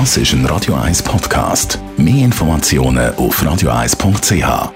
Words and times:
Das 0.00 0.16
ist 0.16 0.32
ein 0.32 0.44
Radio 0.46 0.74
1 0.74 1.04
Podcast. 1.04 1.78
Mehr 1.96 2.24
Informationen 2.24 3.14
auf 3.14 3.40
radio1.ch. 3.40 4.72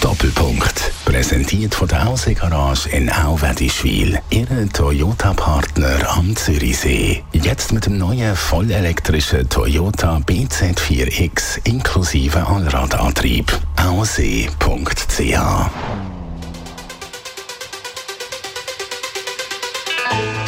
Doppelpunkt. 0.00 0.92
Präsentiert 1.04 1.74
von 1.74 1.88
der 1.88 2.04
Hause 2.04 2.34
Garage 2.34 2.88
in 2.90 3.10
Auwedischwil. 3.10 4.20
Ihre 4.30 4.68
Toyota-Partner 4.68 6.10
am 6.16 6.36
Zürichsee. 6.36 7.24
Jetzt 7.32 7.72
mit 7.72 7.86
dem 7.86 7.98
neuen 7.98 8.36
vollelektrischen 8.36 9.48
Toyota 9.48 10.18
BZ4X 10.18 11.66
inklusive 11.66 12.46
Allradantrieb. 12.46 13.50
Aussee.ch 13.84 14.50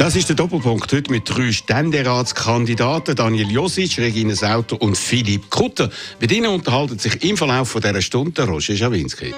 Das 0.03 0.17
ist 0.17 0.29
der 0.29 0.35
Doppelpunkt 0.35 0.93
heute 0.93 1.13
mit 1.13 1.31
drei 1.31 1.53
Ständeratskandidaten, 1.53 3.15
Daniel 3.15 3.49
Josic, 3.49 3.99
Regine 3.99 4.35
Sauter 4.35 4.83
und 4.83 4.99
Philipp 4.99 5.49
Kutter. 5.49 5.91
Mit 6.19 6.33
ihnen 6.33 6.49
unterhalten 6.49 6.99
sich 6.99 7.23
im 7.23 7.37
Verlauf 7.37 7.75
dieser 7.75 8.03
Stunde 8.03 8.43
Roger 8.43 8.75
Schawinski. 8.75 9.33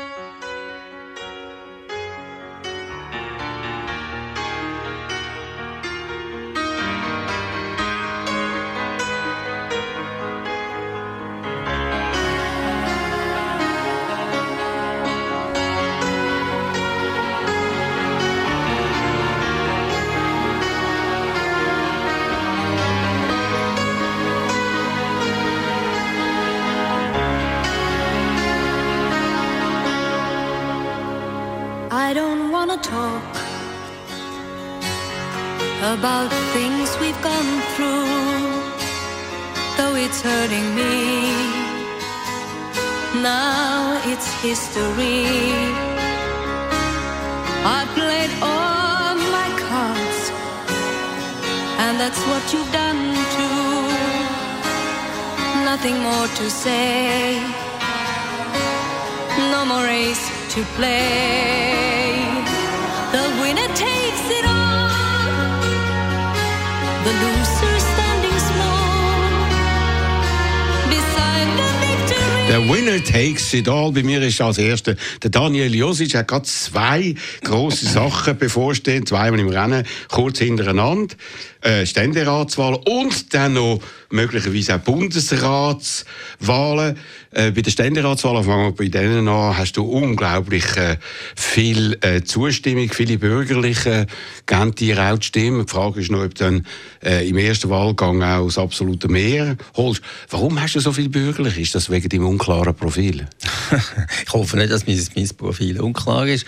Der 72.54 72.68
Winner 72.68 73.02
takes 73.02 73.52
it 73.52 73.68
all. 73.68 73.90
Bei 73.90 74.04
mir 74.04 74.22
ist 74.22 74.40
als 74.40 74.58
erster 74.58 74.94
der 75.22 75.30
Daniel 75.30 75.74
Josic. 75.74 76.14
Er 76.14 76.20
hat 76.20 76.28
gerade 76.28 76.44
zwei 76.44 77.16
große 77.42 77.84
Sachen 77.84 78.38
bevorstehen, 78.38 79.04
zweimal 79.04 79.40
im 79.40 79.48
Rennen, 79.48 79.84
kurz 80.08 80.38
hintereinander. 80.38 81.16
Äh, 81.64 81.86
Ständeratswahl 81.86 82.78
und 82.84 83.32
dann 83.32 83.54
noch 83.54 83.80
möglicherweise 84.10 84.74
auch 84.74 84.80
Bundesratswahlen. 84.80 86.98
Äh, 87.30 87.52
bei 87.52 87.62
der 87.62 87.70
Ständeratswahl, 87.70 88.44
fangen 88.44 88.66
wir 88.66 88.72
bei 88.72 88.88
denen 88.88 89.26
an, 89.28 89.56
hast 89.56 89.78
du 89.78 89.84
unglaublich 89.84 90.76
äh, 90.76 90.98
viel 91.34 91.98
Zustimmung, 92.26 92.90
viele 92.90 93.16
Bürgerliche 93.16 94.06
geben 94.44 94.74
dir 94.74 94.98
auch 94.98 95.16
die 95.16 95.24
Stimme. 95.24 95.64
Die 95.64 95.70
Frage 95.70 96.02
ist 96.02 96.10
noch, 96.10 96.22
ob 96.22 96.34
du 96.34 96.44
dann 96.44 96.66
im 97.00 97.38
ersten 97.38 97.70
Wahlgang 97.70 98.22
auch 98.22 98.44
das 98.46 98.58
absolute 98.58 99.08
Mehr 99.08 99.56
holst. 99.76 100.02
Warum 100.28 100.60
hast 100.60 100.74
du 100.74 100.80
so 100.80 100.92
viele 100.92 101.08
Bürgerliche? 101.08 101.62
Ist 101.62 101.74
das 101.74 101.90
wegen 101.90 102.08
deinem 102.08 102.26
unklaren 102.26 102.74
Profil? 102.74 103.26
ich 104.26 104.32
hoffe 104.32 104.56
nicht, 104.56 104.70
dass 104.70 104.86
mein, 104.86 105.00
mein 105.14 105.28
Profil 105.28 105.80
unklar 105.80 106.26
ist, 106.26 106.44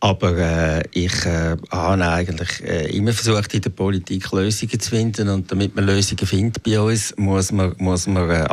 aber 0.00 0.82
ich 0.92 1.24
habe 1.24 2.04
eigentlich 2.04 2.60
immer 2.94 3.12
versucht, 3.12 3.54
in 3.54 3.62
der 3.62 3.70
Politik 3.70 4.30
Lösungen 4.30 4.51
zu 4.52 4.90
finden 4.90 5.28
und 5.28 5.50
damit 5.50 5.74
man 5.74 5.86
Lösungen 5.86 6.26
findet 6.26 6.62
bei 6.62 6.80
uns, 6.80 7.14
muss 7.16 7.52
man, 7.52 7.74
muss 7.78 8.06
man 8.06 8.30
äh, 8.30 8.46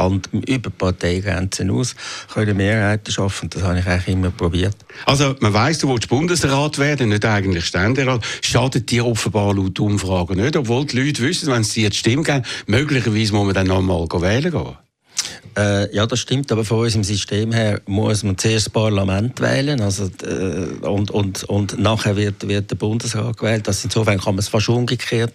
über 0.47 0.69
Parteigrenzen 0.69 1.69
aus 1.69 1.95
können 2.33 2.57
Mehrheiten 2.57 3.11
schaffen 3.11 3.49
das 3.49 3.63
habe 3.63 3.79
ich 3.79 3.85
eigentlich 3.85 4.07
immer 4.07 4.31
probiert. 4.31 4.75
Also 5.05 5.35
man 5.39 5.53
weiss, 5.53 5.79
du 5.79 5.89
willst 5.89 6.09
Bundesrat 6.09 6.77
werden, 6.77 7.09
nicht 7.09 7.25
eigentlich 7.25 7.65
Ständerat. 7.65 8.23
Schadet 8.41 8.89
dir 8.91 9.05
offenbar 9.05 9.53
laut 9.53 9.79
Umfragen 9.79 10.37
nicht, 10.37 10.55
obwohl 10.55 10.85
die 10.85 10.99
Leute 10.99 11.21
wissen, 11.21 11.51
wenn 11.51 11.63
sie 11.63 11.83
jetzt 11.83 11.97
Stimme 11.97 12.23
geben, 12.23 12.43
möglicherweise 12.67 13.33
muss 13.33 13.45
man 13.45 13.53
dann 13.53 13.67
nochmal 13.67 14.07
wählen 14.21 14.51
gehen. 14.51 14.88
Äh, 15.57 15.93
ja, 15.95 16.05
das 16.05 16.19
stimmt, 16.19 16.51
aber 16.51 16.63
von 16.63 16.79
unserem 16.79 17.03
System 17.03 17.51
her 17.51 17.81
muss 17.85 18.23
man 18.23 18.37
zuerst 18.37 18.67
das 18.67 18.73
Parlament 18.73 19.39
wählen 19.41 19.81
also, 19.81 20.09
äh, 20.23 20.85
und, 20.85 21.11
und, 21.11 21.43
und 21.45 21.79
nachher 21.79 22.15
wird, 22.15 22.47
wird 22.47 22.71
der 22.71 22.75
Bundesrat 22.75 23.37
gewählt. 23.37 23.67
Also 23.67 23.85
insofern 23.85 24.19
kann 24.19 24.35
man 24.35 24.39
es 24.39 24.47
fast 24.47 24.69
umgekehrt 24.69 25.33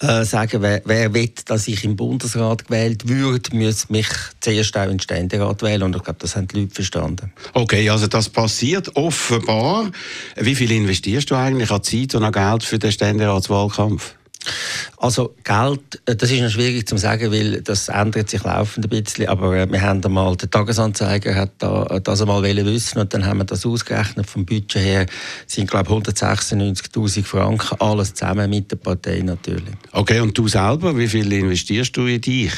äh, 0.00 0.24
sagen, 0.24 0.62
wer, 0.62 0.82
wer 0.84 1.14
will, 1.14 1.30
dass 1.46 1.68
ich 1.68 1.84
im 1.84 1.96
Bundesrat 1.96 2.66
gewählt 2.66 3.08
würde, 3.08 3.56
müsste 3.56 3.92
mich 3.92 4.08
zuerst 4.40 4.76
auch 4.76 4.84
in 4.84 4.90
den 4.90 5.00
Ständerat 5.00 5.62
wählen. 5.62 5.82
Und 5.82 5.96
ich 5.96 6.02
glaube, 6.02 6.18
das 6.20 6.36
haben 6.36 6.48
die 6.48 6.60
Leute 6.60 6.74
verstanden. 6.74 7.32
Okay, 7.52 7.88
also 7.88 8.06
das 8.06 8.28
passiert 8.28 8.94
offenbar. 8.96 9.90
Wie 10.36 10.54
viel 10.54 10.70
investierst 10.72 11.30
du 11.30 11.34
eigentlich 11.34 11.70
an 11.70 11.82
Zeit 11.82 12.14
und 12.14 12.24
an 12.24 12.32
Geld 12.32 12.64
für 12.64 12.78
den 12.78 12.92
Ständeratswahlkampf? 12.92 14.14
Also 14.96 15.34
Geld, 15.44 16.00
äh, 16.06 16.16
das 16.16 16.30
ist 16.30 16.40
noch 16.40 16.50
schwierig 16.50 16.86
zu 16.86 16.96
sagen, 16.96 17.32
weil 17.32 17.60
das 17.62 17.88
ändert 17.88 18.30
sich 18.30 18.42
laufend 18.42 18.86
ein 18.86 18.88
bisschen. 18.88 19.28
Aber 19.28 19.56
äh, 19.56 19.70
wir 19.70 19.80
haben 19.80 20.04
einmal, 20.04 20.36
der 20.36 20.50
Tagesanzeiger 20.50 21.34
hat 21.34 21.52
da, 21.58 21.84
äh, 21.86 22.00
das 22.00 22.20
einmal 22.20 22.42
wissen 22.42 22.98
und 22.98 23.12
dann 23.12 23.26
haben 23.26 23.38
wir 23.38 23.44
das 23.44 23.66
ausgerechnet 23.66 24.26
vom 24.26 24.44
Budget 24.44 24.82
her. 24.82 25.06
sind 25.46 25.70
glaube 25.70 25.90
196.000 25.90 27.24
Franken, 27.24 27.80
alles 27.80 28.14
zusammen 28.14 28.48
mit 28.50 28.70
der 28.70 28.76
Partei 28.76 29.20
natürlich. 29.20 29.74
Okay, 29.92 30.20
und 30.20 30.36
du 30.36 30.48
selber, 30.48 30.96
wie 30.96 31.08
viel 31.08 31.32
investierst 31.32 31.96
du 31.96 32.06
in 32.06 32.20
dich? 32.20 32.52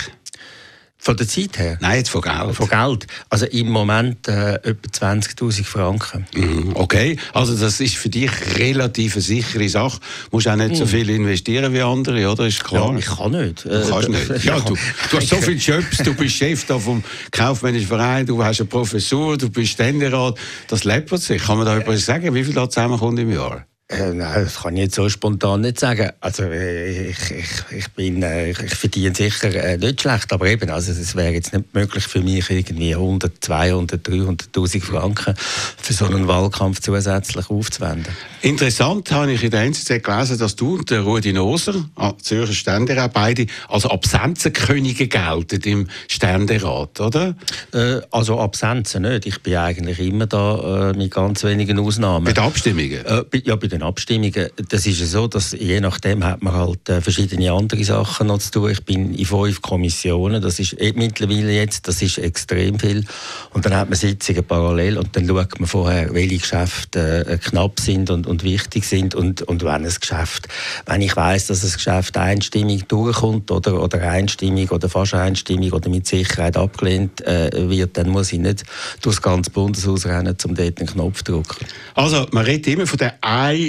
Von 1.07 1.17
der 1.17 1.29
Zeit 1.29 1.57
her? 1.61 1.79
Nein, 1.81 1.99
jetzt 1.99 2.09
von 2.09 2.21
Geld. 2.21 2.57
Von 2.57 2.69
Geld. 2.69 3.07
Also 3.31 3.47
im 3.47 3.71
Moment 3.71 4.27
äh, 4.27 4.55
etwa 4.55 5.07
20.000 5.07 5.63
Franken. 5.63 6.27
Mhm, 6.35 6.73
okay, 6.75 7.17
also 7.33 7.55
das 7.55 7.79
ist 7.79 7.95
für 7.95 8.09
dich 8.09 8.33
relativ 8.59 9.15
eine 9.15 9.23
sichere 9.23 9.69
Sache. 9.69 10.01
Du 10.01 10.37
musst 10.39 10.49
auch 10.49 10.57
nicht 10.57 10.71
mhm. 10.71 10.75
so 10.75 10.87
viel 10.87 11.09
investieren 11.11 11.73
wie 11.73 11.81
andere, 11.81 12.29
oder? 12.29 12.49
Ist 12.49 12.65
klar. 12.65 12.91
Ja, 12.91 12.99
ich 12.99 13.07
kann 13.07 13.31
nicht. 13.31 13.65
Du 13.65 13.89
kannst 13.89 14.09
nicht. 14.09 14.45
Ja, 14.47 14.59
du, 14.59 14.75
du 15.11 15.17
hast 15.17 15.29
so 15.29 15.37
viele 15.37 15.59
Jobs, 15.59 15.99
du 15.99 16.13
bist 16.13 16.35
Chef 16.35 16.67
da 16.67 16.77
vom 16.77 17.05
kaufmännischen 17.31 17.87
Verein, 17.87 18.27
du 18.27 18.43
hast 18.43 18.59
eine 18.59 18.69
Professur, 18.69 19.39
du 19.39 19.49
bist 19.49 19.75
Ständerat. 19.75 20.37
Das 20.67 20.83
läppert 20.83 21.23
sich. 21.23 21.41
Kann 21.41 21.59
man 21.59 21.67
da 21.67 21.77
etwas 21.77 22.05
sagen, 22.05 22.35
wie 22.35 22.43
viel 22.43 22.55
da 22.55 22.69
zusammenkommt 22.69 23.21
im 23.21 23.31
Jahr? 23.31 23.65
Äh, 23.89 24.15
nein, 24.15 24.43
das 24.43 24.63
kann 24.63 24.75
ich 24.75 24.83
jetzt 24.83 24.97
so 24.97 25.09
spontan 25.09 25.61
nicht 25.61 25.79
sagen. 25.79 26.11
Also 26.19 26.43
äh, 26.43 27.11
ich, 27.11 27.31
ich, 27.31 27.49
ich, 27.71 27.89
bin, 27.93 28.21
äh, 28.21 28.51
ich 28.51 28.75
verdiene 28.75 29.15
sicher 29.15 29.55
äh, 29.55 29.79
nicht 29.79 30.01
schlecht, 30.01 30.33
aber 30.33 30.49
eben, 30.49 30.69
also 30.71 30.91
es 30.91 31.15
wäre 31.15 31.33
jetzt 31.33 31.53
nicht 31.53 31.73
möglich 31.73 32.03
für 32.03 32.21
mich 32.21 32.51
irgendwie 32.51 32.97
100, 32.97 33.45
200, 33.45 34.05
300'000 34.09 34.83
Franken 34.83 35.37
für 35.37 35.93
so 35.93 36.07
einen 36.07 36.27
Wahlkampf 36.27 36.81
zusätzlich 36.81 37.49
aufzuwenden. 37.49 38.13
Interessant 38.43 39.13
habe 39.13 39.31
ich 39.31 39.45
in 39.45 39.53
der 39.53 39.63
NZZ 39.63 40.03
gelesen, 40.03 40.39
dass 40.39 40.57
du 40.57 40.75
und 40.79 40.91
der 40.91 41.03
Rudi 41.03 41.33
Noser, 41.33 41.89
ah, 41.95 42.13
Zürcher 42.21 42.55
Ständerat, 42.55 43.13
beide 43.13 43.47
als 43.69 43.87
Absenzenkönige 43.87 45.07
gelten 45.07 45.61
im 45.63 45.89
Ständerat, 46.09 47.01
oder? 47.01 47.37
Äh, 47.73 48.01
also 48.11 48.41
Absenzen 48.41 49.03
nicht. 49.03 49.27
Ich 49.27 49.41
bin 49.43 49.55
eigentlich 49.55 50.01
immer 50.01 50.27
da 50.27 50.93
mit 50.97 51.13
ganz 51.13 51.45
wenigen 51.45 51.79
Ausnahmen. 51.79 52.25
Bei 52.25 52.33
den 52.33 52.43
Abstimmungen? 52.43 53.05
Bei, 53.05 53.43
ja, 53.45 53.55
bei 53.55 53.69
den 53.69 53.76
Abstimmungen, 53.83 54.49
das 54.69 54.87
ist 54.87 55.01
ja 55.01 55.07
so, 55.07 55.27
dass 55.27 55.53
je 55.53 55.81
nachdem 55.81 56.25
hat 56.25 56.43
man 56.43 56.55
halt 56.55 56.89
äh, 56.89 57.01
verschiedene 57.01 57.53
andere 57.53 57.85
Sachen 57.85 58.29
noch 58.29 58.39
zu 58.39 58.51
tun. 58.51 58.71
Ich 58.71 58.85
bin 58.85 59.15
in 59.15 59.25
fünf 59.25 59.63
Kommissionen, 59.63 60.43
das 60.43 60.59
ist 60.59 60.81
eh 60.81 60.93
mittlerweile 60.95 61.53
jetzt, 61.53 61.89
das 61.89 62.03
ist 62.03 62.19
extrem 62.19 62.79
viel. 62.79 63.05
Und 63.53 63.65
dann 63.67 63.75
hat 63.75 63.89
man 63.89 63.99
Sitzungen 63.99 64.45
parallel 64.45 64.99
und 64.99 65.15
dann 65.17 65.27
schaut 65.27 65.59
man 65.61 65.69
vorher, 65.69 66.13
welche 66.15 66.39
Geschäfte 66.39 67.27
äh, 67.27 67.39
knapp 67.39 67.81
sind 67.81 68.11
und, 68.11 68.27
und 68.27 68.43
wichtig 68.43 68.85
sind 68.85 69.15
und, 69.15 69.43
und 69.43 69.63
wenn 69.65 69.85
ein 69.85 69.95
Geschäft, 70.01 70.49
wenn 70.87 71.03
ich 71.03 71.17
weiß, 71.17 71.47
dass 71.47 71.65
ein 71.65 71.73
Geschäft 71.73 72.17
einstimmig 72.17 72.85
durchkommt 72.89 73.51
oder, 73.51 73.83
oder 73.83 74.01
einstimmig 74.03 74.73
oder 74.73 74.89
fast 74.89 75.15
einstimmig 75.15 75.73
oder 75.73 75.89
mit 75.89 76.07
Sicherheit 76.07 76.57
abgelehnt 76.57 77.27
äh, 77.27 77.69
wird, 77.69 77.97
dann 77.97 78.09
muss 78.11 78.33
ich 78.33 78.39
nicht 78.39 78.65
durchs 79.03 79.23
ganze 79.23 79.51
Bundeshaus 79.51 80.07
rennen, 80.07 80.37
um 80.45 80.55
dort 80.55 80.79
einen 80.79 80.89
Knopf 80.89 81.23
zu 81.23 81.33
drücken. 81.33 81.67
Also 81.95 82.27
man 82.33 82.45
redet 82.45 82.67
immer 82.69 82.87
von 82.87 82.99
der 82.99 83.15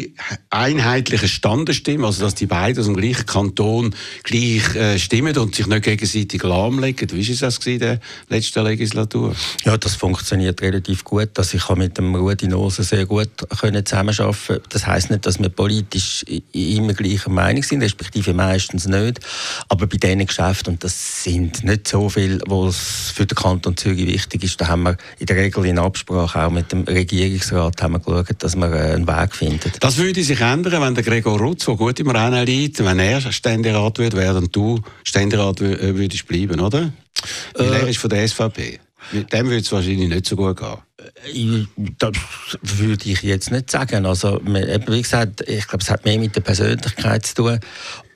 keine 0.03 0.39
einheitlichen 0.49 1.27
Standesstimmen, 1.27 2.05
also 2.05 2.23
dass 2.23 2.35
die 2.35 2.45
beiden 2.45 2.79
aus 2.79 2.85
dem 2.85 2.95
gleichen 2.95 3.25
Kanton 3.25 3.95
gleich 4.23 4.75
äh, 4.75 4.99
stimmen 4.99 5.37
und 5.37 5.55
sich 5.55 5.67
nicht 5.67 5.83
gegenseitig 5.83 6.43
lahmlegen. 6.43 7.09
Wie 7.11 7.27
war 7.27 7.47
das 7.47 7.57
in 7.65 7.79
der 7.79 7.99
letzten 8.29 8.63
Legislatur? 8.63 9.35
Ja, 9.63 9.77
das 9.77 9.95
funktioniert 9.95 10.61
relativ 10.61 11.03
gut. 11.03 11.37
Also 11.37 11.57
ich 11.57 11.69
mit 11.75 11.97
dem 11.97 12.15
Rudi 12.15 12.47
Nose 12.47 12.83
sehr 12.83 13.05
gut 13.05 13.29
können 13.59 13.85
zusammenarbeiten. 13.85 14.61
Das 14.69 14.85
heißt 14.85 15.11
nicht, 15.11 15.25
dass 15.25 15.39
wir 15.39 15.49
politisch 15.49 16.23
immer 16.51 16.93
gleicher 16.93 17.29
Meinung 17.29 17.63
sind, 17.63 17.83
respektive 17.83 18.33
meistens 18.33 18.87
nicht. 18.87 19.19
Aber 19.69 19.87
bei 19.87 19.97
diesen 19.97 20.25
Geschäften, 20.25 20.73
und 20.73 20.83
das 20.83 21.23
sind 21.23 21.63
nicht 21.63 21.87
so 21.87 22.09
viele, 22.09 22.39
was 22.47 23.11
für 23.13 23.25
den 23.25 23.35
Kanton 23.35 23.77
Zürich 23.77 24.07
wichtig 24.07 24.43
ist, 24.43 24.59
da 24.59 24.67
haben 24.67 24.83
wir 24.83 24.97
in 25.19 25.25
der 25.25 25.35
Regel 25.35 25.65
in 25.65 25.79
Absprache 25.79 26.45
auch 26.45 26.51
mit 26.51 26.71
dem 26.71 26.83
Regierungsrat 26.83 27.81
haben 27.81 27.93
wir 27.93 27.99
geschaut, 27.99 28.35
dass 28.39 28.55
wir 28.55 28.71
äh, 28.71 28.93
einen 28.93 29.07
Weg 29.07 29.35
finden. 29.35 29.71
Das 29.87 29.95
würde 29.95 30.21
sich 30.21 30.41
ändern, 30.41 30.81
wenn 30.81 30.95
der 30.95 31.03
Gregor 31.05 31.39
Rutz, 31.39 31.63
der 31.63 31.75
gut 31.75 31.97
im 32.01 32.09
Rennen 32.09 32.45
liegt, 32.45 32.83
wenn 32.83 32.99
er 32.99 33.21
Ständerat 33.21 33.99
wird 33.99 34.17
werden 34.17 34.43
und 34.43 34.53
du 34.53 34.81
Ständerat 35.05 35.61
äh, 35.61 35.95
würdest 35.95 36.27
bleiben, 36.27 36.59
oder? 36.59 36.91
Weil 37.53 37.73
äh, 37.73 37.79
er 37.79 37.87
ist 37.87 37.99
von 37.99 38.09
der 38.09 38.27
SVP. 38.27 38.81
Mit 39.13 39.31
dem 39.31 39.45
würde 39.45 39.61
es 39.61 39.71
wahrscheinlich 39.71 40.09
nicht 40.09 40.25
so 40.25 40.35
gut 40.35 40.57
gehen. 40.57 41.69
Das 41.99 42.11
würde 42.61 43.09
ich 43.09 43.21
jetzt 43.21 43.49
nicht 43.49 43.71
sagen. 43.71 44.05
Also, 44.05 44.41
wie 44.43 45.01
gesagt, 45.01 45.47
ich 45.47 45.65
glaube, 45.65 45.81
es 45.81 45.89
hat 45.89 46.03
mehr 46.03 46.19
mit 46.19 46.35
der 46.35 46.41
Persönlichkeit 46.41 47.25
zu 47.25 47.35
tun. 47.35 47.59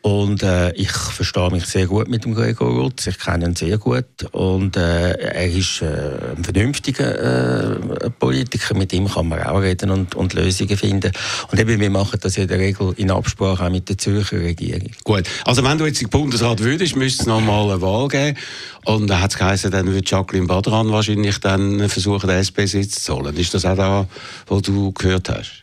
Und 0.02 0.42
äh, 0.42 0.72
ich 0.74 0.92
verstehe 0.92 1.52
mich 1.52 1.66
sehr 1.66 1.86
gut 1.86 2.08
mit 2.08 2.26
dem 2.26 2.34
Gregor 2.34 2.72
Rutz. 2.72 3.06
Ich 3.06 3.20
kenne 3.20 3.46
ihn 3.46 3.56
sehr 3.56 3.78
gut. 3.78 4.06
Und 4.32 4.76
äh, 4.76 5.12
er 5.12 5.48
ist 5.48 5.84
äh, 5.84 6.36
ein 6.36 6.44
vernünftiger 6.44 7.76
äh, 7.76 8.10
Politiker. 8.10 8.76
Mit 8.76 8.94
ihm 8.94 9.08
kann 9.08 9.28
man 9.28 9.44
auch 9.44 9.62
reden 9.62 9.92
und, 9.92 10.16
und 10.16 10.34
Lösungen 10.34 10.76
finden. 10.76 11.12
Und 11.52 11.60
eben, 11.60 11.80
wir 11.80 11.90
machen 11.92 12.20
das 12.20 12.38
in 12.38 12.48
der 12.48 12.58
Regel 12.58 12.94
in 12.98 13.12
Absprache 13.12 13.64
auch 13.64 13.70
mit 13.70 13.90
der 13.90 13.98
Zürcher 13.98 14.40
Regierung. 14.40 14.90
Gut. 15.04 15.24
Also, 15.46 15.64
wenn 15.64 15.78
du 15.78 15.86
jetzt 15.86 16.02
den 16.02 16.10
Bundesrat 16.10 16.60
würdest, 16.62 16.96
müsste 16.96 17.22
es 17.22 17.28
noch 17.28 17.42
mal 17.42 17.70
eine 17.70 17.82
Wahl 17.82 18.08
geben. 18.08 18.38
Und 18.86 19.08
da 19.08 19.22
hat 19.22 19.32
es 19.32 19.38
geheißen, 19.38 19.70
dann 19.70 19.86
würde 19.86 20.02
Jacqueline 20.04 20.48
Badran 20.48 20.92
wahrscheinlich 20.92 21.40
dann 21.40 21.88
versuchen, 21.90 22.28
den 22.28 22.40
SP-Sitz 22.42 23.04
zu 23.04 23.16
holen. 23.16 23.38
Ist 23.38 23.54
das 23.54 23.66
auch 23.66 23.76
da, 23.76 24.08
wo 24.48 24.62
du 24.62 24.92
gehört 24.94 25.30
hast? 25.30 25.62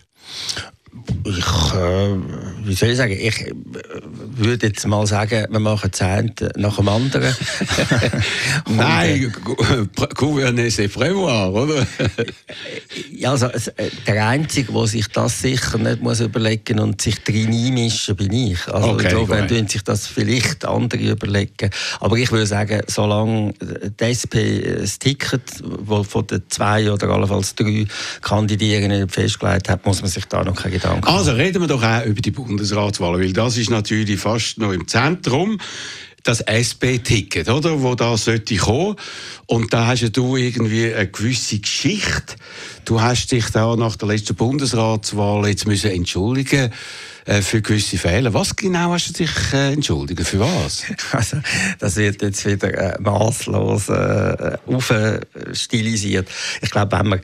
Ich, 1.24 1.74
äh, 1.74 2.16
wie 2.64 2.74
soll 2.74 2.90
ich 2.90 2.96
sagen, 2.96 3.12
ich 3.12 3.46
äh, 3.46 3.52
würde 4.36 4.68
jetzt 4.68 4.86
mal 4.86 5.06
sagen, 5.06 5.46
wir 5.50 5.60
machen 5.60 5.92
zehn 5.92 6.32
nach 6.56 6.76
dem 6.76 6.88
anderen. 6.88 7.34
Nein, 8.68 9.32
gouverner 10.14 10.70
c'est 10.70 10.88
prévoir, 10.88 11.52
oder? 11.52 11.86
ja, 13.12 13.30
also, 13.30 13.46
äh, 13.46 13.90
der 14.06 14.26
Einzige, 14.26 14.72
der 14.72 14.86
sich 14.86 15.08
das 15.08 15.40
sicher 15.40 15.78
nicht 15.78 16.02
muss 16.02 16.20
überlegen 16.20 16.78
und 16.78 17.00
sich 17.00 17.22
drin 17.22 17.52
einmischen, 17.52 18.16
bin 18.16 18.32
ich. 18.32 18.68
Also 18.68 18.90
okay, 18.90 19.08
insofern 19.10 19.48
tun 19.48 19.68
sich 19.68 19.82
das 19.82 20.06
vielleicht 20.06 20.64
andere 20.64 21.02
überlegen. 21.02 21.70
Aber 22.00 22.16
ich 22.16 22.30
würde 22.30 22.46
sagen, 22.46 22.80
solange 22.86 23.52
die 23.60 24.04
SP 24.04 24.34
das 24.80 24.98
Ticket, 24.98 25.42
das 25.88 26.06
von 26.06 26.26
den 26.26 26.42
zwei 26.48 26.90
oder 26.90 27.08
allenfalls 27.10 27.54
drei 27.54 27.86
Kandidierenden 28.20 29.08
festgelegt 29.08 29.68
hat, 29.68 29.84
muss 29.84 30.00
man 30.00 30.10
sich 30.10 30.24
da 30.26 30.44
noch 30.44 30.56
keine 30.56 30.77
Gedanken. 30.80 31.06
Also 31.06 31.32
reden 31.32 31.62
wir 31.62 31.68
doch 31.68 31.82
auch 31.82 32.04
über 32.04 32.20
die 32.20 32.30
Bundesratswahl, 32.30 33.18
weil 33.18 33.32
das 33.32 33.56
ist 33.56 33.70
natürlich 33.70 34.20
fast 34.20 34.58
noch 34.58 34.72
im 34.72 34.86
Zentrum 34.88 35.58
das 36.24 36.40
SP-Ticket, 36.40 37.48
oder, 37.48 37.80
wo 37.80 37.94
da 37.94 38.16
sollte 38.16 38.56
kommen. 38.56 38.96
Und 39.46 39.72
da 39.72 39.86
hast 39.86 40.10
du 40.14 40.36
irgendwie 40.36 40.92
eine 40.92 41.08
gewisse 41.08 41.58
Geschichte. 41.58 42.34
Du 42.84 43.00
hast 43.00 43.32
dich 43.32 43.46
da 43.50 43.76
nach 43.76 43.96
der 43.96 44.08
letzten 44.08 44.34
Bundesratswahl 44.34 45.48
jetzt 45.48 45.66
müssen 45.66 45.90
entschuldigen 45.90 46.70
äh, 47.24 47.40
für 47.40 47.62
gewisse 47.62 47.96
Fehler. 47.96 48.34
Was 48.34 48.56
genau 48.56 48.92
hast 48.92 49.08
du 49.08 49.12
dich 49.14 49.30
äh, 49.54 49.72
entschuldigen? 49.72 50.24
Für 50.24 50.40
was? 50.40 50.82
Also, 51.12 51.38
das 51.78 51.96
wird 51.96 52.20
jetzt 52.20 52.44
wieder 52.44 52.74
äh, 52.74 53.00
maßlos 53.00 53.88
äh, 53.88 54.58
aufstilisiert. 54.66 56.28
Ich 56.60 56.70
glaube, 56.70 56.98
wenn 56.98 57.08
man 57.08 57.20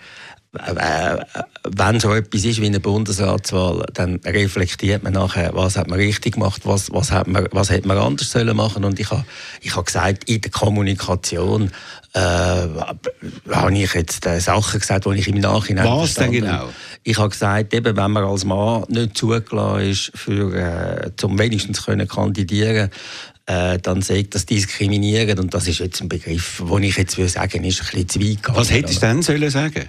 wenn 1.65 2.01
so 2.01 2.13
etwas 2.13 2.45
ist 2.45 2.61
wie 2.61 2.67
eine 2.67 2.81
Bundesratswahl, 2.81 3.87
dann 3.93 4.21
reflektiert 4.25 5.03
man 5.03 5.15
nachher, 5.15 5.51
was 5.55 5.77
hat 5.77 5.89
man 5.89 5.99
richtig 5.99 6.35
gemacht, 6.35 6.63
was, 6.65 6.93
was, 6.93 7.11
hat, 7.11 7.27
man, 7.27 7.49
was 7.51 7.71
hätte 7.71 7.89
man 7.89 7.99
anders 7.99 8.31
sollen 8.31 8.57
machen 8.57 8.85
Und 8.85 9.01
ich 9.01 9.11
habe 9.11 9.25
ich 9.61 9.75
hab 9.75 9.87
gesagt, 9.87 10.25
in 10.29 10.41
der 10.41 10.51
Kommunikation 10.51 11.71
äh, 12.13 12.21
habe 12.21 13.73
ich 13.73 13.95
jetzt 13.95 14.27
äh, 14.27 14.41
Sachen 14.41 14.81
gesagt, 14.81 15.07
die 15.07 15.19
ich 15.19 15.29
im 15.29 15.39
Nachhinein 15.39 15.87
Was 15.87 16.15
denn 16.15 16.33
genau? 16.33 16.69
Ich 17.03 17.19
habe 17.19 17.31
gesagt, 17.31 17.75
eben, 17.75 17.97
wenn 17.97 18.11
man 18.11 18.25
als 18.25 18.45
Mann 18.45 18.85
nicht 18.89 19.17
zugelassen 19.17 19.91
ist, 19.91 20.13
für, 20.15 20.55
äh, 20.55 21.11
zum 21.17 21.39
wenigstens 21.39 21.85
können 21.85 22.07
kandidieren 22.07 22.91
äh, 23.47 23.79
dann 23.79 24.01
sagt 24.01 24.35
das 24.35 24.47
diskriminieren 24.47 25.39
und 25.39 25.53
das 25.53 25.69
ist 25.69 25.79
jetzt 25.79 26.01
ein 26.01 26.09
Begriff, 26.09 26.63
den 26.67 26.83
ich 26.83 26.97
jetzt 26.97 27.19
würde 27.19 27.29
sagen, 27.29 27.63
ist 27.65 27.81
ein 27.83 27.87
bisschen 27.87 28.09
zu 28.09 28.21
weit 28.21 28.37
gegangen. 28.37 28.59
Was 28.59 28.71
hättest 28.71 29.03
du 29.03 29.07
denn 29.07 29.23
sollen 29.23 29.51
sagen? 29.51 29.85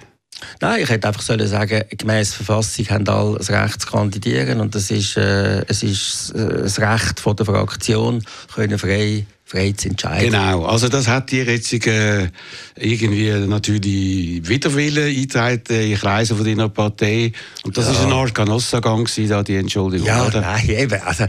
Nein, 0.60 0.82
ich 0.82 0.88
hätte 0.88 1.08
einfach 1.08 1.22
sollen 1.22 1.46
sagen, 1.46 1.82
gemäß 1.96 2.34
Verfassung 2.34 2.86
haben 2.90 3.08
alle 3.08 3.38
das 3.38 3.50
Recht 3.50 3.80
zu 3.80 3.86
kandidieren 3.88 4.60
und 4.60 4.74
das 4.74 4.90
ist, 4.90 5.16
äh, 5.16 5.64
es 5.66 5.82
ist 5.82 6.32
äh, 6.34 6.62
das 6.62 6.78
Recht 6.78 7.20
von 7.20 7.36
der 7.36 7.46
Fraktion, 7.46 8.22
können 8.54 8.78
frei 8.78 9.26
frei 9.46 9.72
zu 9.76 9.88
entscheiden. 9.88 10.32
Genau, 10.32 10.64
also 10.64 10.88
das 10.88 11.06
hat 11.06 11.30
die 11.30 11.38
jetzt 11.38 11.72
äh, 11.86 12.28
irgendwie 12.74 13.30
natürlich 13.30 14.46
Widerwillen 14.46 15.06
eingetreten 15.06 15.80
in 15.82 15.96
Kreise 15.96 16.34
von 16.34 16.44
deiner 16.44 16.68
Partei 16.68 17.30
und 17.62 17.76
das 17.76 17.86
ja. 17.86 17.92
ist 17.92 18.00
eine 18.00 18.14
Art 18.14 18.34
Canossagang 18.34 19.08
da 19.28 19.44
die 19.44 19.54
Entschuldigung, 19.54 20.08
ja, 20.08 20.26
oder? 20.26 20.40
nein, 20.40 20.68
eben, 20.68 21.00
also 21.00 21.26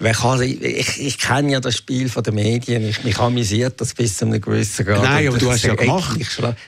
kann, 0.00 0.42
ich, 0.42 1.00
ich 1.00 1.18
kenne 1.18 1.52
ja 1.52 1.60
das 1.60 1.76
Spiel 1.76 2.08
von 2.08 2.22
den 2.22 2.34
Medien, 2.34 2.88
ich, 2.88 3.04
mich 3.04 3.18
amüsiert 3.18 3.80
das 3.80 3.94
bis 3.94 4.16
zu 4.16 4.26
einem 4.26 4.40
gewissen 4.40 4.86
Grad. 4.86 5.02
Nein, 5.02 5.28
aber 5.28 5.38
du 5.38 5.50
hast 5.50 5.62
ja 5.64 5.74
gemacht. 5.74 6.18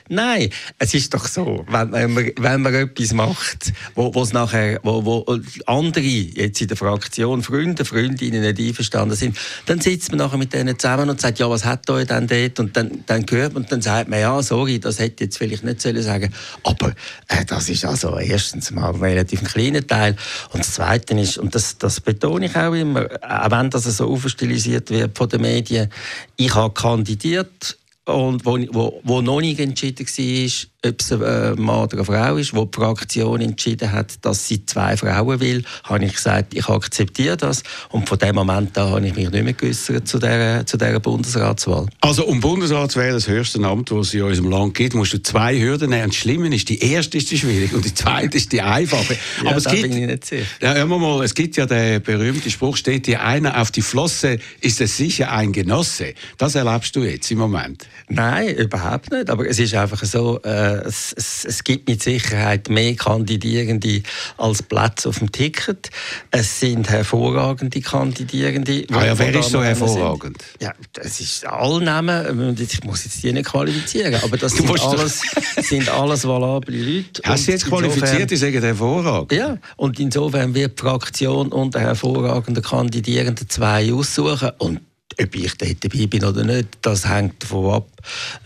Nein, 0.09 0.49
es 0.77 0.93
ist 0.93 1.13
doch 1.13 1.25
so, 1.25 1.65
wenn, 1.67 1.91
wenn, 1.91 2.13
man, 2.13 2.31
wenn 2.37 2.61
man 2.61 2.73
etwas 2.73 3.13
macht, 3.13 3.73
wo, 3.95 4.13
wo's 4.13 4.33
nachher, 4.33 4.79
wo, 4.83 5.03
wo 5.03 5.39
andere 5.65 6.03
jetzt 6.03 6.61
in 6.61 6.67
der 6.67 6.77
Fraktion, 6.77 7.41
Freunde, 7.41 7.85
Freundinnen 7.85 8.41
nicht 8.41 8.59
einverstanden 8.59 9.15
sind, 9.15 9.37
dann 9.65 9.81
sitzt 9.81 10.11
man 10.11 10.19
nachher 10.19 10.37
mit 10.37 10.53
denen 10.53 10.77
zusammen 10.77 11.09
und 11.09 11.19
sagt, 11.19 11.39
ja, 11.39 11.49
was 11.49 11.65
hat 11.65 11.89
euch 11.89 12.07
denn 12.07 12.27
dort? 12.27 12.59
Und 12.59 12.77
dann, 12.77 13.03
dann 13.05 13.25
hört 13.29 13.53
man 13.53 13.63
und 13.63 13.71
dann 13.71 13.81
sagt 13.81 14.09
man, 14.09 14.19
ja, 14.19 14.41
sorry, 14.43 14.79
das 14.79 14.99
hätte 14.99 15.23
jetzt 15.23 15.37
vielleicht 15.37 15.63
nicht 15.63 15.81
sollen 15.81 16.03
sagen 16.03 16.33
aber 16.63 16.93
äh, 17.27 17.45
das 17.45 17.69
ist 17.69 17.85
also 17.85 18.17
erstens 18.17 18.71
mal 18.71 18.93
ein 18.93 18.99
relativ 18.99 19.43
kleiner 19.43 19.85
Teil 19.85 20.15
und 20.51 20.59
das 20.59 20.73
Zweite 20.73 21.19
ist, 21.19 21.37
und 21.37 21.55
das, 21.55 21.77
das 21.77 21.99
betone 21.99 22.45
ich 22.45 22.55
auch 22.55 22.73
immer, 22.73 23.07
auch 23.27 23.51
wenn 23.51 23.69
das 23.69 23.83
so 23.83 24.11
aufstilisiert 24.11 24.89
wird 24.89 25.17
von 25.17 25.29
den 25.29 25.41
Medien, 25.41 25.89
ich 26.35 26.53
habe 26.53 26.73
kandidiert 26.73 27.77
und 28.05 28.45
wo, 28.45 28.57
wo, 28.71 29.01
wo 29.03 29.21
noch 29.21 29.39
nicht 29.39 29.59
entschieden 29.59 30.05
war, 30.05 30.51
ob 30.85 30.99
es 30.99 31.11
ein 31.13 31.21
äh, 31.21 31.51
Mann 31.55 31.83
oder 31.83 31.97
eine 31.97 32.05
Frau 32.05 32.35
ist, 32.35 32.53
wo 32.53 32.65
die 32.65 32.75
Fraktion 32.75 33.39
entschieden 33.39 33.91
hat, 33.93 34.25
dass 34.25 34.45
sie 34.45 34.65
zwei 34.65 34.97
Frauen 34.97 35.39
will, 35.39 35.63
habe 35.85 36.03
ich 36.03 36.13
gesagt, 36.13 36.53
ich 36.53 36.67
akzeptiere 36.67 37.37
das. 37.37 37.63
Und 37.89 38.09
von 38.09 38.17
dem 38.17 38.35
Moment 38.35 38.77
an 38.77 38.89
habe 38.89 39.07
ich 39.07 39.15
mich 39.15 39.29
nicht 39.29 39.43
mehr 39.43 39.53
geäußert 39.53 40.05
zu 40.05 40.19
dieser, 40.19 40.65
zu 40.65 40.77
dieser 40.77 40.99
Bundesratswahl. 40.99 41.87
Also 42.01 42.25
um 42.25 42.41
Bundesratswahl, 42.41 43.13
das 43.13 43.29
höchste 43.29 43.63
Amt, 43.63 43.91
das 43.91 44.07
es 44.07 44.13
in 44.15 44.23
unserem 44.23 44.49
Land 44.49 44.73
gibt, 44.73 44.95
musst 44.95 45.13
du 45.13 45.23
zwei 45.23 45.57
Hürden 45.57 45.91
nehmen. 45.91 46.07
das 46.07 46.17
Schlimme 46.17 46.53
ist, 46.53 46.67
die 46.67 46.79
erste 46.79 47.17
ist 47.17 47.31
die 47.31 47.37
schwierige 47.37 47.77
und 47.77 47.85
die 47.85 47.93
zweite 47.93 48.35
ist 48.35 48.51
die 48.51 48.61
einfache. 48.61 49.13
ja, 49.43 49.49
Aber 49.49 49.57
es 49.57 49.65
gibt, 49.65 49.83
bin 49.83 49.93
ich 49.93 50.07
nicht 50.07 50.25
sicher. 50.25 50.45
Ja, 50.61 50.85
mal, 50.85 51.23
es 51.23 51.33
gibt 51.33 51.55
ja 51.55 51.65
den 51.65 52.01
berühmten 52.01 52.51
Spruch, 52.51 52.75
steht 52.75 53.07
dir 53.07 53.23
einer 53.23 53.61
auf 53.61 53.71
die 53.71 53.81
Flosse, 53.81 54.39
ist 54.59 54.81
es 54.81 54.97
sicher 54.97 55.31
ein 55.31 55.53
Genosse. 55.53 56.13
Das 56.37 56.55
erlebst 56.55 56.93
du 56.97 57.03
jetzt 57.03 57.31
im 57.31 57.37
Moment. 57.37 57.87
Nein, 58.09 58.55
überhaupt 58.55 59.11
nicht. 59.11 59.29
Aber 59.29 59.47
es 59.47 59.59
ist 59.59 59.73
einfach 59.75 60.03
so, 60.03 60.39
äh, 60.43 60.85
es, 60.85 61.13
es, 61.17 61.45
es, 61.45 61.63
gibt 61.63 61.87
mit 61.87 62.03
Sicherheit 62.03 62.69
mehr 62.69 62.95
Kandidierende 62.95 64.03
als 64.37 64.61
Plätze 64.61 65.09
auf 65.09 65.19
dem 65.19 65.31
Ticket. 65.31 65.89
Es 66.31 66.59
sind 66.59 66.89
hervorragende 66.89 67.81
Kandidierende. 67.81 68.85
Ah 68.91 69.05
ja, 69.05 69.17
wer 69.17 69.33
ist 69.35 69.49
so 69.49 69.63
hervorragend? 69.63 70.41
Sind. 70.41 70.61
Ja, 70.61 70.73
das 70.93 71.19
ist 71.19 71.45
alle 71.45 71.83
Namen. 71.83 72.57
Ich 72.59 72.83
muss 72.83 73.05
jetzt 73.05 73.23
die 73.23 73.31
nicht 73.31 73.49
qualifizieren, 73.49 74.15
aber 74.21 74.37
das 74.37 74.51
sind 74.57 74.69
alles, 74.69 75.21
sind 75.61 75.89
alles 75.89 76.27
valable 76.27 76.77
Leute. 76.77 77.21
Hast 77.23 77.47
du 77.47 77.51
jetzt 77.51 77.65
qualifiziert? 77.65 78.29
Die 78.29 78.37
sagen 78.37 78.61
hervorragend. 78.61 79.31
Ja, 79.31 79.57
und 79.77 79.99
insofern 79.99 80.53
wird 80.53 80.79
die 80.79 80.83
Fraktion 80.83 81.51
unter 81.51 81.79
hervorragenden 81.79 82.63
Kandidierenden 82.63 83.49
zwei 83.49 83.93
aussuchen. 83.93 84.51
Und 84.57 84.81
ob 85.19 85.35
ich 85.35 85.57
dabei 85.57 86.07
bin 86.07 86.23
oder 86.23 86.43
nicht, 86.43 86.69
das 86.81 87.07
hängt 87.07 87.41
davon 87.43 87.73
ab, 87.73 87.87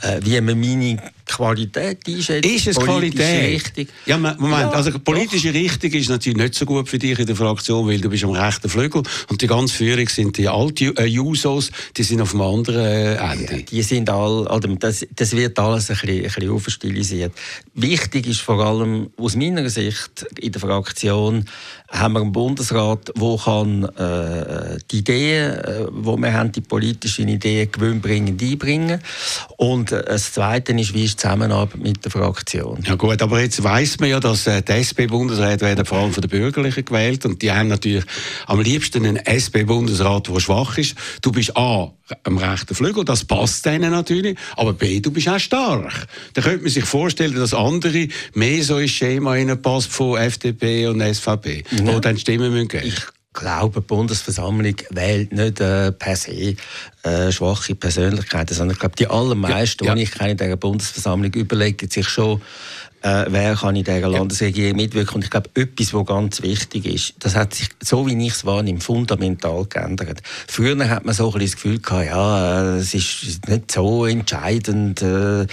äh, 0.02 0.20
wie 0.24 0.40
man 0.42 0.60
meine 0.60 1.12
Qualität 1.28 2.00
einschätzt. 2.08 2.46
Ist 2.46 2.68
es 2.68 2.78
Qualität? 2.78 3.56
Richtig. 3.56 3.90
Ja, 4.06 4.18
Moment, 4.18 4.42
ja, 4.52 4.70
also 4.72 4.92
politische 5.00 5.52
doch. 5.52 5.60
Richtung 5.60 5.92
ist 5.92 6.10
natürlich 6.10 6.38
nicht 6.38 6.56
so 6.56 6.66
gut 6.66 6.90
für 6.90 6.98
dich 6.98 7.20
in 7.20 7.28
der 7.28 7.36
Fraktion, 7.36 7.88
weil 7.88 8.00
du 8.00 8.10
bist 8.10 8.24
am 8.24 8.32
rechten 8.32 8.70
Flügel 8.70 9.04
und 9.30 9.42
die 9.42 9.48
ganze 9.48 9.76
Führung 9.76 10.08
sind 10.08 10.38
die 10.38 10.48
alten 10.48 10.96
äh, 10.98 11.06
Jusos, 11.06 11.72
die 11.96 12.04
sind 12.04 12.22
auf 12.22 12.32
dem 12.32 12.42
anderen 12.42 12.86
äh, 12.86 13.16
Ende. 13.16 13.58
Ja, 13.58 13.62
die 13.62 13.82
sind 13.84 14.10
all, 14.10 14.48
also 14.48 14.68
das, 14.76 15.06
das 15.16 15.36
wird 15.36 15.60
alles 15.60 15.90
ein 15.90 15.98
bisschen, 15.98 16.18
ein 16.18 16.24
bisschen 16.24 16.50
aufstilisiert. 16.50 17.34
Wichtig 17.74 18.28
ist 18.28 18.42
vor 18.42 18.64
allem 18.66 19.10
aus 19.18 19.36
meiner 19.36 19.70
Sicht 19.70 20.26
in 20.40 20.52
der 20.52 20.62
Fraktion, 20.62 21.46
haben 21.90 22.14
wir 22.14 22.22
einen 22.22 22.32
Bundesrat, 22.32 23.14
der 23.16 23.38
kann, 23.38 23.84
äh, 23.84 24.78
die 24.92 25.00
Ideen, 25.00 25.54
äh, 25.54 25.88
wo 25.92 26.18
wir 26.18 26.34
haben, 26.34 26.52
die 26.52 26.62
politischen 26.62 27.28
Ideen 27.30 27.72
gewinnbringend 27.72 28.42
einbringen 28.42 29.02
Und 29.58 29.92
äh, 29.92 30.04
das 30.04 30.34
Zweite 30.34 30.74
ist, 30.74 30.94
wie 30.94 31.06
ist 31.06 31.17
die 31.17 31.17
Zusammenarbeit 31.18 31.82
mit 31.82 32.04
der 32.04 32.12
Fraktion? 32.12 32.84
Ja 32.86 32.96
gut, 32.96 33.22
aber 33.22 33.42
jetzt 33.42 33.62
weiß 33.64 34.00
man 34.00 34.10
ja, 34.10 34.20
dass 34.20 34.48
äh, 34.48 34.62
die 34.62 34.72
SP-Bundesräte 34.74 35.66
werden 35.66 35.86
vor 35.86 36.00
allem 36.00 36.14
von 36.14 36.22
den 36.22 36.30
Bürgerlichen 36.30 36.86
gewählt 36.86 37.26
und 37.26 37.42
die 37.42 37.52
haben 37.52 37.68
natürlich 37.68 38.06
am 38.46 38.62
liebsten 38.62 39.06
einen 39.06 39.18
SP-Bundesrat, 39.18 40.28
der 40.28 40.40
schwach 40.40 40.78
ist. 40.78 40.96
Du 41.22 41.32
bist 41.32 41.58
A, 41.58 41.92
am 42.24 42.38
rechten 42.38 42.76
Flügel, 42.76 43.04
das 43.04 43.26
passt 43.26 43.66
denen 43.66 43.92
natürlich, 43.92 44.38
aber 44.56 44.74
B, 44.74 45.00
du 45.00 45.12
bist 45.12 45.28
auch 45.28 45.40
stark. 45.40 46.08
Da 46.34 46.42
könnte 46.42 46.64
man 46.64 46.72
sich 46.72 46.86
vorstellen, 46.86 47.36
dass 47.36 47.54
andere 47.54 48.08
mehr 48.34 48.64
so 48.64 48.78
ins 48.78 48.92
Schema 48.92 49.36
passt 49.56 49.92
von 49.92 50.18
FDP 50.18 50.88
und 50.88 51.02
SVP, 51.02 51.64
ja. 51.72 51.88
wo 51.88 52.00
dann 52.00 52.18
Stimmen 52.18 52.52
müssen 52.52 52.68
geben. 52.68 52.88
Ich 52.88 53.17
glaube, 53.38 53.82
die 53.82 53.88
Bundesversammlung 53.88 54.76
wählt 54.90 55.32
nicht 55.32 55.60
äh, 55.60 55.92
per 55.92 56.16
se 56.16 56.56
äh, 57.04 57.32
schwache 57.32 57.76
Persönlichkeiten, 57.76 58.54
sondern 58.54 58.74
ich 58.74 58.80
glaube, 58.80 58.96
die 58.96 59.08
allermeisten, 59.08 59.86
ja. 59.86 59.96
die 59.96 60.04
ich 60.04 60.12
kenne 60.12 60.32
in 60.32 60.38
dieser 60.38 60.58
Bundesversammlung, 60.58 61.32
überlegen 61.34 61.90
sich 61.90 62.08
schon, 62.08 62.42
äh, 63.02 63.26
wer 63.30 63.56
kann 63.56 63.76
in 63.76 63.84
dieser 63.84 64.10
Landesregierung 64.10 64.76
mitwirken. 64.76 65.16
Und 65.16 65.24
ich 65.24 65.30
glaube, 65.30 65.50
etwas, 65.54 65.94
was 65.94 66.06
ganz 66.06 66.42
wichtig 66.42 66.86
ist, 66.86 67.14
das 67.20 67.36
hat 67.36 67.54
sich, 67.54 67.70
so 67.82 68.08
wie 68.08 68.26
ich 68.26 68.34
es 68.34 68.46
wahrnehme, 68.46 68.80
fundamental 68.80 69.66
geändert. 69.66 70.22
Früher 70.48 70.90
hat 70.90 71.06
man 71.06 71.14
so 71.14 71.32
ein 71.32 71.40
bisschen 71.40 71.46
das 71.46 71.56
Gefühl 71.56 71.80
gehabt, 71.80 72.06
ja, 72.08 72.76
es 72.76 72.94
ist 72.94 73.48
nicht 73.48 73.72
so 73.72 74.06
entscheidend, 74.06 75.02
äh, 75.02 75.42
äh, 75.44 75.48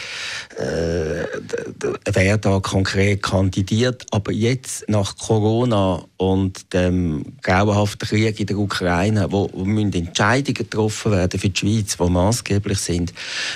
wer 2.13 2.39
da 2.39 2.61
konkret 2.61 3.23
kandidiert. 3.23 4.07
Aber 4.11 4.33
jetzt, 4.33 4.89
nach 4.89 5.17
Corona 5.17 6.05
und 6.17 6.73
dem 6.73 7.25
grauenhaften 7.43 8.09
Krieg 8.09 8.41
in 8.41 8.47
der 8.47 8.59
Ukraine, 8.59 9.27
wo, 9.31 9.51
wo 9.53 9.65
müssen 9.65 9.93
Entscheidungen 9.93 10.55
getroffen 10.55 11.13
werden 11.13 11.39
für 11.39 11.51
die 11.51 11.59
Schweiz, 11.59 11.97
die 11.97 12.11
maßgeblich 12.11 12.79
sind, 12.79 13.13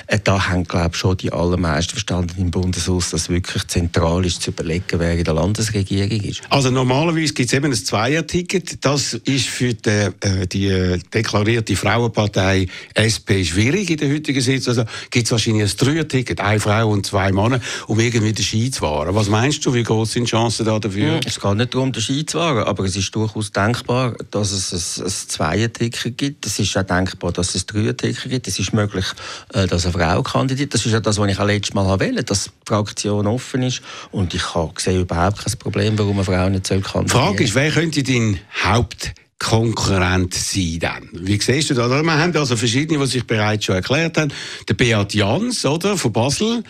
äh, 0.07 0.18
da 0.23 0.49
haben, 0.49 0.64
glaube 0.64 0.90
ich, 0.92 0.97
schon 0.97 1.16
die 1.16 1.33
allermeisten 1.33 1.92
verstanden 1.92 2.35
im 2.38 2.50
Bundeshaus, 2.50 3.11
dass 3.11 3.28
wirklich 3.28 3.62
zentral 3.78 4.25
ist, 4.25 4.42
zu 4.42 4.50
überlegen, 4.50 4.99
wer 4.99 5.16
in 5.16 5.25
der 5.25 5.35
Landesregierung 5.35 6.20
ist. 6.23 6.42
Also 6.50 6.70
normalerweise 6.70 7.32
gibt 7.32 7.49
es 7.49 7.52
eben 7.52 7.66
ein 7.66 7.75
Zweier-Ticket. 7.75 8.85
Das 8.85 9.14
ist 9.14 9.47
für 9.47 9.75
die, 9.75 9.90
äh, 9.90 10.47
die 10.47 10.66
äh, 10.66 10.99
deklarierte 11.14 11.76
Frauenpartei 11.76 12.66
SP 12.99 13.44
schwierig 13.44 13.90
in 13.90 13.99
der 13.99 14.11
heutigen 14.11 14.40
Sitzung. 14.40 14.78
Also 14.78 14.85
gibt 15.11 15.26
es 15.26 15.32
wahrscheinlich 15.32 15.70
ein 15.70 15.76
Dreier-Ticket, 15.76 16.40
eine 16.40 16.61
Frau 16.61 16.88
und 16.88 17.06
zwei 17.06 17.30
Männer, 17.32 17.61
um 17.87 18.00
irgendwie 18.00 18.32
den 18.32 18.44
Ski 18.44 18.70
zu 18.70 18.80
fahren. 18.80 19.14
Was 19.14 19.28
meinst 19.28 19.64
du, 19.64 19.73
wie 19.75 19.82
groß 19.82 20.12
sind 20.12 20.25
die 20.25 20.30
Chancen 20.30 20.66
da 20.66 20.78
dafür? 20.78 21.14
Hm, 21.14 21.20
es 21.25 21.40
geht 21.40 21.54
nicht 21.54 21.75
darum, 21.75 21.92
den 21.92 22.02
Ski 22.02 22.26
zu 22.26 22.38
fahren, 22.38 22.64
aber 22.64 22.85
es 22.85 22.97
ist 22.97 23.14
durchaus 23.14 23.52
denkbar, 23.52 24.14
dass 24.30 24.50
es 24.50 24.99
ein, 24.99 25.04
ein 25.04 25.11
Zweier-Ticket 25.11 26.18
gibt. 26.18 26.47
Es 26.47 26.58
ist 26.58 26.76
auch 26.76 26.82
denkbar, 26.82 27.32
dass 27.32 27.54
es 27.54 27.62
ein 27.62 27.66
Dreier-Ticket 27.68 28.30
gibt. 28.30 28.49
Es 28.49 28.58
ist 28.58 28.73
möglich, 28.73 29.06
äh, 29.54 29.66
dass 29.66 29.85
eine 29.85 29.92
Frau 29.92 30.23
kandidiert. 30.23 30.75
Das 30.75 30.85
ist 30.85 30.92
ja 30.92 31.00
das, 31.00 31.18
was 31.18 31.30
ich 31.30 31.38
auch 31.38 31.47
letztes 31.47 31.75
Mal 31.75 31.87
wollte, 31.87 32.25
dass 32.25 32.44
die 32.44 32.50
Fraktion 32.66 33.26
offen 33.26 33.62
ist. 33.62 33.67
Und 34.10 34.34
ich 34.34 34.42
sehe 34.78 35.00
überhaupt 35.00 35.44
kein 35.44 35.58
Problem, 35.58 35.98
warum 35.98 36.16
eine 36.16 36.25
Frau 36.25 36.48
nicht 36.48 36.68
kandidieren. 36.68 37.06
Die 37.06 37.10
Frage 37.10 37.44
ist, 37.44 37.54
wer 37.54 37.70
könnte 37.70 38.02
dein 38.02 38.40
Haupt 38.64 39.12
Konkurrent 39.38 40.34
sein 40.34 40.78
dann. 40.80 41.08
Wie 41.12 41.40
siehst 41.40 41.70
du 41.70 41.75
das? 41.75 41.88
Wir 41.88 42.18
haben 42.18 42.37
also 42.37 42.56
verschiedene, 42.56 42.98
die 42.98 43.06
sich 43.06 43.25
bereits 43.25 43.64
schon 43.64 43.76
erklärt 43.76 44.18
haben. 44.18 44.32
Der 44.68 44.75
Beat 44.75 45.14
Jans, 45.14 45.64
oder, 45.64 45.96
von 45.96 46.12
Basel. 46.12 46.64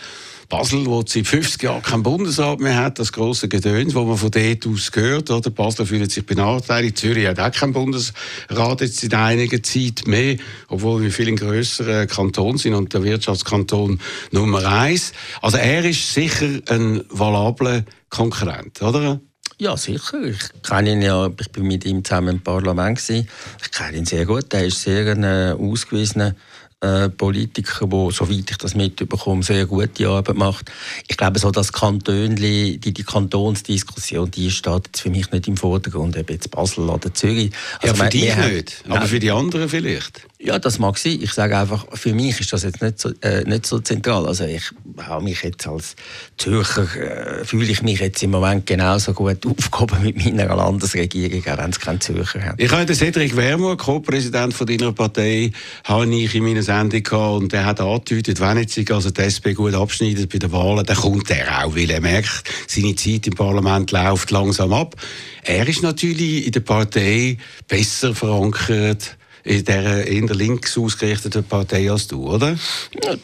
Basel, 0.49 0.87
wo 0.87 1.03
seit 1.05 1.27
50 1.27 1.61
Jahren 1.61 1.83
kein 1.83 2.01
Bundesrat 2.01 2.59
mehr 2.59 2.75
hat, 2.75 2.97
das 2.97 3.13
große 3.13 3.47
Gedöns, 3.47 3.93
wo 3.93 4.03
man 4.03 4.17
von 4.17 4.31
dort 4.31 4.65
aus 4.65 4.91
gehört, 4.91 5.29
oder? 5.29 5.51
Basel 5.51 5.85
fühlt 5.85 6.11
sich 6.11 6.25
benachteiligt. 6.25 6.97
Zürich 6.97 7.27
hat 7.27 7.39
auch 7.39 7.51
keinen 7.51 7.73
Bundesrat 7.73 8.81
jetzt 8.81 9.03
in 9.03 9.13
einiger 9.13 9.61
Zeit 9.61 10.07
mehr, 10.07 10.37
obwohl 10.67 11.03
wir 11.03 11.11
viel 11.11 11.27
ein 11.27 11.35
grösserer 11.35 12.07
Kanton 12.07 12.57
sind 12.57 12.73
und 12.73 12.91
der 12.95 13.03
Wirtschaftskanton 13.03 14.01
Nummer 14.31 14.65
eins. 14.65 15.13
Also 15.43 15.57
er 15.57 15.85
ist 15.85 16.13
sicher 16.15 16.49
ein 16.67 17.03
valabler 17.09 17.85
Konkurrent, 18.09 18.81
oder? 18.81 19.21
Ja, 19.59 19.77
sicher. 19.77 20.23
Ich 20.23 20.39
kenne 20.63 20.93
ihn 20.93 21.01
ja, 21.01 21.29
ich 21.37 21.51
bin 21.51 21.67
mit 21.67 21.85
ihm 21.85 22.03
zusammen 22.03 22.37
im 22.37 22.41
Parlament 22.41 22.97
gewesen. 22.97 23.27
Ich 23.61 23.71
kenne 23.71 23.97
ihn 23.97 24.05
sehr 24.05 24.25
gut. 24.25 24.53
Er 24.53 24.65
ist 24.65 24.81
sehr 24.81 25.11
ein 25.11 25.23
äh, 25.23 25.53
ausgewiesener 25.59 26.33
äh, 26.81 27.09
Politiker, 27.09 27.87
der, 27.87 28.11
soweit 28.11 28.49
ich 28.51 28.57
das 28.57 28.75
mitbekomme, 28.75 29.43
sehr 29.43 29.65
gute 29.65 30.07
Arbeit 30.07 30.35
macht. 30.35 30.71
Ich 31.07 31.17
glaube, 31.17 31.39
so 31.39 31.51
das 31.51 31.73
Kantönli, 31.73 32.77
die, 32.77 32.93
die 32.93 33.03
Kantonsdiskussion, 33.03 34.31
die 34.31 34.49
steht 34.49 34.87
jetzt 34.87 35.01
für 35.01 35.09
mich 35.09 35.31
nicht 35.31 35.47
im 35.47 35.57
Vordergrund, 35.57 36.17
ob 36.17 36.29
jetzt 36.29 36.49
Basel 36.51 36.89
oder 36.89 37.13
Zürich. 37.13 37.51
Also, 37.81 37.95
ja, 37.95 38.03
für 38.03 38.09
dich 38.09 38.35
nicht, 38.35 38.83
aber 38.87 39.05
für 39.07 39.19
die 39.19 39.31
anderen 39.31 39.67
vielleicht. 39.67 40.21
Ja, 40.41 40.57
das 40.57 40.79
mag 40.79 40.97
sein. 40.97 41.19
Ich 41.21 41.33
sage 41.33 41.57
einfach, 41.57 41.85
für 41.95 42.13
mich 42.13 42.39
ist 42.39 42.53
das 42.53 42.63
jetzt 42.63 42.81
nicht 42.81 42.97
so, 42.97 43.11
äh, 43.19 43.43
nicht 43.43 43.65
so 43.65 43.79
zentral. 43.79 44.25
Also 44.25 44.45
ich 44.45 44.71
habe 44.97 45.21
mich 45.21 45.43
jetzt 45.43 45.67
als 45.67 45.97
Zürcher, 46.37 46.83
äh, 46.95 47.43
fühle 47.43 47.69
ich 47.69 47.81
mich 47.81 47.99
jetzt 47.99 48.23
im 48.23 48.31
Moment 48.31 48.65
genauso 48.65 49.11
gut 49.11 49.45
aufgehoben 49.45 50.01
mit 50.01 50.15
meiner 50.15 50.55
Landesregierung, 50.55 51.41
auch 51.45 51.57
wenn 51.57 51.71
es 51.71 51.79
keinen 51.81 51.99
Zürcher 51.99 52.41
hat. 52.41 52.55
Ich 52.57 52.71
habe 52.71 52.85
den 52.85 52.95
Cedric 52.95 53.35
Wermuth, 53.35 53.79
Co-Präsident 53.79 54.55
deiner 54.69 54.93
Partei, 54.93 55.51
habe 55.83 56.15
ich 56.15 56.33
in 56.33 56.45
meiner 56.45 56.63
Sendung 56.69 57.03
gehabt 57.03 57.41
und 57.41 57.51
der 57.51 57.65
hat 57.65 57.81
angedeutet, 57.81 58.39
wenn 58.39 58.57
jetzt 58.57 58.73
sich 58.73 58.91
also 58.91 59.09
die 59.09 59.21
SP 59.25 59.53
gut 59.53 59.73
abschneidet 59.73 60.31
bei 60.31 60.37
den 60.37 60.51
Wahlen, 60.51 60.85
dann 60.85 60.97
kommt 60.97 61.29
er 61.31 61.65
auch, 61.65 61.75
weil 61.75 61.89
er 61.89 62.01
merkt, 62.01 62.43
seine 62.67 62.95
Zeit 62.95 63.27
im 63.27 63.33
Parlament 63.33 63.91
läuft 63.91 64.31
langsam 64.31 64.73
ab. 64.73 64.95
Er 65.43 65.67
ist 65.67 65.83
natürlich 65.83 66.45
in 66.45 66.51
der 66.51 66.59
Partei 66.59 67.37
besser 67.67 68.13
verankert 68.13 69.17
in 69.43 69.63
dieser 69.63 70.05
eher 70.05 70.35
links 70.35 70.77
ausgerichteten 70.77 71.43
Partei 71.43 71.89
als 71.89 72.07
du, 72.07 72.29
oder? 72.29 72.55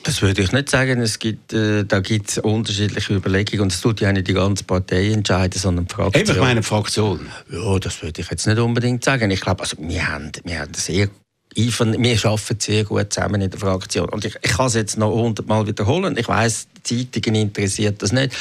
Das 0.03 0.21
würde 0.21 0.41
ich 0.41 0.51
nicht 0.51 0.69
sagen. 0.69 1.01
Es 1.01 1.19
gibt, 1.19 1.53
äh, 1.53 1.83
da 1.83 1.99
gibt 1.99 2.29
es 2.29 2.37
unterschiedliche 2.37 3.13
Überlegungen 3.13 3.63
und 3.63 3.71
es 3.73 3.81
tut 3.81 4.01
ja 4.01 4.11
nicht 4.11 4.27
die 4.27 4.33
ganze 4.33 4.63
Partei 4.63 5.11
entscheiden, 5.11 5.59
sondern 5.59 5.85
die 5.85 5.93
Fraktion. 5.93 6.23
Eben, 6.23 6.31
ich 6.31 6.39
meine 6.39 6.63
Fraktion. 6.63 7.27
Ja, 7.51 7.77
das 7.79 8.01
würde 8.01 8.21
ich 8.21 8.31
jetzt 8.31 8.47
nicht 8.47 8.59
unbedingt 8.59 9.03
sagen. 9.03 9.29
Ich 9.29 9.41
glaube, 9.41 9.63
also, 9.63 9.77
wir 9.79 10.07
haben, 10.07 10.31
wir 10.43 10.59
haben 10.59 10.73
sehr 10.73 11.09
wir 11.55 12.25
arbeiten 12.25 12.59
sehr 12.59 12.83
gut 12.83 13.13
zusammen 13.13 13.41
in 13.41 13.49
der 13.49 13.59
Fraktion. 13.59 14.09
Und 14.09 14.25
ich, 14.25 14.35
ich 14.41 14.51
kann 14.51 14.67
es 14.67 14.73
jetzt 14.73 14.97
noch 14.97 15.11
hundertmal 15.11 15.65
wiederholen. 15.65 16.17
Ich 16.17 16.27
weiß, 16.27 16.67
Zeitungen 16.83 17.35
interessiert 17.41 18.01
das 18.01 18.11
nicht. 18.11 18.33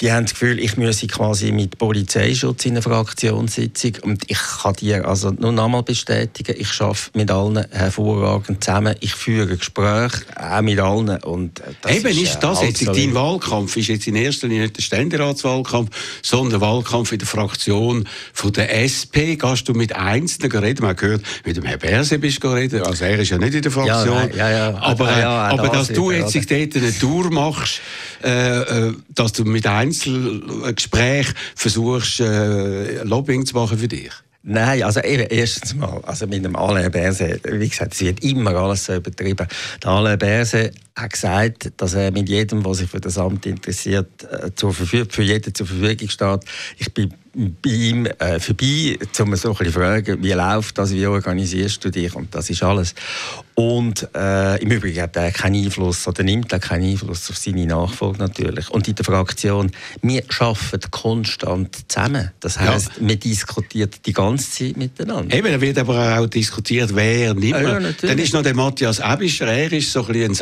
Die 0.00 0.10
haben 0.10 0.24
das 0.24 0.32
Gefühl, 0.32 0.58
ich 0.58 0.76
müsse 0.76 1.06
quasi 1.06 1.52
mit 1.52 1.78
Polizeischutz 1.78 2.66
in 2.66 2.72
einer 2.72 2.82
Fraktionssitzung. 2.82 3.92
Und 4.02 4.24
ich 4.28 4.38
kann 4.62 4.74
dir 4.74 5.06
also 5.06 5.30
nur 5.30 5.52
nochmal 5.52 5.82
bestätigen, 5.82 6.54
ich 6.58 6.80
arbeite 6.80 7.10
mit 7.14 7.30
allen 7.30 7.70
hervorragend 7.70 8.64
zusammen. 8.64 8.96
Ich 9.00 9.14
führe 9.14 9.56
Gespräche, 9.56 10.22
auch 10.34 10.62
mit 10.62 10.80
allen. 10.80 11.10
Und 11.22 11.62
das 11.82 11.92
Eben 11.92 12.06
ist, 12.08 12.22
ist 12.22 12.38
das 12.40 12.62
jetzt, 12.62 12.86
dein 12.86 13.14
Wahlkampf 13.14 13.76
ist 13.76 13.88
jetzt 13.88 14.06
in 14.06 14.16
erster 14.16 14.48
Linie 14.48 14.64
nicht 14.64 14.78
der 14.78 14.82
Ständeratswahlkampf, 14.82 15.90
sondern 16.22 16.60
der 16.60 16.60
Wahlkampf 16.62 17.12
in 17.12 17.18
der 17.18 17.28
Fraktion 17.28 18.08
von 18.32 18.52
der 18.52 18.74
SP. 18.82 19.36
Gehst 19.36 19.68
du 19.68 19.74
mit 19.74 19.94
Einzelnen 19.94 20.50
reden? 20.58 20.82
Man 20.82 20.96
gehört, 20.96 21.22
mit 21.44 21.56
dem 21.56 21.64
Herrn 21.64 21.78
Berse 21.78 22.18
bist 22.18 22.42
du 22.42 22.45
reden. 22.54 22.82
Also 22.82 23.04
er 23.04 23.18
ist 23.18 23.30
ja 23.30 23.38
nicht 23.38 23.54
in 23.54 23.62
der 23.62 23.70
Fraktion. 23.70 24.30
Ja, 24.34 24.50
ja, 24.50 24.70
ja. 24.70 24.78
Aber, 24.78 25.10
ja, 25.10 25.18
ja, 25.18 25.30
aber 25.48 25.68
dass 25.68 25.88
du 25.88 26.10
jetzt 26.10 26.34
dort 26.34 26.76
eine 26.76 26.98
Tour 26.98 27.30
machst, 27.30 27.80
äh, 28.22 28.88
äh, 28.88 28.94
dass 29.14 29.32
du 29.32 29.44
mit 29.44 29.66
Einzelgesprächen 29.66 31.34
versuchst, 31.54 32.20
äh, 32.20 33.02
Lobbying 33.02 33.46
zu 33.46 33.54
machen 33.54 33.78
für 33.78 33.88
dich? 33.88 34.10
Nein, 34.48 34.84
also 34.84 35.00
eben, 35.00 35.26
erstens 35.28 35.74
mal, 35.74 36.00
also 36.06 36.26
mit 36.28 36.44
dem 36.44 36.54
Alain 36.54 36.90
Berset, 36.92 37.40
wie 37.50 37.68
gesagt, 37.68 37.94
es 37.94 38.00
wird 38.00 38.22
immer 38.22 38.54
alles 38.54 38.84
so 38.84 38.94
übertrieben. 38.94 39.48
Der 39.82 39.90
Alain 39.90 40.18
Berset 40.18 40.72
hat 40.96 41.12
gesagt, 41.12 41.72
dass 41.76 41.94
er 41.94 42.10
mit 42.10 42.28
jedem, 42.28 42.62
der 42.62 42.74
sich 42.74 42.88
für 42.88 43.00
das 43.00 43.18
Amt 43.18 43.44
interessiert, 43.44 44.24
äh, 44.24 44.50
zur 44.54 44.72
Verfügung, 44.72 45.10
für 45.10 45.22
jeden 45.22 45.54
zur 45.54 45.66
Verfügung 45.66 46.08
steht. 46.08 46.40
Ich 46.78 46.92
bin 46.92 47.12
bei 47.36 47.70
ihm 47.70 48.06
äh, 48.06 48.40
vorbei, 48.40 48.98
um 49.20 49.36
so 49.36 49.50
ein 49.50 49.56
bisschen 49.56 49.72
fragen, 49.72 50.22
wie 50.22 50.32
läuft 50.32 50.78
das, 50.78 50.92
wie 50.92 51.06
organisierst 51.06 51.84
du 51.84 51.90
dich 51.90 52.14
und 52.14 52.34
das 52.34 52.48
ist 52.48 52.62
alles. 52.62 52.94
Und 53.54 54.08
äh, 54.14 54.62
im 54.62 54.70
Übrigen 54.70 55.02
hat 55.02 55.16
er 55.16 55.30
keinen 55.32 55.64
Einfluss 55.64 56.06
oder 56.08 56.22
nimmt 56.22 56.52
er 56.52 56.60
keinen 56.60 56.90
Einfluss 56.90 57.28
auf 57.30 57.36
seine 57.36 57.66
Nachfolge 57.66 58.18
natürlich. 58.18 58.70
Und 58.70 58.88
in 58.88 58.94
der 58.94 59.04
Fraktion, 59.04 59.70
wir 60.02 60.22
arbeiten 60.38 60.90
konstant 60.90 61.76
zusammen. 61.88 62.32
Das 62.40 62.58
heisst, 62.58 62.92
ja. 63.00 63.08
wir 63.08 63.16
diskutieren 63.16 63.90
die 64.04 64.12
ganze 64.12 64.50
Zeit 64.50 64.76
miteinander. 64.76 65.34
Eben, 65.34 65.52
da 65.52 65.60
wird 65.60 65.78
aber 65.78 66.18
auch 66.18 66.26
diskutiert, 66.26 66.94
wer 66.94 67.34
nimmt 67.34 67.62
ja, 67.62 67.78
ja, 67.80 67.92
Dann 68.00 68.18
ist 68.18 68.32
noch 68.32 68.42
der 68.42 68.54
Matthias 68.54 69.00
Ebischer, 69.00 69.46
er 69.46 69.72
ist 69.72 69.92
so 69.92 70.06
ein 70.06 70.12
bisschen 70.12 70.30
ein 70.30 70.34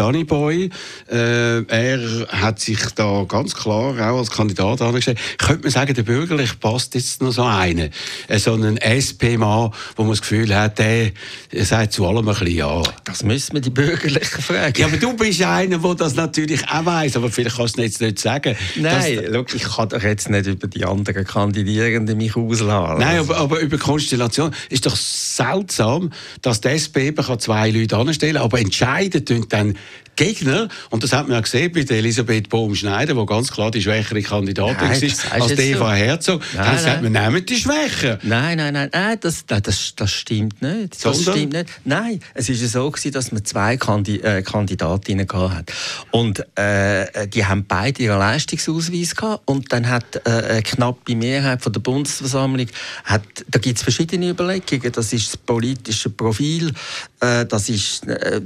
Sunnyboy. 0.44 0.70
Äh, 1.10 1.62
er 1.64 2.26
hat 2.28 2.60
sich 2.60 2.78
da 2.94 3.24
ganz 3.26 3.54
klar 3.54 3.94
auch 3.94 4.18
als 4.18 4.30
Kandidat 4.30 4.82
angestellt. 4.82 5.18
Könnte 5.38 5.62
man 5.62 5.70
sagen, 5.70 5.94
der 5.94 6.02
Bürgerlich 6.02 6.58
passt 6.60 6.94
jetzt 6.94 7.22
noch 7.22 7.32
so 7.32 7.42
einen. 7.42 7.90
Äh, 8.28 8.38
so 8.38 8.54
einen 8.54 8.76
SP-Mann, 8.78 9.70
wo 9.96 10.02
man 10.02 10.12
das 10.12 10.20
Gefühl 10.20 10.54
hat, 10.54 10.78
der, 10.78 11.12
sagt 11.52 11.92
zu 11.92 12.06
allem 12.06 12.28
ein 12.28 12.34
bisschen 12.34 12.56
Ja. 12.56 12.82
Das 13.04 13.22
müssen 13.22 13.54
wir 13.54 13.60
die 13.60 13.70
Bürgerlichen 13.70 14.42
fragen. 14.42 14.74
Ja, 14.76 14.86
aber 14.86 14.96
du 14.96 15.14
bist 15.16 15.42
einer, 15.42 15.78
der 15.78 15.94
das 15.94 16.14
natürlich 16.14 16.66
auch 16.68 16.84
weiss, 16.84 17.16
aber 17.16 17.30
vielleicht 17.30 17.56
kannst 17.56 17.78
du 17.78 17.82
es 17.82 17.88
jetzt 17.88 18.00
nicht 18.00 18.18
sagen. 18.18 18.56
Nein, 18.76 19.20
schau, 19.32 19.44
ich 19.54 19.62
kann 19.62 19.88
doch 19.88 20.02
jetzt 20.02 20.30
nicht 20.30 20.46
über 20.46 20.66
die 20.66 20.84
anderen 20.84 21.24
Kandidierenden 21.24 22.16
mich 22.16 22.36
ausladen. 22.36 22.98
Nein, 22.98 23.18
aber, 23.18 23.36
aber 23.36 23.60
über 23.60 23.78
Konstellation 23.78 24.54
ist 24.68 24.86
doch 24.86 24.96
seltsam, 24.96 26.10
dass 26.42 26.60
die 26.60 26.68
SP 26.68 27.08
eben 27.08 27.24
zwei 27.38 27.70
Leute 27.70 27.96
anstellen 27.96 28.34
kann, 28.34 28.42
aber 28.42 28.60
entscheiden 28.60 29.24
tun 29.24 29.46
dann 29.48 29.76
Gegner, 30.16 30.68
und 30.90 31.02
das 31.02 31.12
hat 31.12 31.28
man 31.28 31.37
ja 31.37 31.40
gesehen 31.40 31.73
bei 31.73 31.83
der 31.83 31.99
Elisabeth 31.99 32.49
Bohm-Schneider, 32.49 33.14
die 33.14 33.26
ganz 33.26 33.50
klar 33.50 33.71
die 33.71 33.83
schwächere 33.83 34.23
Kandidatin 34.23 34.88
nein, 34.88 35.02
ist, 35.02 35.33
als 35.33 35.54
die 35.54 35.62
Eva 35.62 35.90
so. 35.90 35.94
Herzog, 35.94 36.42
nein, 36.54 36.64
dann 36.64 36.78
sagt 36.78 37.02
man, 37.02 37.12
nehmen 37.12 37.47
die 37.47 37.56
Schwächer. 37.56 38.18
Nein, 38.23 38.59
nein, 38.59 38.75
nein, 38.75 38.90
nein 38.92 39.18
das, 39.21 39.47
das, 39.47 39.94
das 39.97 40.11
stimmt 40.12 40.62
nicht. 40.62 41.04
Das 41.04 41.23
stimmt 41.23 41.52
nicht. 41.52 41.68
Nein, 41.85 42.21
es 42.35 42.49
war 42.49 42.68
so, 42.68 42.90
gewesen, 42.90 43.12
dass 43.12 43.33
man 43.33 43.44
zwei 43.44 43.76
Kandi 43.76 44.16
äh, 44.16 44.42
Kandidatinnen 44.42 45.26
hatte. 45.33 45.73
Und 46.11 46.44
äh, 46.56 47.28
die 47.28 47.44
haben 47.44 47.64
beide 47.66 48.02
ihren 48.02 48.18
Leistungsausweis 48.18 49.16
gehabt 49.16 49.42
und 49.47 49.73
dann 49.73 49.88
hat 49.88 50.16
äh, 50.25 50.30
eine 50.30 50.62
knappe 50.62 51.14
Mehrheit 51.14 51.62
von 51.62 51.73
der 51.73 51.80
Bundesversammlung, 51.80 52.66
hat, 53.04 53.23
da 53.50 53.59
gibt 53.59 53.78
es 53.78 53.83
verschiedene 53.83 54.30
Überlegungen, 54.30 54.92
das 54.92 55.12
ist 55.12 55.28
das 55.28 55.37
politische 55.37 56.11
Profil, 56.11 56.73
äh, 57.21 57.47
das 57.47 57.68
ist 57.68 58.06
äh, 58.06 58.40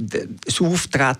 das 0.45 0.61
Auftreten, 0.61 1.17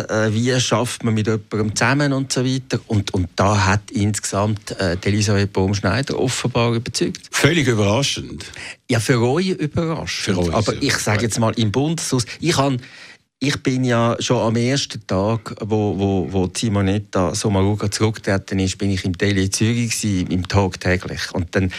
äh, 0.00 0.34
wie 0.34 0.58
schafft 0.60 1.04
man 1.04 1.14
mit 1.14 1.26
jemandem 1.26 1.74
zusammen 1.74 2.12
und 2.12 2.32
so 2.32 2.44
weiter. 2.44 2.80
Und, 2.86 3.14
und 3.14 3.28
da 3.36 3.66
hat 3.66 3.90
insgesamt 3.90 4.72
äh, 4.78 4.96
Elisabeth 5.02 5.52
Baumschneider 5.52 6.18
offenbar 6.18 6.74
überzeugt. 6.74 7.20
Völlig 7.30 7.68
überraschend. 7.68 8.44
Ja, 8.90 9.00
für 9.00 9.20
euch 9.20 9.48
überraschend. 9.48 10.36
Für 10.36 10.42
euch 10.42 10.54
Aber 10.54 10.74
ich 10.80 10.96
sage 10.96 11.22
jetzt 11.22 11.38
mal 11.38 11.52
im 11.56 11.70
Bundeshaus, 11.72 12.24
ich 12.40 12.56
habe 12.56 12.78
ich 13.44 13.60
bin 13.60 13.82
ja 13.82 14.16
schon 14.20 14.38
am 14.38 14.54
ersten 14.54 15.04
Tag, 15.04 15.56
wo, 15.60 15.98
wo, 15.98 16.28
wo 16.32 16.48
Simonetta 16.56 17.34
Sommaruga 17.34 17.90
zurückgetreten 17.90 18.60
ist, 18.60 18.78
bin 18.78 18.92
ich 18.92 19.04
im 19.04 19.18
Tele 19.18 19.50
Zürich 19.50 20.00
gewesen, 20.00 20.28
im 20.28 20.46
Tag 20.46 20.78
täglich. 20.78 21.34
Und 21.34 21.56
dann 21.56 21.72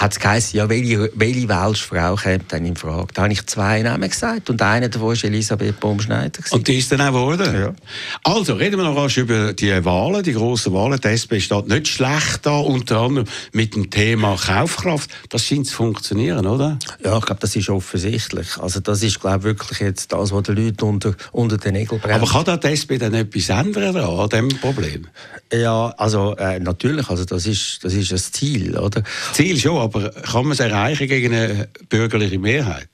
hat 0.00 0.12
es 0.12 0.20
geheißen, 0.20 0.56
ja, 0.56 0.68
welche, 0.68 1.10
welche 1.14 1.48
Welsche 1.48 1.84
Frau 1.84 2.14
kommt 2.14 2.52
dann 2.52 2.64
in 2.64 2.76
Frage? 2.76 3.08
Da 3.14 3.22
habe 3.22 3.32
ich 3.32 3.44
zwei 3.46 3.82
Namen 3.82 4.08
gesagt 4.08 4.48
und 4.48 4.62
einer 4.62 4.88
davon 4.88 5.08
war 5.08 5.24
Elisabeth 5.24 5.80
Baumschneider. 5.80 6.40
Und 6.50 6.68
die 6.68 6.78
ist 6.78 6.92
dann 6.92 7.00
auch 7.00 7.06
geworden? 7.08 7.54
Ja. 7.54 7.74
Also, 8.22 8.54
reden 8.54 8.76
wir 8.76 8.84
noch 8.84 8.96
rasch 8.96 9.18
über 9.18 9.52
die 9.52 9.84
Wahlen, 9.84 10.22
die 10.22 10.32
grossen 10.32 10.72
Wahlen. 10.72 11.00
Die 11.00 11.08
SP 11.10 11.40
steht 11.40 11.68
nicht 11.68 11.88
schlecht 11.88 12.40
da, 12.42 12.58
unter 12.58 13.00
anderem 13.00 13.26
mit 13.52 13.74
dem 13.74 13.90
Thema 13.90 14.36
Kaufkraft. 14.36 15.10
Das 15.30 15.44
scheint 15.44 15.66
zu 15.66 15.74
funktionieren, 15.74 16.46
oder? 16.46 16.78
Ja, 17.04 17.18
ich 17.18 17.24
glaube, 17.24 17.40
das 17.40 17.56
ist 17.56 17.68
offensichtlich. 17.68 18.56
Also 18.58 18.80
das 18.80 19.02
ist, 19.02 19.20
glaube 19.20 19.38
ich, 19.38 19.44
wirklich 19.44 19.80
jetzt 19.80 20.12
das, 20.12 20.32
was 20.32 20.42
die 20.44 20.52
Leute 20.52 20.84
unter, 20.84 21.14
unter 21.32 21.56
den 21.56 21.72
Nägeln 21.72 22.00
brennen. 22.00 22.22
Aber 22.22 22.30
kann 22.30 22.44
da 22.44 22.56
die 22.56 22.68
SP 22.70 22.98
dann 22.98 23.14
etwas 23.14 23.48
ändern 23.48 23.96
an 23.96 24.28
diesem 24.28 24.48
Problem? 24.60 25.06
Ja, 25.52 25.94
also 25.96 26.36
äh, 26.36 26.60
natürlich, 26.60 27.08
also 27.08 27.24
das 27.24 27.46
ist, 27.46 27.82
das 27.82 27.94
ist 27.94 28.12
ein 28.12 28.18
Ziel, 28.18 28.76
oder? 28.76 29.02
Ziel 29.32 29.58
schon, 29.58 29.78
aber 29.94 30.10
kann 30.10 30.44
man 30.44 30.52
es 30.52 30.60
erreichen 30.60 31.08
gegen 31.08 31.34
eine 31.34 31.68
bürgerliche 31.88 32.38
Mehrheit? 32.38 32.88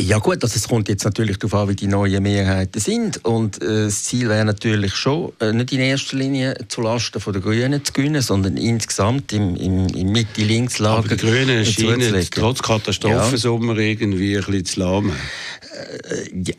Ja 0.00 0.18
gut, 0.18 0.44
also 0.44 0.54
es 0.54 0.68
kommt 0.68 0.88
jetzt 0.88 1.04
natürlich 1.04 1.38
darauf 1.38 1.54
an, 1.54 1.68
wie 1.70 1.74
die 1.74 1.88
neuen 1.88 2.22
Mehrheiten 2.22 2.80
sind. 2.80 3.24
Und 3.24 3.60
äh, 3.60 3.86
das 3.86 4.04
Ziel 4.04 4.28
wäre 4.28 4.44
natürlich 4.44 4.94
schon, 4.94 5.32
äh, 5.40 5.52
nicht 5.52 5.72
in 5.72 5.80
erster 5.80 6.16
Linie 6.16 6.56
zulasten 6.68 7.20
der 7.20 7.42
Grünen 7.42 7.84
zu 7.84 7.92
gewinnen, 7.92 8.22
sondern 8.22 8.56
insgesamt 8.56 9.32
im, 9.32 9.56
im, 9.56 9.88
im 9.88 10.12
Mitte-Links-Lager. 10.12 10.98
Aber 10.98 11.08
die 11.08 11.16
Grünen 11.16 11.66
scheinen 11.66 12.26
trotz 12.30 12.62
Katastrophensommer 12.62 13.74
ja. 13.74 13.80
irgendwie 13.80 14.36
ein 14.36 14.44
bisschen 14.44 14.64
zu 14.66 14.80
lahmen. 14.80 15.12